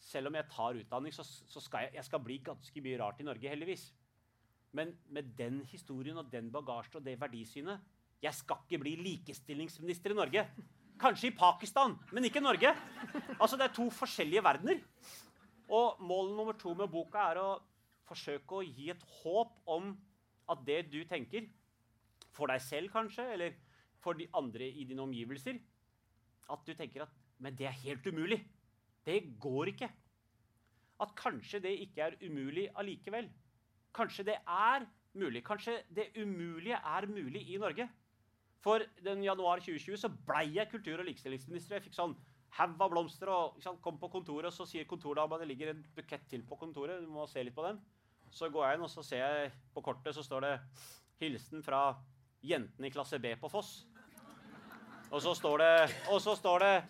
Selv 0.00 0.30
om 0.30 0.38
jeg 0.38 0.48
tar 0.52 0.78
utdanning, 0.80 1.12
så, 1.12 1.24
så 1.24 1.60
skal 1.60 1.86
jeg, 1.86 1.98
jeg 1.98 2.08
skal 2.08 2.22
bli 2.24 2.38
ganske 2.44 2.80
mye 2.84 3.00
rart 3.00 3.20
i 3.20 3.26
Norge, 3.26 3.48
heldigvis. 3.48 3.86
Men 4.74 4.90
med 5.08 5.30
den 5.38 5.62
historien 5.70 6.18
og 6.20 6.32
den 6.32 6.50
bagasjen 6.52 6.98
og 6.98 7.06
det 7.06 7.14
verdisynet 7.20 7.80
Jeg 8.24 8.34
skal 8.34 8.64
ikke 8.64 8.82
bli 8.82 8.96
likestillingsminister 9.00 10.12
i 10.12 10.18
Norge. 10.18 10.44
Kanskje 11.00 11.30
i 11.32 11.34
Pakistan, 11.36 11.96
men 12.12 12.24
ikke 12.28 12.42
Norge. 12.42 12.70
Altså, 13.40 13.56
Det 13.56 13.66
er 13.66 13.74
to 13.74 13.88
forskjellige 13.90 14.42
verdener. 14.44 14.80
Og 15.68 16.00
mål 16.00 16.36
nummer 16.36 16.52
to 16.52 16.74
med 16.74 16.88
boka 16.88 17.30
er 17.30 17.40
å 17.40 17.60
forsøke 18.06 18.60
å 18.60 18.64
gi 18.64 18.90
et 18.92 19.02
håp 19.22 19.54
om 19.66 19.94
at 20.48 20.64
det 20.66 20.90
du 20.92 21.04
tenker, 21.08 21.48
for 22.34 22.50
deg 22.50 22.60
selv 22.60 22.92
kanskje, 22.92 23.24
eller 23.32 23.54
for 24.02 24.18
de 24.18 24.26
andre 24.34 24.66
i 24.68 24.84
dine 24.84 25.00
omgivelser 25.00 25.60
At 26.50 26.66
du 26.66 26.74
tenker 26.74 27.06
at 27.06 27.12
Men 27.38 27.56
det 27.56 27.66
er 27.66 27.80
helt 27.84 28.06
umulig. 28.06 28.44
Det 29.04 29.38
går 29.40 29.72
ikke. 29.72 29.88
At 31.00 31.14
kanskje 31.16 31.60
det 31.60 31.72
ikke 31.80 32.02
er 32.02 32.16
umulig 32.22 32.68
allikevel. 32.76 33.28
Kanskje 33.94 34.24
det 34.24 34.36
er 34.46 34.86
mulig. 35.14 35.42
Kanskje 35.44 35.82
det 35.90 36.12
umulige 36.16 36.78
er 36.78 37.06
mulig 37.06 37.42
i 37.50 37.58
Norge. 37.58 37.88
For 38.62 38.84
den 39.04 39.24
januar 39.24 39.60
2020 39.60 39.98
så 40.00 40.08
blei 40.28 40.46
jeg 40.54 40.70
kultur- 40.70 41.00
og 41.00 41.08
likestillingsminister. 41.08 41.78
Jeg 41.78 41.88
fikk 41.88 41.98
sånn 41.98 42.14
haug 42.58 42.80
av 42.80 42.92
blomster 42.92 43.30
og 43.32 43.58
sant, 43.62 43.80
kom 43.82 43.98
på 43.98 44.10
kontoret, 44.12 44.48
og 44.48 44.54
så 44.54 44.66
sier 44.68 44.86
kontordama 44.88 45.40
det 45.40 45.48
ligger 45.50 45.72
en 45.72 45.82
bukett 45.96 46.26
til 46.30 46.44
på 46.46 46.58
kontoret. 46.60 47.02
Du 47.02 47.10
må 47.10 47.26
se 47.30 47.42
litt 47.42 47.56
på 47.56 47.66
den. 47.66 47.80
Så 48.34 48.48
går 48.50 48.68
jeg 48.68 48.78
inn, 48.78 48.86
og 48.86 48.92
så 48.92 49.02
ser 49.06 49.24
jeg 49.24 49.52
på 49.74 49.82
kortet 49.84 50.14
så 50.14 50.22
står 50.22 50.46
det 50.46 50.54
'Hilsen 51.20 51.62
fra 51.62 51.94
jentene 52.42 52.86
i 52.86 52.90
klasse 52.90 53.18
B 53.18 53.34
på 53.36 53.50
Foss'. 53.50 53.84
Og 55.10 55.22
så 55.22 55.34
står 55.34 55.58
det, 55.58 55.94
og 56.10 56.20
så 56.20 56.34
står 56.34 56.58
det 56.58 56.84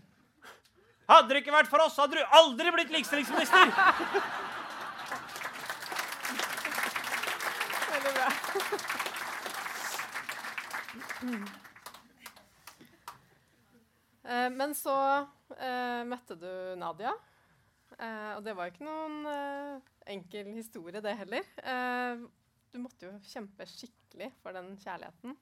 Hadde 1.08 1.28
det 1.28 1.42
ikke 1.42 1.52
vært 1.52 1.68
for 1.68 1.84
oss, 1.84 1.98
hadde 2.00 2.16
du 2.16 2.24
aldri 2.32 2.70
blitt 2.72 2.90
likestillingsminister! 2.94 3.72
Veldig 7.92 8.14
bra. 8.16 9.10
Eh, 14.24 14.50
Men 14.50 14.74
så 14.76 14.96
eh, 15.58 16.02
møtte 16.08 16.36
du 16.40 16.50
Nadia. 16.80 17.12
Eh, 17.98 18.30
og 18.34 18.44
det 18.46 18.54
var 18.56 18.70
ikke 18.70 18.86
noen 18.86 19.26
eh, 19.30 19.92
enkel 20.14 20.52
historie, 20.56 21.02
det 21.04 21.16
heller. 21.20 21.44
Eh, 21.62 22.24
du 22.74 22.80
måtte 22.82 23.06
jo 23.06 23.12
kjempe 23.28 23.66
skikkelig 23.70 24.32
for 24.42 24.56
den 24.56 24.72
kjærligheten. 24.82 25.36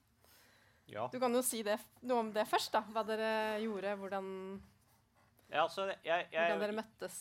Ja. 0.91 1.07
Du 1.09 1.17
kan 1.21 1.33
jo 1.33 1.41
si 1.45 1.63
det, 1.65 1.79
noe 2.03 2.25
om 2.25 2.29
det 2.35 2.43
først, 2.49 2.73
da. 2.75 2.83
Hva 2.93 3.05
dere 3.07 3.31
gjorde, 3.63 3.95
hvordan, 4.01 4.27
Ja, 5.47 5.63
altså, 5.63 5.87
jeg, 6.03 6.27
jeg, 6.27 6.27
hvordan 6.35 6.61
dere 6.61 6.75
møttes, 6.81 7.17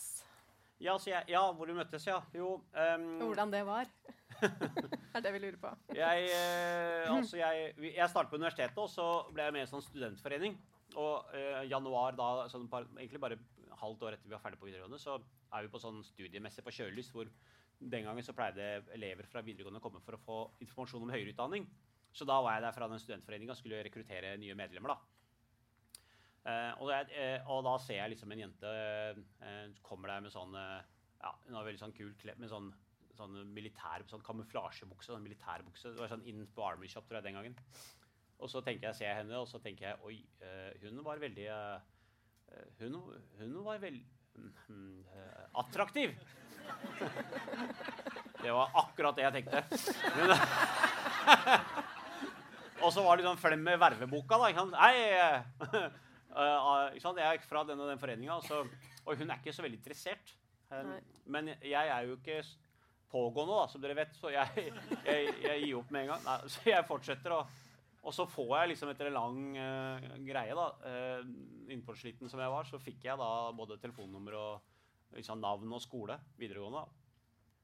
ja, 0.83 0.97
så 0.99 1.13
jeg, 1.13 1.29
ja, 1.31 1.43
hvor 1.55 1.71
vi 1.71 1.77
møttes, 1.79 2.07
ja. 2.09 2.19
Jo 2.35 2.57
um, 2.59 3.05
hvordan 3.23 3.53
det 3.55 3.63
var. 3.69 3.91
er 5.17 5.25
det 5.25 5.33
vi 5.35 5.41
lurer 5.43 5.59
på. 5.63 5.73
Jeg, 5.97 6.29
eh, 6.35 7.09
altså 7.13 7.41
jeg, 7.41 7.73
jeg 7.87 8.11
startet 8.11 8.33
på 8.33 8.41
universitetet, 8.41 8.79
og 8.83 8.91
så 8.91 9.07
ble 9.33 9.47
jeg 9.47 9.57
med 9.57 9.63
i 9.63 9.67
en 9.67 9.73
sånn 9.73 9.85
studentforening. 9.87 10.59
Og 11.01 11.33
eh, 11.39 11.63
januar, 11.71 12.17
da, 12.19 12.49
sånn 12.53 12.69
par, 12.73 12.89
egentlig 12.99 13.23
bare 13.23 13.41
halvt 13.83 14.05
år 14.07 14.17
etter 14.17 14.29
vi 14.29 14.37
var 14.37 14.43
ferdig 14.45 14.61
på 14.61 14.69
videregående, 14.69 15.01
så 15.03 15.17
er 15.53 15.65
vi 15.65 15.73
på 15.73 15.81
sånn 15.83 16.03
studiemesse 16.07 16.65
på 16.65 16.75
Kjølelys, 16.75 17.11
hvor 17.15 17.31
den 17.83 18.07
gangen 18.07 18.25
så 18.25 18.35
pleide 18.37 18.85
elever 18.95 19.27
fra 19.27 19.43
videregående 19.43 19.81
å 19.81 19.85
komme 19.85 20.03
for 20.05 20.17
å 20.17 20.23
få 20.23 20.37
informasjon 20.63 21.03
om 21.03 21.11
høyere 21.13 21.33
utdanning. 21.35 21.67
Så 22.13 22.29
da 22.29 22.37
var 22.45 22.59
jeg 22.59 22.67
der 22.67 22.77
fra 22.77 22.89
den 22.93 23.01
studentforeninga 23.01 23.55
og 23.55 23.59
skulle 23.59 23.83
rekruttere 23.87 24.37
nye 24.39 24.57
medlemmer. 24.59 24.95
da. 24.95 25.13
Eh, 26.43 26.73
og, 26.83 26.89
jeg, 26.91 27.07
eh, 27.15 27.51
og 27.51 27.63
da 27.63 27.77
ser 27.79 28.01
jeg 28.01 28.15
liksom 28.17 28.33
en 28.35 28.41
jente 28.43 28.71
eh, 29.47 29.67
kommer 29.87 30.11
der 30.11 30.25
med 30.25 30.33
sånn 30.35 30.57
ja, 30.57 31.31
Hun 31.45 31.55
har 31.55 31.69
veldig 31.69 31.79
sånn 31.85 31.95
kul 31.95 32.09
kledd 32.19 32.41
med 32.43 32.51
sånn, 32.51 32.73
sånn 33.17 33.35
militær 33.55 34.05
sånn 34.11 34.25
kamuflasjebukse. 34.27 35.13
Sånn 35.13 35.25
militærbukse. 35.25 35.93
Det 35.93 36.03
var 36.03 36.13
sånn 36.13 36.27
inn 36.31 36.43
på 36.55 36.61
Army 36.67 36.89
Shop 36.91 37.07
tror 37.09 37.19
jeg, 37.21 37.27
den 37.29 37.39
gangen. 37.39 37.57
Og 38.43 38.49
så 38.51 38.59
tenker 38.65 38.85
jeg, 38.89 38.95
ser 38.99 39.09
jeg 39.11 39.21
henne, 39.21 39.37
og 39.39 39.49
så 39.51 39.59
tenker 39.63 39.83
jeg 39.91 39.97
oi, 40.09 40.17
eh, 40.43 40.71
hun 40.83 40.97
var 41.07 41.17
veldig 41.23 41.47
eh, 41.47 41.79
hun, 42.81 42.95
hun 43.39 43.55
var 43.65 43.79
veldig 43.83 44.07
eh, 44.43 45.45
attraktiv. 45.63 46.11
det 48.43 48.53
var 48.55 48.67
akkurat 48.83 49.17
det 49.17 49.25
jeg 49.27 49.35
tenkte. 49.39 49.59
Men, 50.17 50.29
og 52.85 52.91
så 52.95 53.01
var 53.05 53.13
det 53.19 53.27
sånn 53.27 53.41
flem 53.41 53.63
med 53.67 53.81
verveboka. 53.81 54.35
da, 54.39 54.45
ikke 54.51 54.65
sant? 54.65 54.75
Nei, 54.75 54.95
eh, 55.15 55.39
ikke 56.97 57.05
sant? 57.05 57.23
Jeg 57.23 57.43
er 57.43 57.47
fra 57.47 57.61
den 57.69 57.83
og 57.83 57.89
den 57.93 58.03
foreninga, 58.03 58.35
og, 58.43 58.49
hun 59.19 59.31
er 59.31 59.39
ikke 59.39 59.55
så 59.55 59.65
veldig 59.65 59.81
interessert. 59.81 60.27
Eh, 60.73 60.95
men 61.31 61.45
jeg 61.61 61.87
er 61.95 62.03
jo 62.09 62.13
ikke 62.19 62.39
s- 63.13 63.19
pågående, 63.19 63.59
da, 63.61 63.67
som 63.69 63.83
dere 63.85 63.95
vet, 63.99 64.15
så 64.17 64.31
jeg, 64.33 64.73
jeg, 65.05 65.35
jeg 65.45 65.61
gir 65.67 65.77
opp 65.83 65.91
med 65.93 66.07
en 66.07 66.15
gang. 66.15 66.25
Nei, 66.25 66.39
så 66.49 66.65
jeg 66.71 66.87
fortsetter, 66.89 67.35
og, 67.37 67.61
og 68.03 68.15
så 68.17 68.25
får 68.27 68.55
jeg 68.63 68.71
liksom 68.73 68.89
etter 68.93 69.11
en 69.11 69.17
lang 69.19 69.39
uh, 69.61 70.09
greie, 70.25 70.57
da, 70.57 70.67
uh, 70.89 71.69
innpåsliten 71.73 72.29
som 72.33 72.41
jeg 72.41 72.51
var, 72.57 72.65
så 72.73 72.81
fikk 72.81 73.05
jeg 73.11 73.21
da 73.21 73.31
både 73.57 73.77
telefonnummer 73.83 74.37
og 74.41 75.17
liksom, 75.19 75.41
navn 75.45 75.77
og 75.77 75.85
skole 75.85 76.17
videregående. 76.41 76.83
da. 76.83 76.99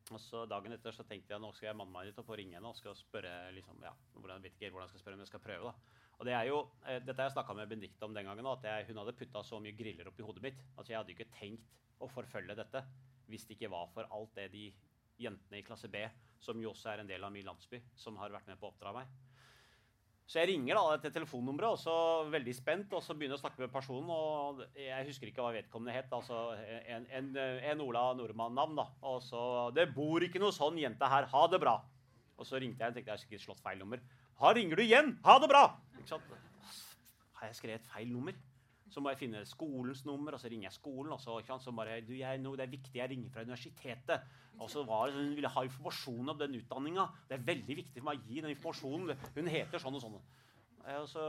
Og 0.09 0.21
så 0.25 0.45
Dagen 0.49 0.73
etter 0.73 0.95
så 0.97 1.05
tenkte 1.05 1.35
jeg 1.35 1.41
nå 1.43 1.51
skal 1.53 1.67
jeg 1.71 1.77
manne 1.77 1.93
meg 1.93 2.07
litt 2.09 2.21
opp 2.23 2.31
og 2.33 2.39
ringe 2.41 2.57
henne 2.57 2.71
og 2.71 2.77
skal 2.79 2.95
spørre 2.97 3.51
liksom, 3.53 3.81
ja, 3.85 3.91
hvordan, 4.17 4.41
vet 4.45 4.55
ikke 4.57 4.71
hvordan 4.73 4.87
jeg 4.87 4.95
skal 4.95 5.03
spørre, 5.03 5.19
men 5.19 5.27
jeg 5.27 5.33
skal 5.35 5.43
prøve. 5.45 5.73
da. 5.73 5.97
Og 6.19 6.25
det 6.27 6.33
er 6.35 6.47
jo, 6.49 6.63
eh, 6.89 6.97
Dette 7.05 7.21
har 7.21 7.29
jeg 7.29 7.35
snakka 7.37 7.55
med 7.59 7.69
Benedicte 7.69 8.07
om 8.07 8.15
den 8.17 8.25
gangen, 8.27 8.47
at 8.49 8.65
jeg, 8.65 8.87
hun 8.89 8.99
hadde 9.03 9.13
putta 9.19 9.43
så 9.45 9.61
mye 9.61 9.77
griller 9.77 10.09
oppi 10.09 10.25
hodet 10.25 10.43
mitt. 10.47 10.63
Altså 10.79 10.95
Jeg 10.95 10.99
hadde 11.03 11.13
ikke 11.13 11.29
tenkt 11.37 11.77
å 12.01 12.09
forfølge 12.11 12.57
dette 12.59 12.83
hvis 13.29 13.45
det 13.45 13.59
ikke 13.59 13.69
var 13.75 13.91
for 13.93 14.09
alt 14.17 14.33
det 14.39 14.49
de 14.55 14.65
jentene 15.19 15.59
i 15.59 15.65
klasse 15.67 15.91
B, 15.91 16.05
som 16.41 16.61
jo 16.63 16.71
også 16.71 16.93
er 16.93 17.03
en 17.03 17.11
del 17.11 17.25
av 17.25 17.33
min 17.35 17.47
landsby, 17.47 17.81
som 17.99 18.17
har 18.21 18.31
vært 18.31 18.47
med 18.47 18.59
på 18.61 18.69
å 18.69 18.73
oppdra 18.73 18.93
meg. 18.95 19.11
Så 20.29 20.43
jeg 20.43 20.51
ringer 20.51 20.77
da 20.77 20.97
til 21.01 21.13
telefonnummeret, 21.15 21.73
og 21.73 21.79
så 21.81 21.93
veldig 22.29 22.53
spent, 22.53 22.93
og 22.93 23.01
så 23.01 23.15
begynner 23.17 23.39
jeg 23.39 23.41
å 23.41 23.45
snakke 23.47 23.63
med 23.63 23.71
personen. 23.73 24.11
og 24.13 24.61
Jeg 24.77 25.07
husker 25.09 25.31
ikke 25.31 25.41
hva 25.41 25.55
vedkommende 25.55 25.95
het. 25.95 26.13
altså 26.13 26.53
En, 26.85 27.07
en, 27.17 27.31
en 27.71 27.81
Ola 27.81 28.03
Nordmann-navn. 28.19 28.77
da, 28.77 28.85
Og 29.09 29.23
så 29.25 29.73
'Det 29.73 29.95
bor 29.95 30.21
ikke 30.21 30.39
noe 30.39 30.53
sånn 30.53 30.77
jente 30.77 31.09
her. 31.09 31.25
Ha 31.33 31.47
det 31.49 31.61
bra.' 31.61 31.81
Og 32.37 32.45
så 32.45 32.61
ringte 32.61 32.85
jeg 32.85 32.93
og 32.93 32.95
tenkte 32.95 33.09
jeg 33.09 33.17
har 33.17 33.25
sikkert 33.25 33.41
slått 33.41 33.65
feil 33.65 33.79
nummer. 33.79 33.99
'Ha, 34.39 34.53
ringer 34.53 34.77
du 34.77 34.83
igjen? 34.83 35.19
Ha 35.25 35.39
det 35.39 35.49
bra!' 35.49 35.81
Ikke 35.97 36.09
sant? 36.09 36.23
Har 37.33 37.47
jeg 37.49 37.57
skrevet 37.57 37.89
feil 37.89 38.13
nummer? 38.13 38.35
Så 38.89 39.03
må 39.05 39.13
jeg 39.13 39.21
finne 39.21 39.45
skolens 39.45 40.05
nummer, 40.09 40.33
og 40.33 40.41
så 40.41 40.49
ringer 40.49 40.69
jeg 40.71 40.79
skolen. 40.79 41.13
Og 41.13 41.21
så, 41.21 41.37
så 41.61 41.73
bare 41.77 42.01
du, 42.01 42.15
jeg, 42.17 42.39
no, 42.41 42.55
'Det 42.57 42.65
er 42.67 42.77
viktig, 42.77 42.97
jeg 42.97 43.11
ringer 43.11 43.31
fra 43.31 43.45
universitetet.' 43.45 44.21
Og 44.59 44.71
så 44.71 44.83
var 44.83 45.07
det, 45.07 45.15
sånn, 45.15 45.29
Hun 45.29 45.37
ville 45.37 45.55
ha 45.55 45.63
informasjon 45.63 46.29
om 46.33 46.39
den 46.39 46.57
utdanninga. 46.59 47.07
Det 47.29 47.37
er 47.37 47.47
veldig 47.47 47.77
viktig 47.77 48.01
for 48.01 48.09
meg 48.11 48.19
å 48.19 48.27
gi 48.27 48.41
den 48.41 48.51
informasjonen. 48.51 49.19
Hun 49.37 49.51
heter 49.53 49.79
sånn 49.79 49.95
og 49.95 50.03
sånn. 50.03 50.17
Eh, 50.85 51.05
så, 51.07 51.27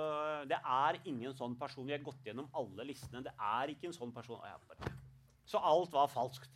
det 0.49 0.57
er 0.57 1.01
ingen 1.05 1.35
sånn 1.37 1.57
person. 1.59 1.85
Vi 1.85 1.93
har 1.93 2.05
gått 2.05 2.25
gjennom 2.25 2.49
alle 2.57 2.87
listene. 2.89 3.21
Det 3.25 3.35
er 3.35 3.73
ikke 3.73 3.91
en 3.91 3.97
sånn 3.99 4.13
person. 4.15 4.41
Så 5.45 5.61
alt 5.61 5.93
var 5.93 6.09
falskt. 6.09 6.49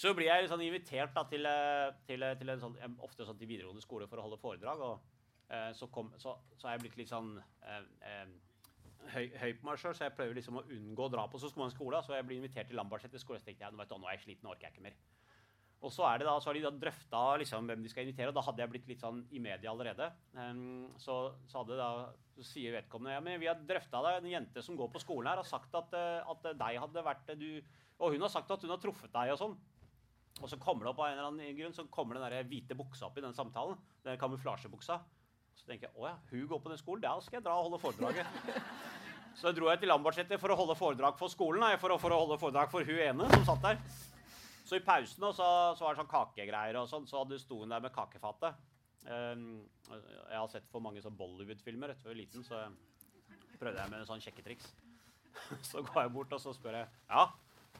Så 0.00 0.12
blir 0.16 0.30
jeg 0.30 0.48
sånn 0.48 0.62
invitert 0.64 1.12
da, 1.16 1.24
til, 1.28 1.46
eh, 1.46 1.88
til, 2.06 2.24
til 2.38 2.52
en 2.52 2.62
sånn, 2.62 2.76
ofte 3.04 3.26
sånn 3.26 3.38
til 3.40 3.50
videregående 3.50 3.82
skole 3.84 4.06
for 4.08 4.20
å 4.20 4.28
holde 4.28 4.38
foredrag. 4.40 4.84
Og 4.86 5.50
eh, 5.50 5.72
så, 5.76 5.90
kom, 5.92 6.12
så, 6.20 6.36
så 6.56 6.68
er 6.68 6.76
jeg 6.76 6.84
blitt 6.86 7.00
litt 7.02 7.10
sånn 7.10 7.34
eh, 7.66 7.82
eh, 8.06 8.30
høy, 9.14 9.30
høy 9.40 9.50
på 9.58 9.66
meg 9.68 9.80
sjøl, 9.80 9.94
så 9.96 10.06
jeg 10.06 10.16
prøver 10.16 10.36
liksom 10.38 10.60
å 10.60 10.66
unngå 10.76 11.06
å 11.06 11.12
dra 11.12 11.26
på 11.30 11.40
så 11.40 11.50
mange 11.56 11.74
skole. 11.74 12.02
Så 12.04 12.14
jeg 12.16 12.26
blir 12.28 12.40
invitert 12.40 12.70
til 12.70 12.78
Lambertseter 12.80 13.22
skole, 13.22 13.40
så 13.40 13.48
tenkte 13.48 13.66
jeg 13.66 13.76
nå, 13.76 13.86
du, 13.88 13.96
nå 13.96 14.08
er 14.10 14.18
jeg 14.18 14.26
sliten, 14.26 14.46
nå 14.46 14.54
orker 14.54 14.68
jeg 14.68 14.76
ikke 14.76 14.86
mer. 14.88 15.00
Og 15.80 15.92
så, 15.94 16.04
er 16.04 16.20
det 16.20 16.26
da, 16.28 16.34
så 16.36 16.50
har 16.50 16.58
de 16.58 16.62
da 16.66 16.72
drøfta 16.76 17.20
liksom, 17.40 17.68
hvem 17.70 17.84
de 17.84 17.88
skal 17.88 18.04
invitere, 18.04 18.28
og 18.28 18.36
da 18.36 18.44
hadde 18.44 18.60
jeg 18.60 18.72
blitt 18.74 18.88
litt 18.90 19.00
sånn 19.00 19.22
i 19.32 19.40
media 19.40 19.70
allerede. 19.72 20.10
Um, 20.36 20.90
så, 21.00 21.16
så, 21.48 21.62
da, 21.70 21.88
så 22.36 22.44
sier 22.44 22.74
vedkommende 22.76 23.14
ja, 23.16 23.22
men 23.24 23.40
vi 23.40 23.48
har 23.48 23.62
drøfta 23.64 24.02
det. 24.04 24.12
En 24.18 24.28
jente 24.34 24.64
som 24.64 24.76
går 24.76 24.90
på 24.92 25.00
skolen 25.00 25.30
her, 25.30 25.40
har 25.40 25.48
sagt 25.48 25.76
at, 25.80 25.96
eh, 25.96 26.18
at 26.20 26.50
deg 26.60 26.80
hadde 26.84 27.06
vært 27.06 27.32
eh, 27.32 27.40
du 27.40 27.48
Og 28.00 28.14
hun 28.14 28.24
har 28.24 28.32
sagt 28.32 28.52
at 28.52 28.60
hun 28.64 28.72
har 28.72 28.80
truffet 28.80 29.12
deg 29.12 29.32
og 29.32 29.40
sånn. 29.40 29.56
Og 30.40 30.48
så 30.48 30.56
kommer 30.60 30.84
det 30.84 30.92
opp 30.92 31.00
av 31.02 31.08
en 31.08 31.16
eller 31.16 31.30
annen 31.30 31.56
grunn, 31.56 31.74
så 31.76 31.86
kommer 31.92 32.16
den 32.16 32.28
der 32.28 32.46
hvite 32.48 32.76
buksa 32.76 33.08
opp 33.08 33.16
i 33.20 33.24
den 33.24 33.36
samtalen. 33.36 33.80
Den 34.04 34.20
kamuflasjebuksa. 34.20 35.00
Så 35.58 35.66
tenker 35.66 35.88
jeg 35.88 35.96
å 35.98 36.08
ja, 36.08 36.16
hun 36.30 36.46
går 36.50 36.62
på 36.62 36.72
den 36.72 36.80
skolen, 36.80 37.04
da 37.04 37.16
skal 37.24 37.40
jeg 37.40 37.46
dra 37.46 37.56
og 37.58 37.68
holde 37.68 37.80
foredraget. 37.82 38.26
Så 39.40 39.52
dro 39.54 39.70
jeg 39.70 39.80
til 39.80 39.90
Lambertseter 39.92 40.40
for 40.42 40.52
å 40.52 40.58
holde 40.58 40.76
foredrag 40.76 41.16
for 41.18 41.32
skolen. 41.32 41.64
For, 41.80 41.94
å, 41.94 41.98
for 42.02 42.12
å 42.12 42.18
holde 42.24 42.38
foredrag 42.40 42.72
for 42.72 42.84
hun 42.84 42.98
ene 43.00 43.28
som 43.30 43.46
satt 43.46 43.62
der. 43.64 43.78
Så 44.66 44.78
i 44.78 44.84
pausen 44.84 45.24
og 45.26 45.34
så, 45.34 45.46
var 45.80 45.94
det 45.94 46.02
sånn 46.02 46.10
kakegreier 46.10 46.78
og 46.78 46.90
sånn, 46.90 47.06
så 47.08 47.24
sto 47.42 47.62
hun 47.62 47.72
der 47.72 47.82
med 47.82 47.94
kakefatet. 47.94 48.58
Um, 49.06 49.62
jeg 49.88 50.36
har 50.36 50.50
sett 50.52 50.66
for 50.70 50.84
mange 50.84 51.00
sånn 51.02 51.16
Bollywood-filmer 51.16 51.94
etter 51.94 52.06
jeg 52.06 52.12
var 52.12 52.18
liten, 52.18 52.44
så 52.46 52.60
prøvde 53.58 53.80
jeg 53.80 53.92
med 53.92 54.02
en 54.02 54.08
sånn 54.08 54.22
sjekketriks. 54.22 54.68
Så 55.70 55.80
går 55.86 56.04
jeg 56.04 56.12
bort 56.12 56.32
og 56.34 56.40
så 56.42 56.52
spør 56.52 56.74
jeg 56.74 56.88
ja, 57.08 57.20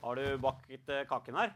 har 0.00 0.16
du 0.16 0.38
bakt 0.40 0.70
eh, 0.70 1.02
kaken 1.08 1.38
her? 1.40 1.50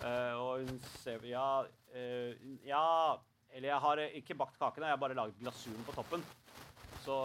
Uh, 0.00 0.34
og 0.40 0.62
hun 0.64 0.78
ser 1.02 1.24
ja, 1.28 1.64
Uh, 1.94 2.34
ja 2.66 3.14
Eller 3.54 3.70
jeg 3.70 3.82
har 3.86 4.02
eh, 4.02 4.16
ikke 4.18 4.34
bakt 4.38 4.58
kakene, 4.58 4.88
jeg 4.90 4.96
har 4.96 5.02
bare 5.02 5.14
laget 5.16 5.38
glasuren 5.38 5.84
på 5.86 5.94
toppen. 5.94 6.24
Så, 7.04 7.16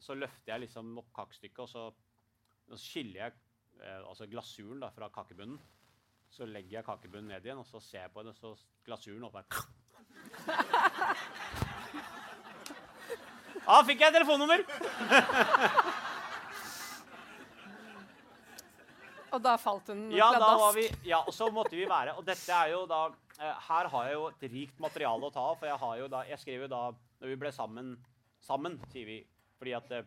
så 0.00 0.16
løfter 0.16 0.54
jeg 0.54 0.64
liksom 0.64 0.94
opp 1.02 1.10
kakestykket, 1.16 1.60
og 1.66 1.68
så, 1.68 1.82
og 1.92 2.74
så 2.78 2.80
skiller 2.80 3.26
jeg 3.26 3.34
eh, 3.82 4.00
altså 4.00 4.28
glasuren 4.30 4.80
da, 4.80 4.88
fra 4.94 5.10
kakebunnen. 5.12 5.58
Så 6.34 6.48
legger 6.50 6.80
jeg 6.80 6.86
kakebunnen 6.88 7.28
ned 7.34 7.44
igjen, 7.46 7.60
og 7.60 7.68
så 7.68 7.78
ser 7.84 8.06
jeg 8.06 8.12
på 8.14 8.24
henne, 8.24 8.32
så 8.34 8.54
glasuren 8.86 9.26
oppe 9.28 9.44
her. 9.44 9.48
Da 13.64 13.78
fikk 13.86 14.02
jeg 14.04 14.12
telefonnummer! 14.12 14.64
Og 19.34 19.40
da 19.42 19.54
falt 19.58 19.88
hun 19.90 20.02
Ja, 20.14 20.28
da 20.34 20.38
pladask. 20.42 20.98
ja, 21.08 21.18
og 21.26 21.34
så 21.34 21.48
måtte 21.50 21.74
vi 21.74 21.86
være 21.90 22.12
Og 22.18 22.22
dette 22.26 22.54
er 22.54 22.68
jo 22.74 22.84
da 22.86 23.08
Her 23.38 23.88
har 23.90 24.04
jeg 24.06 24.14
jo 24.14 24.26
et 24.30 24.44
rikt 24.52 24.82
materiale 24.82 25.26
å 25.26 25.32
ta 25.34 25.42
av. 25.50 25.56
For 25.58 25.66
jeg 25.66 25.80
har 25.82 25.94
jo 25.98 26.10
da 26.12 26.20
Jeg 26.28 26.38
skrev 26.38 26.66
jo 26.66 26.68
da 26.70 26.82
Når 27.20 27.32
vi 27.32 27.38
ble 27.42 27.50
sammen 27.54 27.96
Sammen, 28.44 28.76
sier 28.92 29.08
vi. 29.08 29.16
Fordi 29.58 29.72
at 29.74 29.88
det, 29.88 30.02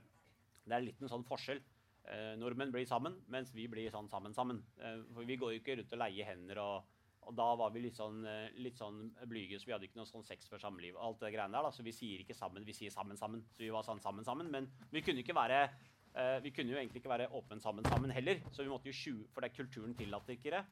det 0.67 0.77
er 0.77 0.87
en 1.01 1.11
sånn 1.11 1.25
forskjell. 1.27 1.59
Eh, 2.07 2.35
nordmenn 2.39 2.71
blir 2.71 2.85
sammen, 2.87 3.17
mens 3.33 3.49
vi 3.55 3.65
blir 3.67 3.89
sånn 3.91 4.07
sammen 4.11 4.35
sammen. 4.35 4.61
Eh, 4.79 5.01
for 5.15 5.27
vi 5.27 5.35
går 5.39 5.55
jo 5.55 5.61
ikke 5.61 5.75
rundt 5.79 5.95
og 5.95 6.01
leier 6.03 6.29
hender 6.29 6.61
og, 6.63 6.93
Og 7.27 7.35
da 7.35 7.47
var 7.59 7.73
vi 7.73 7.81
litt 7.83 7.97
sånn, 7.97 8.21
eh, 8.23 8.53
litt 8.63 8.77
sånn 8.79 9.09
blyge, 9.27 9.57
så 9.59 9.67
vi 9.67 9.73
hadde 9.73 9.87
ikke 9.89 9.99
noe 9.99 10.07
sånn 10.07 10.23
sex 10.23 10.47
før 10.47 10.61
samliv. 10.61 10.95
alt 10.95 11.19
det 11.19 11.33
greiene 11.33 11.51
der 11.51 11.65
da, 11.65 11.71
Så 11.71 11.83
vi 11.83 11.91
sier 11.91 12.21
ikke 12.21 12.37
sammen, 12.37 12.63
vi 12.63 12.73
sier 12.73 12.89
sammen 12.89 13.17
sammen. 13.17 13.43
Så 13.51 13.65
vi 13.65 13.73
var 13.73 13.83
sånn 13.83 13.99
sammen 13.99 14.23
sammen. 14.23 14.51
Men 14.51 14.69
vi 14.91 15.01
kunne 15.01 15.35
være 15.35 15.69
eh, 16.15 16.39
vi 16.39 16.51
kunne 16.51 16.71
jo 16.71 16.77
egentlig 16.77 17.01
ikke 17.01 17.11
være 17.17 17.31
åpne 17.31 17.59
sammen 17.59 17.83
sammen 17.83 18.11
heller. 18.11 18.39
Så 18.51 18.63
vi 18.63 18.69
måtte 18.69 18.87
jo 18.87 18.93
sju, 18.93 19.27
for 19.33 19.41
det 19.41 19.51
er 19.51 19.57
kulturen 19.57 19.95
tillater 19.95 20.37
ikke 20.37 20.53
det. 20.55 20.63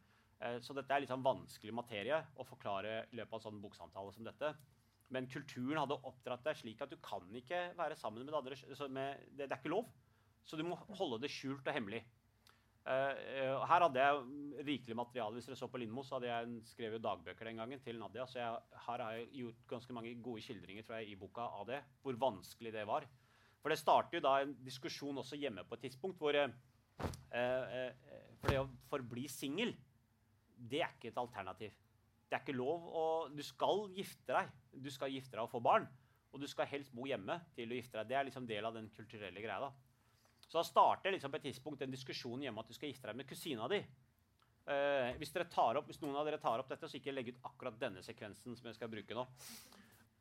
Eh, 0.44 0.58
så 0.64 0.76
dette 0.76 0.92
er 0.92 1.04
litt 1.04 1.12
sånn 1.12 1.26
vanskelig 1.26 1.76
materie 1.76 2.18
å 2.36 2.48
forklare 2.48 3.06
i 3.12 3.20
løpet 3.20 3.34
av 3.34 3.40
en 3.40 3.46
sånn 3.48 3.62
boksamtale 3.64 4.16
som 4.16 4.28
dette. 4.28 4.52
Men 5.14 5.30
kulturen 5.30 5.80
hadde 5.80 6.02
oppdratt 6.10 6.44
deg 6.48 6.60
slik 6.60 6.82
at 6.82 6.92
du 6.92 6.98
kan 7.04 7.26
ikke 7.38 7.70
være 7.78 7.98
sammen 8.00 8.26
med 8.26 8.36
andre. 8.36 8.58
Med, 8.90 9.26
det, 9.32 9.46
det 9.46 9.52
er 9.52 9.60
ikke 9.62 9.76
lov. 9.76 9.90
Så 10.46 10.58
du 10.58 10.66
må 10.66 10.78
holde 10.98 11.22
det 11.24 11.32
skjult 11.34 11.66
og 11.66 11.76
hemmelig. 11.76 12.04
Uh, 12.86 13.66
her 13.66 13.82
hadde 13.82 14.02
jeg 14.02 14.66
rikelig 14.68 14.98
materiale. 14.98 15.34
Hvis 15.38 15.48
dere 15.50 15.58
så 15.58 15.70
på 15.72 15.80
Lindmo, 15.82 16.04
så 16.06 16.20
hadde 16.20 16.30
jeg 16.30 16.66
skrevet 16.70 17.02
dagbøker 17.02 17.50
den 17.50 17.62
gangen 17.62 17.82
til 17.82 17.98
Nadia. 17.98 18.28
Så 18.30 18.38
jeg, 18.42 18.60
her 18.86 19.04
har 19.06 19.16
jeg 19.18 19.30
gjort 19.40 19.64
ganske 19.72 19.96
mange 19.98 20.12
gode 20.26 20.44
skildringer 20.46 20.86
tror 20.86 21.00
jeg, 21.00 21.14
i 21.14 21.18
boka 21.18 21.48
av 21.62 21.66
det. 21.70 21.80
Hvor 22.04 22.20
vanskelig 22.22 22.74
det 22.76 22.86
var. 22.90 23.08
For 23.64 23.74
det 23.74 23.82
starter 23.82 24.20
jo 24.20 24.26
da 24.28 24.36
en 24.44 24.54
diskusjon 24.62 25.18
også 25.18 25.40
hjemme 25.42 25.66
på 25.66 25.78
et 25.78 25.88
tidspunkt 25.88 26.22
hvor 26.22 26.38
uh, 26.38 26.54
uh, 27.02 27.90
For 28.42 28.52
det 28.52 28.62
å 28.62 28.70
forbli 28.92 29.26
singel, 29.34 29.74
det 30.70 30.82
er 30.84 30.96
ikke 30.96 31.12
et 31.12 31.22
alternativ. 31.22 31.76
Det 32.26 32.38
er 32.38 32.42
ikke 32.42 32.58
lov 32.58 32.88
å 32.90 33.06
Du 33.34 33.44
skal 33.46 33.86
gifte 33.96 34.34
deg. 34.34 34.54
Du 34.72 34.90
skal 34.94 35.14
gifte 35.14 35.38
deg 35.38 35.46
og 35.46 35.52
få 35.52 35.62
barn. 35.64 35.86
Og 36.34 36.42
du 36.42 36.48
skal 36.52 36.68
helst 36.68 36.92
bo 36.96 37.06
hjemme 37.08 37.38
til 37.56 37.70
du 37.70 37.78
gifter 37.78 38.02
deg. 38.02 38.10
Det 38.10 38.18
er 38.20 38.28
liksom 38.28 38.48
del 38.50 38.66
av 38.68 38.76
den 38.76 38.90
kulturelle 38.96 39.44
greia. 39.44 39.70
da. 39.70 39.72
Så 40.48 40.60
da 40.60 40.66
starter 40.68 41.14
liksom 41.14 41.32
på 41.32 41.40
et 41.40 41.48
tidspunkt 41.50 41.82
en 41.82 41.94
diskusjon 41.94 42.44
hjemme 42.44 42.62
at 42.62 42.70
du 42.70 42.76
skal 42.76 42.92
gifte 42.92 43.08
deg 43.10 43.18
med 43.22 43.30
kusina 43.30 43.70
di. 43.72 43.80
Uh, 44.66 45.14
hvis, 45.22 45.30
opp, 45.38 45.86
hvis, 45.86 46.00
noen 46.02 46.18
av 46.18 46.26
dere 46.26 46.42
tar 46.42 46.62
opp 46.62 46.70
dette, 46.72 46.88
så 46.90 46.98
ikke 46.98 47.14
legg 47.14 47.28
ut 47.30 47.44
akkurat 47.46 47.76
denne 47.78 48.02
sekvensen 48.06 48.58
som 48.58 48.70
jeg 48.70 48.78
skal 48.80 48.90
bruke 48.90 49.18
nå. 49.18 49.26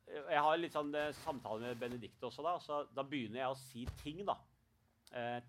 Uh, 0.05 0.27
jeg 0.29 0.43
har 0.47 0.59
litt 0.59 0.75
sånn 0.75 0.93
uh, 0.93 1.09
samtale 1.23 1.65
med 1.65 1.81
Benedicte 1.81 2.29
også, 2.29 2.45
da. 2.45 2.53
Så 2.61 2.83
da 2.93 3.05
begynner 3.09 3.41
jeg 3.41 3.49
å 3.49 3.57
si 3.57 3.87
ting 4.03 4.21
da, 4.27 4.37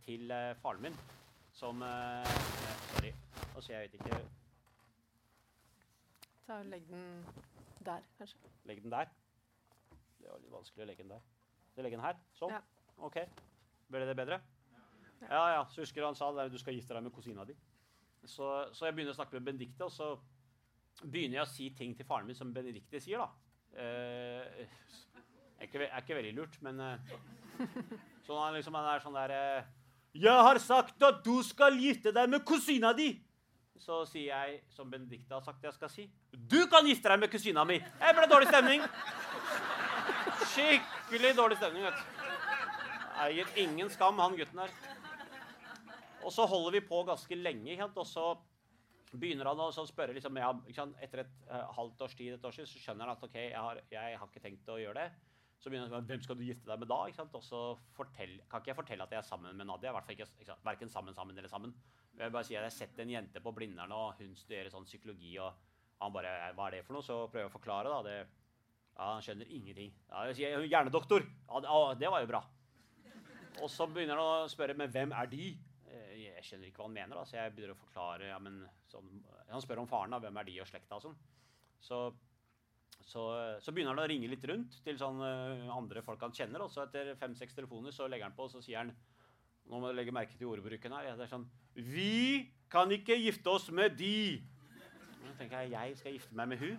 til 0.05 0.31
faren 0.63 0.85
min 0.85 0.99
som 1.57 1.81
Sorry. 1.83 3.11
Altså, 3.57 3.73
jeg 3.73 3.87
vet 3.89 3.97
ikke 3.99 4.46
Ta 6.47 6.61
og 6.63 6.67
Legg 6.71 6.85
den 6.87 7.25
der, 7.87 8.03
kanskje. 8.19 8.51
Legg 8.65 8.83
den 8.83 8.93
der? 8.93 9.09
Det 10.21 10.29
var 10.31 10.39
litt 10.43 10.53
vanskelig 10.53 10.85
å 10.85 10.87
legge 10.87 11.03
den 11.03 11.11
der. 11.17 11.25
Så 11.75 11.83
legg 11.83 11.97
den 11.97 12.05
her? 12.05 12.21
Sånn? 12.39 12.55
Ja. 12.55 12.61
OK. 13.07 13.19
Ble 13.91 14.03
det 14.07 14.15
bedre? 14.19 14.39
Ja, 15.25 15.43
ja. 15.57 15.65
Så 15.73 15.83
husker 15.83 16.07
han 16.07 16.19
sa 16.19 16.29
det 16.37 16.49
du 16.53 16.59
skal 16.63 16.77
gifte 16.77 16.95
deg 16.95 17.03
med 17.03 17.15
kusina 17.15 17.45
di. 17.49 17.57
Så, 18.23 18.47
så, 18.75 18.87
jeg 18.87 18.95
begynner 18.95 19.15
å 19.15 19.19
snakke 19.19 19.37
med 19.39 19.49
Benedicte, 19.49 19.87
og 19.87 19.93
så 19.95 20.13
begynner 21.03 21.41
jeg 21.41 21.47
å 21.47 21.51
si 21.51 21.69
ting 21.79 21.95
til 21.99 22.07
faren 22.07 22.31
min 22.31 22.39
som 22.39 22.55
Benedicte 22.55 23.03
sier. 23.03 23.23
da. 23.23 23.29
Eh, 23.83 24.63
er, 25.59 25.67
ikke, 25.67 25.83
er 25.87 25.99
ikke 25.99 26.19
veldig 26.19 26.35
lurt, 26.39 26.59
men 26.63 26.79
eh, 26.81 27.15
Så 28.27 28.39
han, 28.39 28.55
liksom, 28.55 28.75
han 28.79 28.91
er 28.91 29.03
sånn 29.03 29.19
der 29.19 29.35
eh, 29.35 29.73
'Jeg 30.17 30.47
har 30.47 30.59
sagt 30.63 31.03
at 31.03 31.19
du 31.25 31.43
skal 31.45 31.75
gifte 31.77 32.15
deg 32.15 32.31
med 32.31 32.47
kusina 32.47 32.95
di!' 32.97 33.19
Så 33.79 34.01
sier 34.09 34.33
jeg, 34.33 34.61
som 34.73 34.91
Benedicte 34.91 35.35
har 35.35 35.45
sagt 35.45 35.65
jeg 35.65 35.75
skal 35.75 35.91
si, 35.93 36.11
'Du 36.33 36.67
kan 36.67 36.87
gifte 36.87 37.09
deg 37.09 37.21
med 37.21 37.31
kusina 37.31 37.65
mi!' 37.65 37.79
Jeg 37.79 38.17
ble 38.17 38.27
dårlig 38.27 38.49
stemning. 38.49 38.83
Skikkelig 40.53 41.37
dårlig 41.37 41.57
stemning. 41.57 41.85
vet 41.85 41.95
du. 41.95 42.03
Eier 43.17 43.47
ingen 43.57 43.91
skam, 43.91 44.19
han 44.19 44.37
gutten 44.37 44.59
her. 44.59 44.71
Og 46.25 46.33
så 46.33 46.47
holder 46.47 46.73
vi 46.73 46.81
på 46.89 47.05
ganske 47.07 47.35
lenge, 47.35 47.79
og 47.85 48.07
så 48.07 48.37
begynner 49.13 49.47
han 49.47 49.61
å 49.61 49.87
spørre 49.87 50.13
liksom, 50.17 50.37
ja, 50.37 50.51
Etter 51.01 51.23
et 51.25 51.35
uh, 51.51 51.71
halvt 51.77 52.01
års 52.03 52.15
tid, 52.15 52.35
et 52.35 52.45
år 52.45 52.53
siden, 52.57 52.67
så 52.67 52.83
skjønner 52.83 53.07
han 53.07 53.17
at 53.17 53.23
ok, 53.23 53.35
jeg 53.35 53.61
har, 53.61 53.81
jeg 53.91 54.19
har 54.19 54.27
ikke 54.27 54.43
tenkt 54.43 54.69
å 54.69 54.79
gjøre 54.81 55.05
det. 55.05 55.26
Så 55.59 55.71
begynner 55.71 55.89
jeg, 55.89 56.07
hvem 56.11 56.23
skal 56.23 56.37
du 56.39 56.45
gifte 56.45 56.69
deg 56.69 56.81
med 56.83 56.91
da? 56.91 56.99
Og 57.27 57.43
så 57.45 57.61
fortell, 57.97 58.35
kan 58.51 58.61
ikke 58.61 58.71
jeg 58.75 58.79
fortelle 58.79 59.07
at 59.07 59.15
jeg 59.15 59.23
er 59.23 59.29
sammen 59.29 59.57
med 59.57 59.67
Nadia. 59.69 59.93
Hvert 59.97 60.11
ikke, 60.13 60.27
ikke 60.43 60.59
Verken 60.67 60.93
sammen, 60.93 61.17
sammen 61.17 61.39
eller 61.39 61.51
sammen. 61.51 61.73
Jeg 62.17 62.33
bare 62.33 62.45
sier 62.49 62.61
at 62.61 62.67
jeg 62.67 62.73
har 62.73 62.77
sett 62.77 63.01
en 63.03 63.13
jente 63.13 63.43
på 63.45 63.53
Blindern, 63.57 63.93
og 63.93 64.21
hun 64.21 64.37
studerer 64.37 64.73
sånn 64.73 64.89
psykologi. 64.89 65.37
og 65.41 65.53
han 66.01 66.13
bare 66.13 66.35
Hva 66.57 66.69
er 66.69 66.77
det 66.77 66.85
for 66.87 66.97
noe? 66.97 67.05
Så 67.05 67.23
prøver 67.31 67.47
jeg 67.47 67.53
å 67.53 67.57
forklare. 67.57 67.93
da, 67.93 68.03
det, 68.05 68.17
ja, 68.97 69.09
Han 69.15 69.25
skjønner 69.25 69.53
ingenting. 69.53 69.95
Ja, 70.11 70.27
jeg 70.31 70.39
sier, 70.41 70.67
Hjernedoktor! 70.69 71.25
Ja, 71.25 71.63
det, 71.65 71.99
det 72.03 72.13
var 72.13 72.25
jo 72.25 72.31
bra. 72.35 72.43
Og 73.65 73.71
så 73.73 73.87
begynner 73.89 74.21
han 74.21 74.45
å 74.45 74.53
spørre 74.53 74.77
men 74.77 74.93
hvem 74.93 75.15
er 75.17 75.31
de? 75.33 75.47
Eh, 75.89 76.13
jeg 76.27 76.45
skjønner 76.45 76.69
ikke 76.69 76.83
hva 76.83 76.89
han 76.91 76.97
mener. 76.99 77.17
da, 77.17 77.25
så 77.25 77.39
jeg 77.39 77.55
begynner 77.57 77.77
å 77.77 77.81
forklare, 77.81 78.29
ja, 78.29 78.39
men 78.43 78.61
sånn, 78.93 79.09
Han 79.49 79.65
spør 79.65 79.81
om 79.85 79.89
faren. 79.89 80.13
da, 80.13 80.21
Hvem 80.21 80.41
er 80.41 80.49
de 80.51 80.61
og 80.61 80.69
slekta? 80.69 80.99
og 80.99 81.07
sånn. 81.07 81.17
Så, 81.81 82.01
så, 83.07 83.23
så, 83.63 83.71
begynner 83.71 83.95
han 83.95 84.03
å 84.03 84.09
ringe 84.11 84.29
litt 84.31 84.45
rundt 84.51 84.81
til 84.83 84.97
sånn 84.99 85.21
andre 85.23 86.03
folk 86.03 86.25
han 86.27 86.35
kjenner. 86.35 86.65
Og 86.65 86.73
så 86.73 86.83
etter 86.83 87.13
fem-seks 87.21 87.55
telefoner 87.55 87.95
så 87.95 88.09
legger 88.11 88.27
han 88.27 88.35
på 88.37 88.49
og 88.49 88.53
så 88.57 88.65
sier 88.65 88.83
han 88.83 88.95
Nå 89.67 89.81
må 89.83 89.89
du 89.91 89.97
legge 89.99 90.13
merke 90.15 90.37
til 90.39 90.47
ordbruken 90.47 90.93
her. 90.95 91.09
Det 91.19 91.25
er 91.25 91.31
sånn 91.31 91.47
Vi 91.75 92.47
kan 92.71 92.91
ikke 92.95 93.17
gifte 93.19 93.51
oss 93.51 93.67
med 93.75 93.97
de. 93.99 94.39
Så 95.23 95.35
tenker 95.41 95.65
jeg 95.65 95.75
jeg 95.75 95.97
skal 95.99 96.15
gifte 96.15 96.39
meg 96.39 96.53
med 96.53 96.63
hun. 96.63 96.77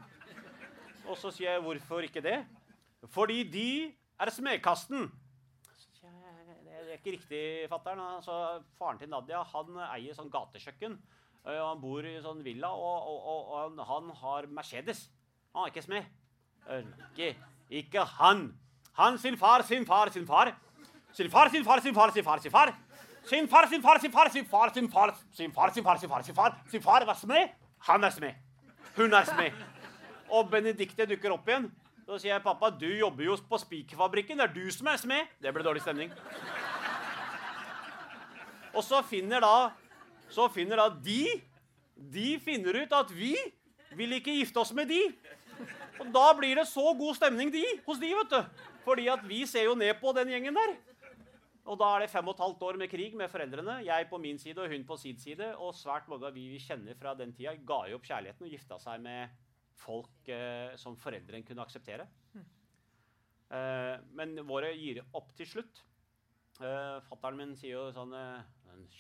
Og 1.07 1.19
så 1.19 1.32
sier 1.36 1.57
jeg 1.57 1.63
hvorfor 1.65 2.07
ikke 2.07 2.23
det? 2.23 2.41
Fordi 3.11 3.41
de 3.47 3.69
er 4.19 4.32
smedkasten 4.32 5.09
er 6.97 6.99
ikke 6.99 7.15
riktig, 7.17 7.43
fatter'n. 7.71 8.01
Altså, 8.17 8.63
faren 8.80 8.99
til 9.01 9.11
Nadia 9.11 9.43
han 9.53 9.80
eier 9.91 10.17
sånn 10.17 10.32
gatekjøkken. 10.34 10.97
Og 11.47 11.59
han 11.61 11.82
bor 11.82 12.05
i 12.05 12.17
sånn 12.23 12.43
villa, 12.43 12.71
og, 12.73 13.11
og, 13.11 13.51
og 13.55 13.82
han 13.88 14.09
har 14.21 14.49
Mercedes. 14.51 15.07
Er 15.57 15.65
ikke 15.71 15.81
smed. 15.81 16.03
Ikke, 17.17 17.35
ikke 17.69 17.99
han. 17.99 18.53
Han 18.93 19.17
sin 19.17 19.37
far, 19.37 19.61
sin 19.61 19.85
far, 19.85 20.09
sin 20.09 20.27
far. 20.27 20.51
Sin 21.13 21.31
far, 21.31 21.49
sin 21.49 21.65
far, 21.65 21.79
sin 21.81 21.93
far, 21.93 22.11
sin 22.11 22.23
far, 22.23 22.39
sin 22.39 22.51
far. 22.51 22.73
Sin 23.29 23.47
far, 23.47 23.67
sin 23.67 23.81
far, 23.81 23.99
sin 23.99 24.11
far, 24.11 24.29
sin 24.29 24.47
far, 24.47 24.73
sin 24.73 24.89
far, 24.91 25.15
sin 25.33 25.53
far, 25.53 25.71
sin 25.73 25.83
far, 25.83 25.97
sin 25.97 26.09
far, 26.09 26.23
sin 26.23 26.35
far. 26.35 26.61
Sin 26.69 26.81
far 26.81 27.05
var 27.05 27.13
smed. 27.13 27.49
Han 27.87 28.03
er 28.03 28.09
smed. 28.09 28.33
Hun 28.97 29.13
er 29.13 29.23
smed. 29.23 29.51
Og 30.29 30.49
Benedicte 30.51 31.05
dukker 31.09 31.33
opp 31.33 31.49
igjen. 31.49 31.71
Så 32.05 32.19
sier 32.21 32.33
jeg, 32.33 32.43
'Pappa, 32.43 32.69
du 32.69 32.87
jobber 32.87 33.23
jo 33.23 33.37
på 33.49 33.57
spikerfabrikken. 33.57 34.37
Det 34.37 34.49
er 34.49 34.53
du 34.53 34.71
som 34.71 34.87
er 34.87 34.97
smed.' 34.97 35.27
Det 35.41 35.53
ble 35.53 35.63
dårlig 35.63 35.81
stemning. 35.81 36.11
Og 38.73 38.83
så 38.83 39.01
finner 39.01 39.39
da, 39.39 39.71
så 40.29 40.47
finner 40.47 40.75
da 40.75 40.89
de 40.89 41.41
De 41.97 42.39
finner 42.39 42.83
ut 42.83 42.91
at 42.93 43.09
vi 43.09 43.33
vil 43.97 44.11
ikke 44.13 44.35
gifte 44.37 44.59
oss 44.61 44.73
med 44.73 44.85
de. 44.85 45.01
Og 46.01 46.11
da 46.13 46.25
blir 46.37 46.59
det 46.59 46.67
så 46.69 46.91
god 46.97 47.17
stemning 47.17 47.51
de, 47.53 47.63
hos 47.87 48.01
de, 48.01 48.11
vet 48.19 48.35
du. 48.35 48.67
Fordi 48.85 49.07
at 49.11 49.23
vi 49.27 49.41
ser 49.49 49.67
jo 49.67 49.75
ned 49.77 49.97
på 50.01 50.13
den 50.15 50.31
gjengen 50.33 50.57
der. 50.57 50.75
Og 51.67 51.75
da 51.79 51.89
er 51.95 52.05
det 52.05 52.11
fem 52.13 52.27
og 52.29 52.37
et 52.37 52.43
halvt 52.45 52.61
år 52.63 52.77
med 52.79 52.91
krig 52.91 53.15
med 53.19 53.31
foreldrene. 53.31 53.81
Jeg 53.83 54.07
på 54.07 54.19
min 54.23 54.39
side 54.39 54.61
og 54.63 54.71
hun 54.71 54.85
på 54.87 54.95
sin 55.01 55.17
side. 55.19 55.49
Og 55.59 55.75
svært 55.75 56.07
mange 56.07 56.29
av 56.29 56.37
vi 56.37 56.45
vi 56.53 56.61
kjenner 56.63 56.95
fra 56.99 57.15
den 57.17 57.33
tida, 57.35 57.57
ga 57.57 57.81
jo 57.89 57.97
opp 57.99 58.07
kjærligheten 58.07 58.47
og 58.47 58.53
gifta 58.53 58.79
seg 58.79 59.03
med 59.03 59.33
folk 59.77 60.31
eh, 60.31 60.77
som 60.79 60.95
foreldrene 60.97 61.45
kunne 61.45 61.65
akseptere. 61.65 62.07
Eh, 63.51 63.95
men 64.15 64.39
våre 64.47 64.71
gir 64.75 65.03
opp 65.15 65.33
til 65.37 65.47
slutt. 65.49 65.83
Eh, 66.61 66.97
Fattern 67.09 67.37
min 67.39 67.55
sier 67.59 67.77
jo 67.77 67.91
sånn 67.95 68.15
eh, 68.17 68.41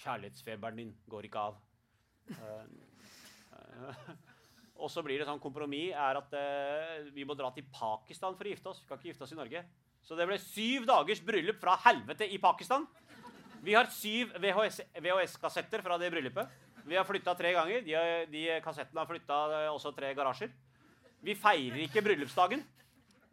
Kjærlighetsfeberen 0.01 0.79
din 0.79 0.93
går 1.09 1.27
ikke 1.29 1.43
av. 1.49 1.59
Og 4.77 4.91
så 4.93 5.01
blir 5.05 5.19
det 5.19 5.27
sånn 5.27 5.41
kompromiss 5.41 5.95
er 5.97 6.19
at 6.19 6.33
uh, 6.37 7.09
vi 7.13 7.25
må 7.25 7.35
dra 7.37 7.49
til 7.55 7.65
Pakistan 7.73 8.35
for 8.37 8.47
å 8.47 8.51
gifte 8.51 8.71
oss. 8.71 8.83
Vi 8.83 8.89
kan 8.89 8.99
ikke 8.99 9.11
gifte 9.11 9.25
oss 9.25 9.33
i 9.33 9.39
Norge. 9.39 9.63
Så 10.05 10.15
det 10.15 10.27
ble 10.29 10.37
syv 10.39 10.85
dagers 10.87 11.21
bryllup 11.25 11.59
fra 11.61 11.75
helvete 11.87 12.27
i 12.29 12.37
Pakistan. 12.41 12.85
Vi 13.65 13.73
har 13.75 13.89
syv 13.91 14.35
VHS-kassetter 14.37 15.81
VHS 15.81 15.87
fra 15.87 15.97
det 15.99 16.11
bryllupet. 16.13 16.53
Vi 16.87 16.95
har 16.95 17.07
flytta 17.07 17.33
tre 17.35 17.51
ganger. 17.55 17.81
De, 17.83 17.95
de 18.31 18.43
kassettene 18.63 19.01
har 19.01 19.09
flytta 19.09 19.39
også 19.73 19.91
tre 19.97 20.13
garasjer. 20.15 20.53
Vi 21.25 21.35
feirer 21.35 21.81
ikke 21.87 22.05
bryllupsdagen. 22.05 22.61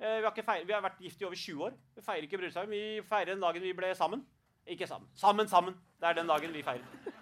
Uh, 0.00 0.16
vi, 0.18 0.24
har 0.24 0.32
ikke 0.32 0.46
feir, 0.46 0.64
vi, 0.66 0.74
har 0.74 0.82
vært 0.82 1.04
gift 1.04 1.20
i 1.22 1.28
over 1.28 1.38
20 1.38 1.68
år. 1.68 1.76
Vi 1.94 2.06
feirer 2.08 2.26
ikke 2.26 2.40
bryllupsdagen. 2.40 2.72
Vi 2.72 3.04
feirer 3.10 3.34
den 3.34 3.44
dagen 3.44 3.68
vi 3.68 3.76
ble 3.76 3.92
sammen. 3.98 4.24
Ikke 4.64 4.88
sammen. 4.88 5.12
Sammen, 5.20 5.50
sammen. 5.50 5.76
Det 6.00 6.08
er 6.08 6.18
den 6.18 6.32
dagen 6.32 6.56
vi 6.56 6.64
feirer. 6.64 7.12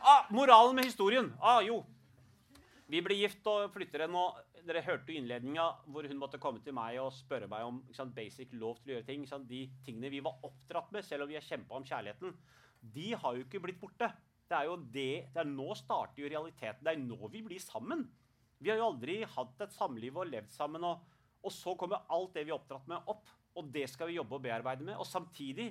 Ah, 0.00 0.26
moralen 0.32 0.76
med 0.76 0.90
historien. 0.90 1.32
Ah, 1.40 1.60
jo. 1.64 1.84
Vi 2.90 2.98
blir 3.06 3.20
gift 3.20 3.46
og 3.46 3.68
flytter 3.74 4.04
henne. 4.04 4.18
Og 4.18 4.64
dere 4.66 4.82
hørte 4.84 5.12
jo 5.12 5.20
innledninga 5.20 5.66
hvor 5.90 6.06
hun 6.10 6.18
måtte 6.20 6.40
komme 6.42 6.62
til 6.64 6.74
meg 6.76 6.98
og 7.02 7.12
spørre 7.14 7.48
meg 7.50 7.66
om 7.68 7.78
sant, 7.96 8.14
basic 8.16 8.50
lov 8.58 8.80
til 8.80 8.92
å 8.92 8.96
gjøre 8.96 9.08
ting. 9.08 9.26
Sant, 9.30 9.46
de 9.50 9.66
tingene 9.86 10.10
vi 10.12 10.22
var 10.24 10.42
oppdratt 10.46 10.90
med, 10.94 11.06
selv 11.06 11.24
om 11.24 11.30
vi 11.30 11.38
har 11.38 11.46
kjempa 11.46 11.78
om 11.78 11.86
kjærligheten, 11.86 12.34
de 12.80 13.12
har 13.22 13.36
jo 13.36 13.44
ikke 13.44 13.60
blitt 13.62 13.80
borte. 13.80 14.08
Det 14.50 14.56
er 14.56 14.66
jo 14.66 14.78
det, 14.82 15.10
det 15.30 15.42
er 15.44 15.50
Nå 15.50 15.68
starter 15.78 16.24
jo 16.24 16.30
realiteten. 16.32 16.82
Det 16.82 16.94
er 16.94 17.04
nå 17.04 17.30
vi 17.30 17.44
blir 17.46 17.62
sammen. 17.62 18.08
Vi 18.60 18.72
har 18.72 18.80
jo 18.80 18.88
aldri 18.90 19.20
hatt 19.36 19.62
et 19.62 19.76
samliv 19.76 20.18
og 20.18 20.26
levd 20.32 20.50
sammen. 20.52 20.84
Og, 20.88 21.04
og 21.46 21.54
så 21.54 21.76
kommer 21.78 22.02
alt 22.10 22.34
det 22.34 22.44
vi 22.48 22.52
er 22.52 22.58
oppdratt 22.58 22.90
med, 22.90 23.06
opp. 23.06 23.30
Og 23.58 23.70
det 23.70 23.86
skal 23.92 24.10
vi 24.10 24.18
jobbe 24.18 24.38
og 24.38 24.42
bearbeide 24.44 24.86
med. 24.86 24.98
Og 24.98 25.06
samtidig 25.06 25.70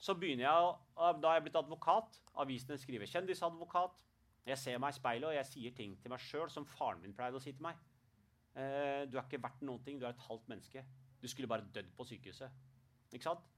så 0.00 0.16
begynner 0.16 0.48
jeg, 0.48 0.72
Da 0.96 1.28
har 1.28 1.36
jeg 1.36 1.46
blitt 1.46 1.60
advokat. 1.60 2.18
Avisene 2.40 2.80
skriver 2.80 3.10
kjendisadvokat. 3.10 4.00
Jeg 4.44 4.60
ser 4.60 4.80
meg 4.82 4.92
i 4.92 4.98
speilet, 4.98 5.28
og 5.30 5.36
jeg 5.38 5.48
sier 5.48 5.74
ting 5.76 5.96
til 6.02 6.12
meg 6.12 6.20
sjøl 6.20 6.50
som 6.52 6.66
faren 6.68 7.00
min 7.00 7.16
pleide 7.16 7.38
å 7.38 7.42
si 7.42 7.54
til 7.54 7.64
meg. 7.64 7.80
Eh, 8.54 9.02
du 9.08 9.16
er 9.16 9.24
ikke 9.24 9.40
verdt 9.42 9.64
noen 9.64 9.82
ting. 9.86 9.98
Du 9.98 10.04
er 10.04 10.12
et 10.12 10.26
halvt 10.28 10.50
menneske. 10.52 10.84
Du 11.22 11.26
skulle 11.30 11.48
bare 11.50 11.66
dødd 11.74 11.90
på 11.96 12.06
sykehuset. 12.06 12.52
Ikke 13.14 13.24
sant? 13.24 13.48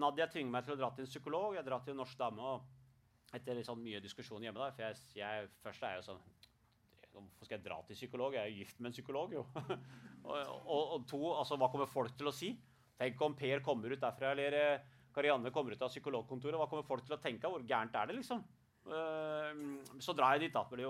Nadia 0.00 0.28
tvinger 0.28 0.52
meg 0.52 0.66
til 0.66 0.76
å 0.76 0.80
dra 0.80 0.92
til 0.92 1.06
en 1.06 1.10
psykolog. 1.10 1.56
Jeg 1.56 1.66
drar 1.66 1.82
til 1.84 1.94
en 1.94 2.02
norsk 2.02 2.20
dame. 2.20 2.54
og 2.54 3.36
Etter 3.36 3.62
sånn 3.64 3.80
mye 3.80 4.00
diskusjon 4.04 4.44
hjemme, 4.44 4.60
da, 4.60 4.72
for 4.76 4.84
jeg, 4.84 4.98
jeg, 5.16 5.48
først 5.64 5.84
er 5.86 5.94
jeg 5.94 6.02
jo 6.02 6.08
sånn 6.12 6.24
Hvorfor 7.12 7.44
skal 7.44 7.58
jeg 7.58 7.64
dra 7.66 7.76
til 7.84 7.96
psykolog? 7.96 8.32
Jeg 8.32 8.40
er 8.40 8.48
jo 8.48 8.62
gift 8.62 8.78
med 8.80 8.88
en 8.88 8.94
psykolog, 8.94 9.32
jo. 9.36 9.42
og, 10.30 10.32
og, 10.32 10.78
og, 10.80 11.02
to, 11.10 11.18
altså, 11.36 11.58
hva 11.60 11.68
kommer 11.68 11.90
folk 11.90 12.14
til 12.16 12.30
å 12.30 12.32
si? 12.32 12.54
Tenk 12.96 13.20
om 13.24 13.34
Per 13.36 13.60
kommer 13.64 13.92
ut 13.92 14.00
derfra, 14.00 14.30
eller 14.32 14.56
eh, 14.56 14.86
Karianne 15.12 15.52
kommer 15.52 15.76
ut 15.76 15.84
av 15.84 15.92
psykologkontoret. 15.92 16.56
Hva 16.56 16.68
kommer 16.70 16.86
folk 16.88 17.04
til 17.04 17.16
å 17.16 17.20
tenke? 17.20 17.50
Hvor 17.52 17.64
gærent 17.68 17.98
er 18.00 18.08
det, 18.08 18.16
liksom? 18.16 18.40
Uh, 18.86 19.82
så 20.02 20.14
drar 20.16 20.36
jeg 20.36 20.48
dit, 20.48 20.56
da. 20.56 20.86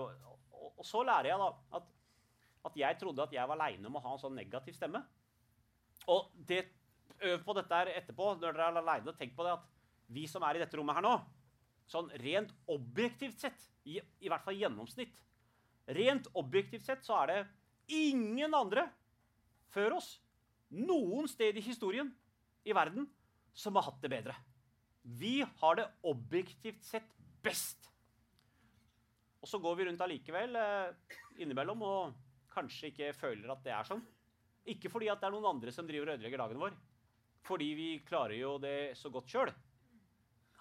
Og, 0.63 0.85
så 0.85 1.03
lærer 1.05 1.31
jeg 1.31 1.41
da 1.41 1.49
at, 1.79 1.91
at 2.69 2.79
jeg 2.79 2.99
trodde 2.99 3.25
at 3.25 3.35
jeg 3.35 3.49
var 3.49 3.59
aleine 3.59 3.89
om 3.89 3.99
å 3.99 4.03
ha 4.03 4.15
en 4.15 4.23
sånn 4.23 4.37
negativ 4.37 4.75
stemme. 4.77 5.03
Og 6.11 6.31
det, 6.49 6.65
øv 7.23 7.43
på 7.45 7.55
dette 7.57 7.79
her 7.79 7.93
etterpå, 7.93 8.33
når 8.39 8.57
dere 8.57 8.71
er 8.71 8.81
aleine. 8.81 9.15
Tenk 9.19 9.35
på 9.37 9.45
det 9.47 9.55
at 9.55 9.69
vi 10.13 10.25
som 10.27 10.43
er 10.43 10.57
i 10.57 10.63
dette 10.63 10.77
rommet 10.79 10.97
her 10.97 11.05
nå, 11.05 11.13
sånn 11.89 12.09
rent 12.23 12.51
objektivt 12.71 13.43
sett, 13.43 13.69
i, 13.83 13.99
i 14.23 14.31
hvert 14.31 14.45
fall 14.45 14.55
gjennomsnitt 14.55 15.19
Rent 15.91 16.29
objektivt 16.39 16.85
sett 16.85 17.03
så 17.03 17.17
er 17.23 17.27
det 17.27 17.39
ingen 17.91 18.53
andre 18.55 18.85
før 19.73 19.97
oss 19.97 20.13
noen 20.71 21.27
sted 21.27 21.57
i 21.59 21.65
historien 21.65 22.07
i 22.63 22.75
verden 22.75 23.09
som 23.53 23.75
har 23.75 23.89
hatt 23.89 23.99
det 24.01 24.11
bedre. 24.13 24.35
Vi 25.03 25.41
har 25.43 25.75
det 25.75 25.89
objektivt 26.07 26.85
sett 26.87 27.09
best. 27.43 27.89
Og 29.43 29.49
så 29.49 29.59
går 29.59 29.75
vi 29.75 29.87
rundt 29.89 30.01
allikevel 30.03 30.55
eh, 30.55 31.17
innimellom 31.43 31.83
og 31.83 32.13
kanskje 32.53 32.91
ikke 32.91 33.13
føler 33.17 33.51
at 33.51 33.63
det 33.65 33.73
er 33.75 33.87
sånn. 33.89 34.03
Ikke 34.71 34.91
fordi 34.91 35.09
at 35.11 35.19
det 35.19 35.27
er 35.27 35.35
noen 35.35 35.49
andre 35.55 35.73
som 35.75 35.87
driver 35.87 36.13
og 36.13 36.17
ødelegger 36.17 36.39
dagen 36.39 36.61
vår. 36.61 36.75
Fordi 37.43 37.69
vi 37.75 37.87
klarer 38.07 38.37
jo 38.37 38.55
det 38.63 38.95
så 38.95 39.11
godt 39.11 39.31
sjøl. 39.33 39.51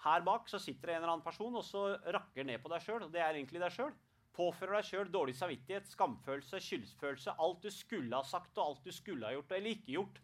Her 0.02 0.24
bak 0.26 0.48
så 0.50 0.58
sitter 0.58 0.90
det 0.90 0.96
en 0.96 1.04
eller 1.04 1.12
annen 1.14 1.26
person 1.26 1.54
og 1.54 1.62
så 1.62 1.84
rakker 2.16 2.46
ned 2.48 2.58
på 2.62 2.72
deg 2.72 2.82
sjøl. 2.82 3.04
Og 3.06 3.14
det 3.14 3.22
er 3.22 3.38
egentlig 3.38 3.62
deg 3.62 3.76
sjøl. 3.76 3.92
Påfører 4.34 4.80
deg 4.80 4.88
sjøl 4.88 5.12
dårlig 5.12 5.36
samvittighet, 5.38 5.90
skamfølelse, 5.92 6.58
skyldfølelse. 6.66 7.36
Alt 7.38 7.62
du 7.62 7.70
skulle 7.70 8.18
ha 8.18 8.26
sagt 8.26 8.58
og 8.58 8.64
alt 8.64 8.88
du 8.88 8.94
skulle 8.96 9.28
ha 9.28 9.36
gjort 9.36 9.54
eller 9.54 9.76
ikke 9.76 9.94
gjort. 9.94 10.22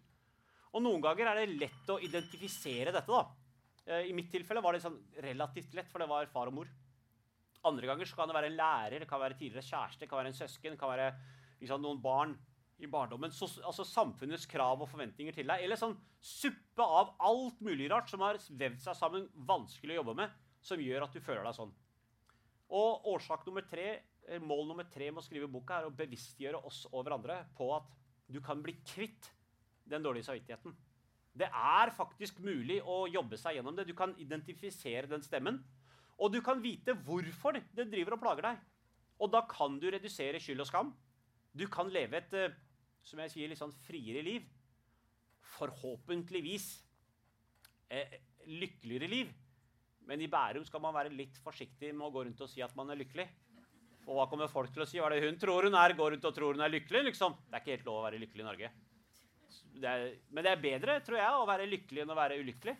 Og 0.75 0.83
noen 0.83 1.05
ganger 1.05 1.31
er 1.31 1.43
det 1.45 1.61
lett 1.61 1.93
å 1.93 2.01
identifisere 2.03 2.91
dette. 2.91 3.07
da. 3.07 3.38
Eh, 3.89 4.11
I 4.11 4.13
mitt 4.17 4.29
tilfelle 4.33 4.61
var 4.65 4.77
det 4.77 4.85
sånn 4.85 4.99
relativt 5.25 5.73
lett, 5.77 5.89
for 5.89 6.03
det 6.03 6.11
var 6.11 6.29
far 6.33 6.51
og 6.51 6.59
mor. 6.61 6.71
Andre 7.69 7.89
ganger 7.89 8.11
kan 8.15 8.29
det 8.29 8.37
være 8.37 8.51
en 8.53 8.59
lærer, 8.59 9.01
det 9.01 9.09
kan 9.09 9.23
være 9.23 9.39
tidligere 9.39 9.67
kjæreste, 9.67 10.05
det 10.05 10.11
kan 10.11 10.21
være 10.21 10.33
en 10.33 10.37
søsken, 10.37 10.75
det 10.75 10.81
kan 10.81 10.93
være 10.93 11.09
liksom, 11.63 11.83
noen 11.83 12.03
barn 12.03 12.37
i 12.79 12.87
barndommen. 12.87 13.33
Så, 13.35 13.49
altså 13.67 13.87
samfunnets 13.89 14.47
krav 14.51 14.85
og 14.85 14.91
forventninger 14.93 15.35
til 15.35 15.49
deg. 15.49 15.65
Eller 15.65 15.81
sånn 15.81 15.97
suppe 16.23 16.85
av 16.85 17.17
alt 17.27 17.59
mulig 17.65 17.89
rart 17.91 18.13
som 18.13 18.23
har 18.23 18.39
vevd 18.61 18.85
seg 18.85 18.99
sammen, 18.99 19.27
vanskelig 19.49 19.97
å 19.97 20.01
jobbe 20.03 20.15
med, 20.21 20.37
som 20.63 20.83
gjør 20.83 21.09
at 21.09 21.17
du 21.17 21.25
føler 21.25 21.49
deg 21.49 21.57
sånn. 21.57 21.73
Og 22.79 23.09
årsak 23.15 23.47
nummer 23.49 23.65
tre, 23.67 23.89
mål 24.45 24.67
nummer 24.69 24.87
tre 24.93 25.09
med 25.09 25.23
å 25.23 25.25
skrive 25.25 25.49
boka 25.51 25.81
er 25.81 25.89
å 25.89 25.95
bevisstgjøre 25.97 26.61
oss 26.69 26.85
og 26.93 27.01
hverandre 27.01 27.41
på 27.57 27.71
at 27.73 27.89
du 28.29 28.43
kan 28.45 28.61
bli 28.63 28.77
kvitt 28.85 29.31
den 29.89 30.05
dårlige 30.05 30.29
samvittigheten. 30.29 30.77
Det 31.39 31.49
er 31.49 31.93
faktisk 31.95 32.41
mulig 32.43 32.81
å 32.83 33.05
jobbe 33.11 33.39
seg 33.39 33.59
gjennom 33.59 33.77
det. 33.77 33.87
Du 33.87 33.95
kan 33.97 34.15
identifisere 34.19 35.07
den 35.11 35.23
stemmen. 35.23 35.61
Og 36.19 36.33
du 36.35 36.41
kan 36.43 36.59
vite 36.63 36.97
hvorfor 37.07 37.61
det 37.61 37.87
driver 37.93 38.17
og 38.17 38.23
plager 38.25 38.49
deg. 38.51 38.63
Og 39.23 39.31
da 39.31 39.45
kan 39.51 39.77
du 39.79 39.87
redusere 39.91 40.41
skyld 40.43 40.65
og 40.65 40.71
skam. 40.71 40.91
Du 41.55 41.67
kan 41.71 41.91
leve 41.91 42.19
et 42.19 42.35
eh, 42.39 42.57
som 43.07 43.21
jeg 43.23 43.33
sier, 43.33 43.51
litt 43.51 43.61
sånn 43.61 43.75
friere 43.87 44.23
liv. 44.27 44.47
Forhåpentligvis 45.57 46.67
eh, 47.95 48.19
lykkeligere 48.51 49.11
liv. 49.11 49.31
Men 50.09 50.23
i 50.25 50.31
Bærum 50.31 50.65
skal 50.67 50.83
man 50.83 50.97
være 50.97 51.15
litt 51.15 51.39
forsiktig 51.45 51.93
med 51.95 52.09
å 52.09 52.13
gå 52.15 52.25
rundt 52.27 52.43
og 52.45 52.51
si 52.51 52.65
at 52.65 52.75
man 52.79 52.91
er 52.91 53.01
lykkelig. 53.01 53.29
Og 54.09 54.17
hva 54.17 54.29
kommer 54.31 54.49
folk 54.49 54.73
til 54.73 54.83
å 54.83 54.89
si? 54.89 55.01
Hva 55.01 55.11
er 55.11 55.19
det 55.19 55.29
hun 55.29 55.41
tror 55.41 55.69
hun 55.69 55.77
er? 55.77 55.95
Går 55.97 56.15
rundt 56.15 56.29
og 56.29 56.37
tror 56.37 56.57
hun 56.57 56.65
er 56.65 56.73
lykkelig? 56.73 57.11
liksom? 57.11 57.37
Det 57.47 57.59
er 57.59 57.65
ikke 57.65 57.77
helt 57.77 57.91
lov 57.91 58.01
å 58.01 58.07
være 58.07 58.21
lykkelig 58.23 58.45
i 58.45 58.49
Norge. 58.49 58.71
Det 59.79 59.89
er, 59.89 60.15
men 60.35 60.45
det 60.45 60.53
er 60.53 60.63
bedre, 60.63 60.99
tror 61.07 61.21
jeg, 61.21 61.35
å 61.39 61.47
være 61.49 61.69
lykkelig 61.71 62.03
enn 62.03 62.13
å 62.13 62.19
være 62.19 62.39
ulykkelig. 62.43 62.75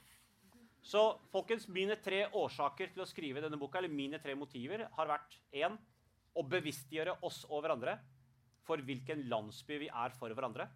Så 0.89 1.03
folkens, 1.33 1.69
mine 1.71 1.99
tre 2.03 2.25
årsaker 2.39 2.95
til 2.95 3.05
å 3.05 3.09
skrive 3.09 3.43
denne 3.45 3.59
boka, 3.61 3.79
eller 3.79 3.93
mine 3.93 4.21
tre 4.23 4.35
motiver, 4.39 4.87
har 4.95 5.11
vært 5.11 5.37
én 5.55 5.77
å 6.39 6.45
bevisstgjøre 6.47 7.19
oss 7.27 7.43
og 7.49 7.63
hverandre 7.65 7.99
for 8.67 8.83
hvilken 8.85 9.27
landsby 9.31 9.79
vi 9.85 9.89
er 9.89 10.15
for 10.19 10.33
hverandre. 10.35 10.69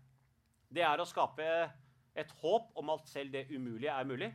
Det 0.73 0.85
er 0.87 1.01
å 1.01 1.09
skape 1.09 1.47
et 2.19 2.33
håp 2.43 2.73
om 2.81 2.93
at 2.95 3.09
selv 3.11 3.35
det 3.35 3.47
umulige 3.53 3.93
er 3.93 4.09
mulig. 4.09 4.31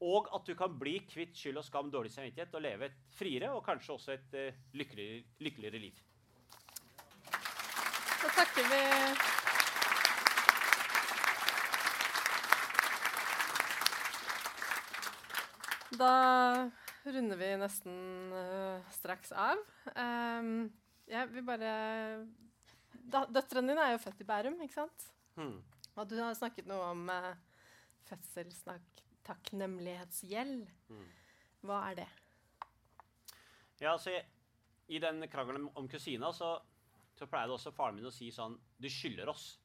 Og 0.00 0.30
at 0.32 0.46
du 0.48 0.54
kan 0.56 0.78
bli 0.80 0.96
kvitt 1.10 1.36
skyld 1.36 1.60
og 1.60 1.66
skam, 1.66 1.90
dårlig 1.92 2.12
samvittighet 2.14 2.54
og 2.56 2.64
leve 2.64 2.88
et 2.88 3.02
friere 3.18 3.50
og 3.52 3.64
kanskje 3.66 3.96
også 3.96 4.14
et 4.14 4.38
uh, 4.38 4.62
lykkeligere, 4.78 5.26
lykkeligere 5.44 5.82
liv. 5.82 6.00
Så 8.20 8.30
takker 8.36 8.66
vi 8.72 8.80
Da 15.98 16.70
runder 17.04 17.36
vi 17.36 17.56
nesten 17.58 18.32
uh, 18.32 18.90
straks 18.94 19.32
av. 19.34 19.58
Um, 19.96 20.72
jeg 21.10 21.28
vil 21.32 21.42
bare 21.46 22.26
Døtrene 23.10 23.68
dine 23.72 23.82
er 23.82 23.92
jo 23.96 24.04
født 24.04 24.20
i 24.22 24.24
Bærum, 24.28 24.60
ikke 24.62 24.76
sant? 24.76 25.00
Mm. 25.34 25.58
Og 25.98 26.04
du 26.10 26.16
har 26.20 26.34
snakket 26.38 26.66
noe 26.70 26.84
om 26.92 27.02
uh, 27.10 27.34
fødselstakknemlighetsgjeld. 28.06 30.66
Mm. 30.92 31.08
Hva 31.66 31.78
er 31.88 31.94
det? 32.04 32.10
Ja, 33.80 33.90
altså, 33.96 34.10
I 34.86 34.98
den 35.02 35.28
krangelen 35.32 35.66
om 35.74 35.88
kusina 35.90 36.32
så, 36.36 36.50
så 37.18 37.24
pleide 37.26 37.52
også 37.56 37.70
faren 37.74 37.96
min 37.98 38.06
å 38.06 38.14
si 38.14 38.30
sånn 38.34 38.54
Du 38.78 38.88
skylder 38.92 39.28
oss. 39.32 39.60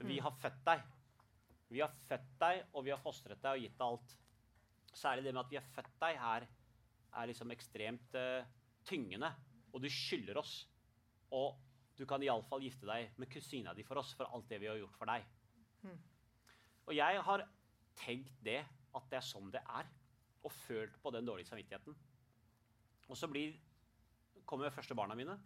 Vi 0.00 0.16
mm. 0.16 0.24
har 0.24 0.32
født 0.40 0.62
deg. 0.70 0.80
Vi 1.72 1.80
har 1.84 1.92
født 2.08 2.32
deg, 2.40 2.56
og 2.72 2.84
vi 2.86 2.90
har 2.94 3.00
fostret 3.00 3.42
deg 3.44 3.52
og 3.58 3.62
gitt 3.66 3.76
deg 3.76 3.86
alt. 3.90 4.10
Særlig 4.92 5.24
det 5.24 5.32
med 5.32 5.44
at 5.44 5.52
vi 5.52 5.58
har 5.58 5.70
født 5.74 5.94
deg, 6.02 6.18
her 6.20 6.46
er 7.12 7.28
liksom 7.28 7.52
ekstremt 7.54 8.16
uh, 8.18 8.44
tyngende. 8.88 9.30
Og 9.72 9.82
du 9.82 9.88
skylder 9.92 10.40
oss. 10.40 10.54
Og 11.32 11.56
du 11.98 12.04
kan 12.08 12.22
iallfall 12.24 12.64
gifte 12.64 12.88
deg 12.88 13.16
med 13.20 13.30
kusina 13.32 13.74
di 13.76 13.84
for 13.86 14.00
oss 14.00 14.12
for 14.16 14.28
alt 14.32 14.48
det 14.50 14.60
vi 14.62 14.68
har 14.70 14.80
gjort 14.80 14.98
for 14.98 15.08
deg. 15.12 15.24
Mm. 15.82 15.98
Og 16.88 16.94
jeg 16.96 17.24
har 17.28 17.44
tenkt 18.02 18.38
det, 18.44 18.60
at 18.92 19.10
det 19.10 19.18
er 19.20 19.26
sånn 19.26 19.52
det 19.52 19.62
er. 19.62 19.88
Og 20.42 20.52
følt 20.64 20.96
på 21.02 21.12
den 21.14 21.28
dårlige 21.28 21.48
samvittigheten. 21.52 21.96
Og 23.08 23.18
så 23.18 23.28
blir, 23.30 23.54
kommer 24.48 24.72
første 24.74 24.96
barna 24.98 25.16
mine. 25.18 25.36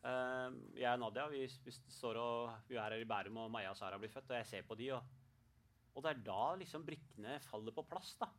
Uh, 0.00 0.54
jeg 0.78 0.88
og 0.94 1.00
Nadia 1.02 1.26
vi, 1.28 1.42
vi, 1.64 1.72
står 1.92 2.16
og, 2.16 2.52
vi 2.68 2.78
er 2.78 2.86
her 2.86 3.02
i 3.02 3.08
Bærum, 3.08 3.42
og 3.42 3.50
Maja 3.52 3.74
og 3.74 3.76
Sara 3.76 3.98
blir 4.00 4.12
født. 4.12 4.30
Og 4.30 4.38
jeg 4.38 4.48
ser 4.48 4.68
på 4.68 4.76
de, 4.78 4.92
og, 4.96 5.02
og 5.94 6.04
det 6.04 6.12
er 6.12 6.22
da 6.28 6.44
liksom 6.60 6.86
brikkene 6.86 7.40
faller 7.50 7.76
på 7.76 7.84
plass. 7.90 8.14
da. 8.20 8.30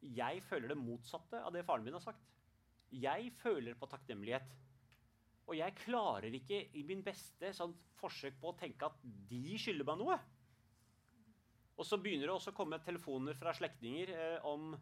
Jeg 0.00 0.42
føler 0.46 0.72
det 0.72 0.80
motsatte 0.80 1.42
av 1.44 1.52
det 1.54 1.66
faren 1.68 1.84
min 1.84 1.96
har 1.98 2.04
sagt. 2.04 2.24
Jeg 2.90 3.30
føler 3.42 3.76
på 3.78 3.88
takknemlighet 3.90 4.48
og 5.50 5.56
jeg 5.58 5.74
klarer 5.82 6.30
ikke 6.38 6.60
i 6.78 6.84
min 6.86 7.00
beste 7.02 7.48
sånn, 7.56 7.72
forsøk 7.98 8.36
på 8.38 8.52
å 8.52 8.58
tenke 8.58 8.86
at 8.86 9.00
de 9.02 9.56
skylder 9.58 9.88
meg 9.88 9.98
noe. 9.98 10.18
Og 11.74 11.86
så 11.88 11.98
begynner 11.98 12.28
det 12.28 12.36
også 12.36 12.52
å 12.52 12.56
komme 12.56 12.78
telefoner 12.84 13.34
fra 13.34 13.50
slektninger 13.56 14.12
eh, 14.14 14.46
om 14.46 14.76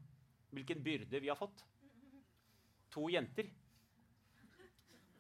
hvilken 0.52 0.82
byrde 0.84 1.22
vi 1.24 1.30
har 1.32 1.38
fått. 1.40 1.62
To 2.92 3.06
jenter. 3.08 3.48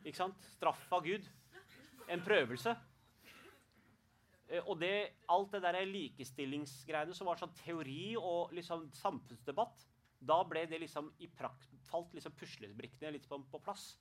Ikke 0.04 0.18
sant? 0.18 0.44
Straff 0.58 0.84
av 0.92 1.06
Gud. 1.06 1.24
En 2.12 2.20
prøvelse. 2.24 2.76
Eh, 4.48 4.64
og 4.64 4.80
det, 4.80 4.94
alt 5.30 5.54
det 5.54 5.62
der 5.64 5.80
likestillingsgreiene 5.88 7.16
som 7.16 7.28
var 7.30 7.40
sånn 7.40 7.54
teori 7.60 8.16
og 8.16 8.54
liksom 8.56 8.88
samfunnsdebatt, 8.96 9.86
da 10.18 10.40
ble 10.48 10.64
det 10.66 10.80
liksom 10.82 11.12
i 11.22 11.28
prakt, 11.30 11.70
falt 11.86 12.14
liksom 12.16 12.34
puslebrikkene 12.38 13.14
litt 13.14 13.28
på, 13.30 13.38
på 13.52 13.60
plass 13.62 13.92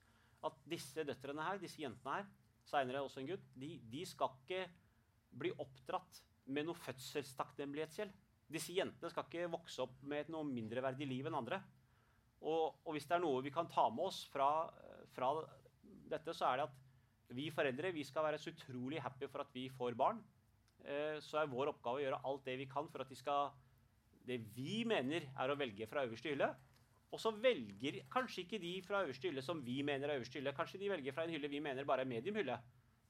at 0.47 0.57
disse 0.69 1.03
døtrene 1.05 1.45
her, 1.45 1.59
disse 1.61 1.81
jentene 1.81 2.19
her, 2.19 2.29
seinere 2.67 3.03
også 3.05 3.21
en 3.21 3.29
gutt, 3.31 3.45
de, 3.57 3.75
de, 3.91 4.03
skal 4.07 4.33
ikke 4.41 4.65
bli 5.37 5.51
oppdratt 5.61 6.21
med 6.53 6.67
noe 6.67 6.79
fødselstakknemlighetsgjeld. 6.79 8.13
Disse 8.51 8.75
jentene 8.75 9.11
skal 9.11 9.27
ikke 9.27 9.51
vokse 9.51 9.83
opp 9.83 9.97
med 10.07 10.29
noe 10.31 10.47
mindreverdig 10.47 11.07
liv 11.09 11.27
enn 11.27 11.37
andre. 11.37 11.59
Og, 12.39 12.77
og, 12.83 12.91
hvis 12.95 13.07
det 13.09 13.17
er 13.17 13.23
noe 13.23 13.43
vi 13.43 13.53
kan 13.53 13.69
ta 13.71 13.87
med 13.91 14.07
oss 14.07 14.21
fra, 14.31 14.49
fra, 15.15 15.31
dette, 16.07 16.35
så 16.37 16.51
er 16.51 16.61
det 16.61 16.67
at 16.69 16.83
vi 17.35 17.49
foreldre 17.51 17.91
vi 17.95 18.05
skal 18.07 18.25
være 18.27 18.39
så 18.39 18.53
utrolig 18.53 19.01
happy 19.03 19.27
for 19.27 19.43
at 19.43 19.51
vi 19.53 19.67
får 19.69 19.97
barn. 19.99 20.21
Eh, 20.85 21.17
så 21.23 21.41
er 21.41 21.51
vår 21.51 21.73
oppgave 21.73 21.99
å 21.99 22.05
gjøre 22.05 22.21
alt 22.29 22.45
det 22.47 22.57
vi 22.61 22.69
kan 22.71 22.87
for 22.91 23.03
at 23.03 23.09
de 23.11 23.17
skal 23.17 23.51
Det 24.27 24.41
vi 24.55 24.83
mener 24.83 25.23
er 25.23 25.49
å 25.49 25.55
velge 25.55 25.87
fra 25.87 26.03
øverste 26.03 26.27
hylle, 26.27 26.49
Og 27.11 27.19
så 27.19 27.31
velger 27.31 28.01
kanskje 28.11 28.41
ikke 28.43 28.59
de 28.59 28.81
fra 28.83 29.05
øverste 29.05 29.29
hylle 29.29 29.41
som 29.41 29.61
vi 29.63 29.81
mener 29.81 30.09
er 30.09 30.19
øverste 30.19 30.39
hylle. 30.39 30.51
Kanskje 30.51 30.79
de 30.79 30.89
velger 30.89 31.13
fra 31.13 31.23
en 31.23 31.29
hylle 31.31 31.47
vi 31.47 31.59
mener 31.59 31.85
bare 31.85 32.01
er 32.01 32.05
medium 32.05 32.35
hylle. 32.35 32.59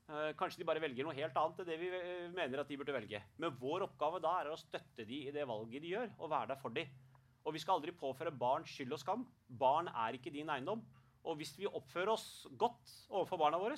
Eh, 0.08 0.34
kanskje 0.38 0.60
de 0.62 0.68
bare 0.70 0.80
velger 0.80 1.04
noe 1.04 1.16
helt 1.18 1.36
annet 1.36 1.60
enn 1.60 1.68
det 1.68 1.80
vi 1.82 1.88
eh, 1.90 2.30
mener 2.32 2.62
at 2.62 2.70
de 2.70 2.78
burde 2.78 2.94
velge. 2.94 3.24
Men 3.42 3.58
vår 3.60 3.88
oppgave 3.88 4.22
da 4.22 4.36
er 4.40 4.52
å 4.54 4.60
støtte 4.60 5.04
de 5.04 5.24
i 5.28 5.34
det 5.34 5.48
valget 5.50 5.82
de 5.82 5.96
gjør, 5.96 6.14
og 6.20 6.30
være 6.30 6.54
der 6.54 6.62
for 6.62 6.78
de. 6.78 6.86
Og 7.44 7.56
vi 7.56 7.60
skal 7.64 7.80
aldri 7.80 7.92
påføre 7.92 8.32
barn 8.32 8.68
skyld 8.70 8.94
og 8.94 9.02
skam. 9.02 9.26
Barn 9.50 9.90
er 9.90 10.16
ikke 10.16 10.32
din 10.32 10.50
eiendom. 10.54 10.86
Og 11.28 11.36
hvis 11.42 11.58
vi 11.58 11.68
oppfører 11.68 12.14
oss 12.14 12.46
godt 12.56 12.94
overfor 13.10 13.42
barna 13.42 13.60
våre, 13.60 13.76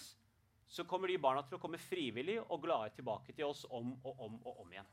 så 0.70 0.86
kommer 0.86 1.08
de 1.10 1.18
barna 1.18 1.42
til 1.48 1.58
å 1.58 1.62
komme 1.62 1.82
frivillig 1.82 2.38
og 2.46 2.62
glade 2.62 2.94
tilbake 2.96 3.34
til 3.34 3.50
oss 3.50 3.66
om 3.70 3.92
og 4.06 4.26
om 4.26 4.40
og 4.46 4.64
om 4.64 4.74
igjen. 4.74 4.90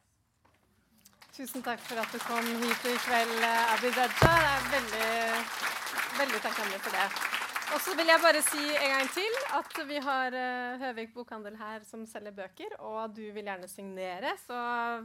Tusen 1.37 1.63
takk 1.63 1.83
for 1.85 2.01
at 2.01 2.13
du 2.13 2.19
kom 2.25 2.47
hit 2.63 2.87
i 2.89 2.95
kveld, 3.05 3.43
Abid 3.45 3.99
Raja. 4.01 4.37
Jeg 4.41 4.53
er 4.55 4.71
veldig, 4.73 5.11
veldig 6.23 6.41
takknemlig 6.47 6.81
for 6.87 6.97
det. 6.97 7.46
Og 7.77 7.83
så 7.85 7.93
vil 7.93 8.09
jeg 8.09 8.21
bare 8.25 8.41
si 8.41 8.63
en 8.73 8.93
gang 8.95 9.09
til 9.13 9.35
at 9.59 9.75
vi 9.85 9.99
har 10.01 10.33
uh, 10.33 10.79
Høvik 10.81 11.11
bokhandel 11.13 11.59
her 11.61 11.83
som 11.85 12.07
selger 12.09 12.33
bøker, 12.33 12.73
og 12.81 13.13
du 13.13 13.21
vil 13.35 13.45
gjerne 13.45 13.69
signere, 13.69 14.33
så 14.41 14.61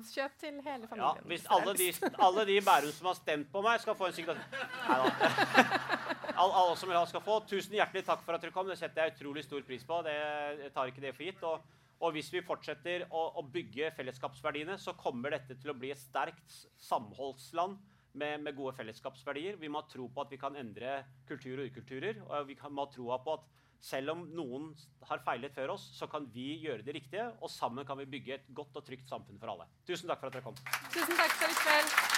kjøp 0.08 0.38
til 0.40 0.62
hele 0.64 0.88
familien. 0.88 1.20
Ja, 1.20 1.28
Hvis 1.28 1.44
alle 1.52 1.74
de, 1.76 1.90
alle 2.16 2.46
de 2.48 2.56
Bærum 2.64 2.96
som 2.96 3.12
har 3.12 3.20
stemt 3.20 3.52
på 3.52 3.66
meg, 3.66 3.84
skal 3.84 3.98
få 4.00 4.08
en 4.08 4.16
signatur 4.16 4.64
Nei 4.88 5.02
da. 5.04 5.68
All, 6.40 6.54
alle 6.62 6.80
som 6.80 6.88
vil 6.88 6.96
ha, 6.96 7.04
skal 7.12 7.26
få. 7.28 7.42
Tusen 7.52 7.76
hjertelig 7.76 8.06
takk 8.08 8.24
for 8.24 8.38
at 8.38 8.46
dere 8.46 8.56
kom. 8.56 8.72
Det 8.72 8.80
setter 8.80 9.04
jeg 9.04 9.18
utrolig 9.18 9.44
stor 9.44 9.68
pris 9.68 9.84
på. 9.86 10.00
Det, 10.08 10.16
jeg 10.64 10.72
tar 10.74 10.94
ikke 10.94 11.04
det 11.04 11.12
for 11.18 11.28
gitt. 11.28 11.44
Og, 11.44 11.82
og 12.00 12.16
hvis 12.16 12.32
vi 12.32 12.48
fortsetter 12.48 13.04
å, 13.12 13.28
å 13.36 13.44
bygge 13.52 13.92
fellesskapsverdiene, 14.00 14.80
så 14.80 14.96
kommer 14.96 15.36
dette 15.36 15.60
til 15.60 15.76
å 15.76 15.78
bli 15.78 15.92
et 15.92 16.00
sterkt 16.00 16.62
samholdsland 16.88 17.76
med, 18.14 18.42
med, 18.44 18.56
gode 18.58 18.76
fellesskapsverdier. 18.78 19.58
Vi 19.62 19.70
må 19.72 19.82
ha 19.82 19.90
tro 19.90 20.08
på 20.12 20.26
at 20.26 20.32
vi 20.34 20.40
kan 20.42 20.58
endre 20.60 21.02
kultur 21.30 21.62
og 21.62 21.72
ukulturer. 21.72 22.22
Og 22.28 22.48
vi 22.50 22.58
må 22.70 22.86
ha 22.86 22.94
troa 22.94 23.20
på 23.24 23.38
at 23.40 23.50
selv 23.82 24.14
om 24.14 24.24
noen 24.38 24.70
har 25.10 25.24
feilet 25.26 25.56
før 25.56 25.74
oss, 25.76 25.88
så 25.98 26.08
kan 26.12 26.28
vi 26.34 26.54
gjøre 26.66 26.86
det 26.86 26.96
riktige. 27.00 27.28
Og 27.42 27.50
sammen 27.50 27.88
kan 27.88 28.00
vi 28.02 28.10
bygge 28.18 28.38
et 28.38 28.50
godt 28.54 28.78
og 28.78 28.88
trygt 28.88 29.10
samfunn 29.10 29.42
for 29.42 29.56
alle. 29.56 29.70
Tusen 29.88 30.12
takk 30.12 30.24
for 30.24 30.32
at 30.32 30.38
dere 30.40 30.50
kom. 30.50 30.64
Tusen 30.94 31.18
takk 31.18 31.38
for 31.40 31.50
i 31.50 31.62
kveld. 31.66 32.11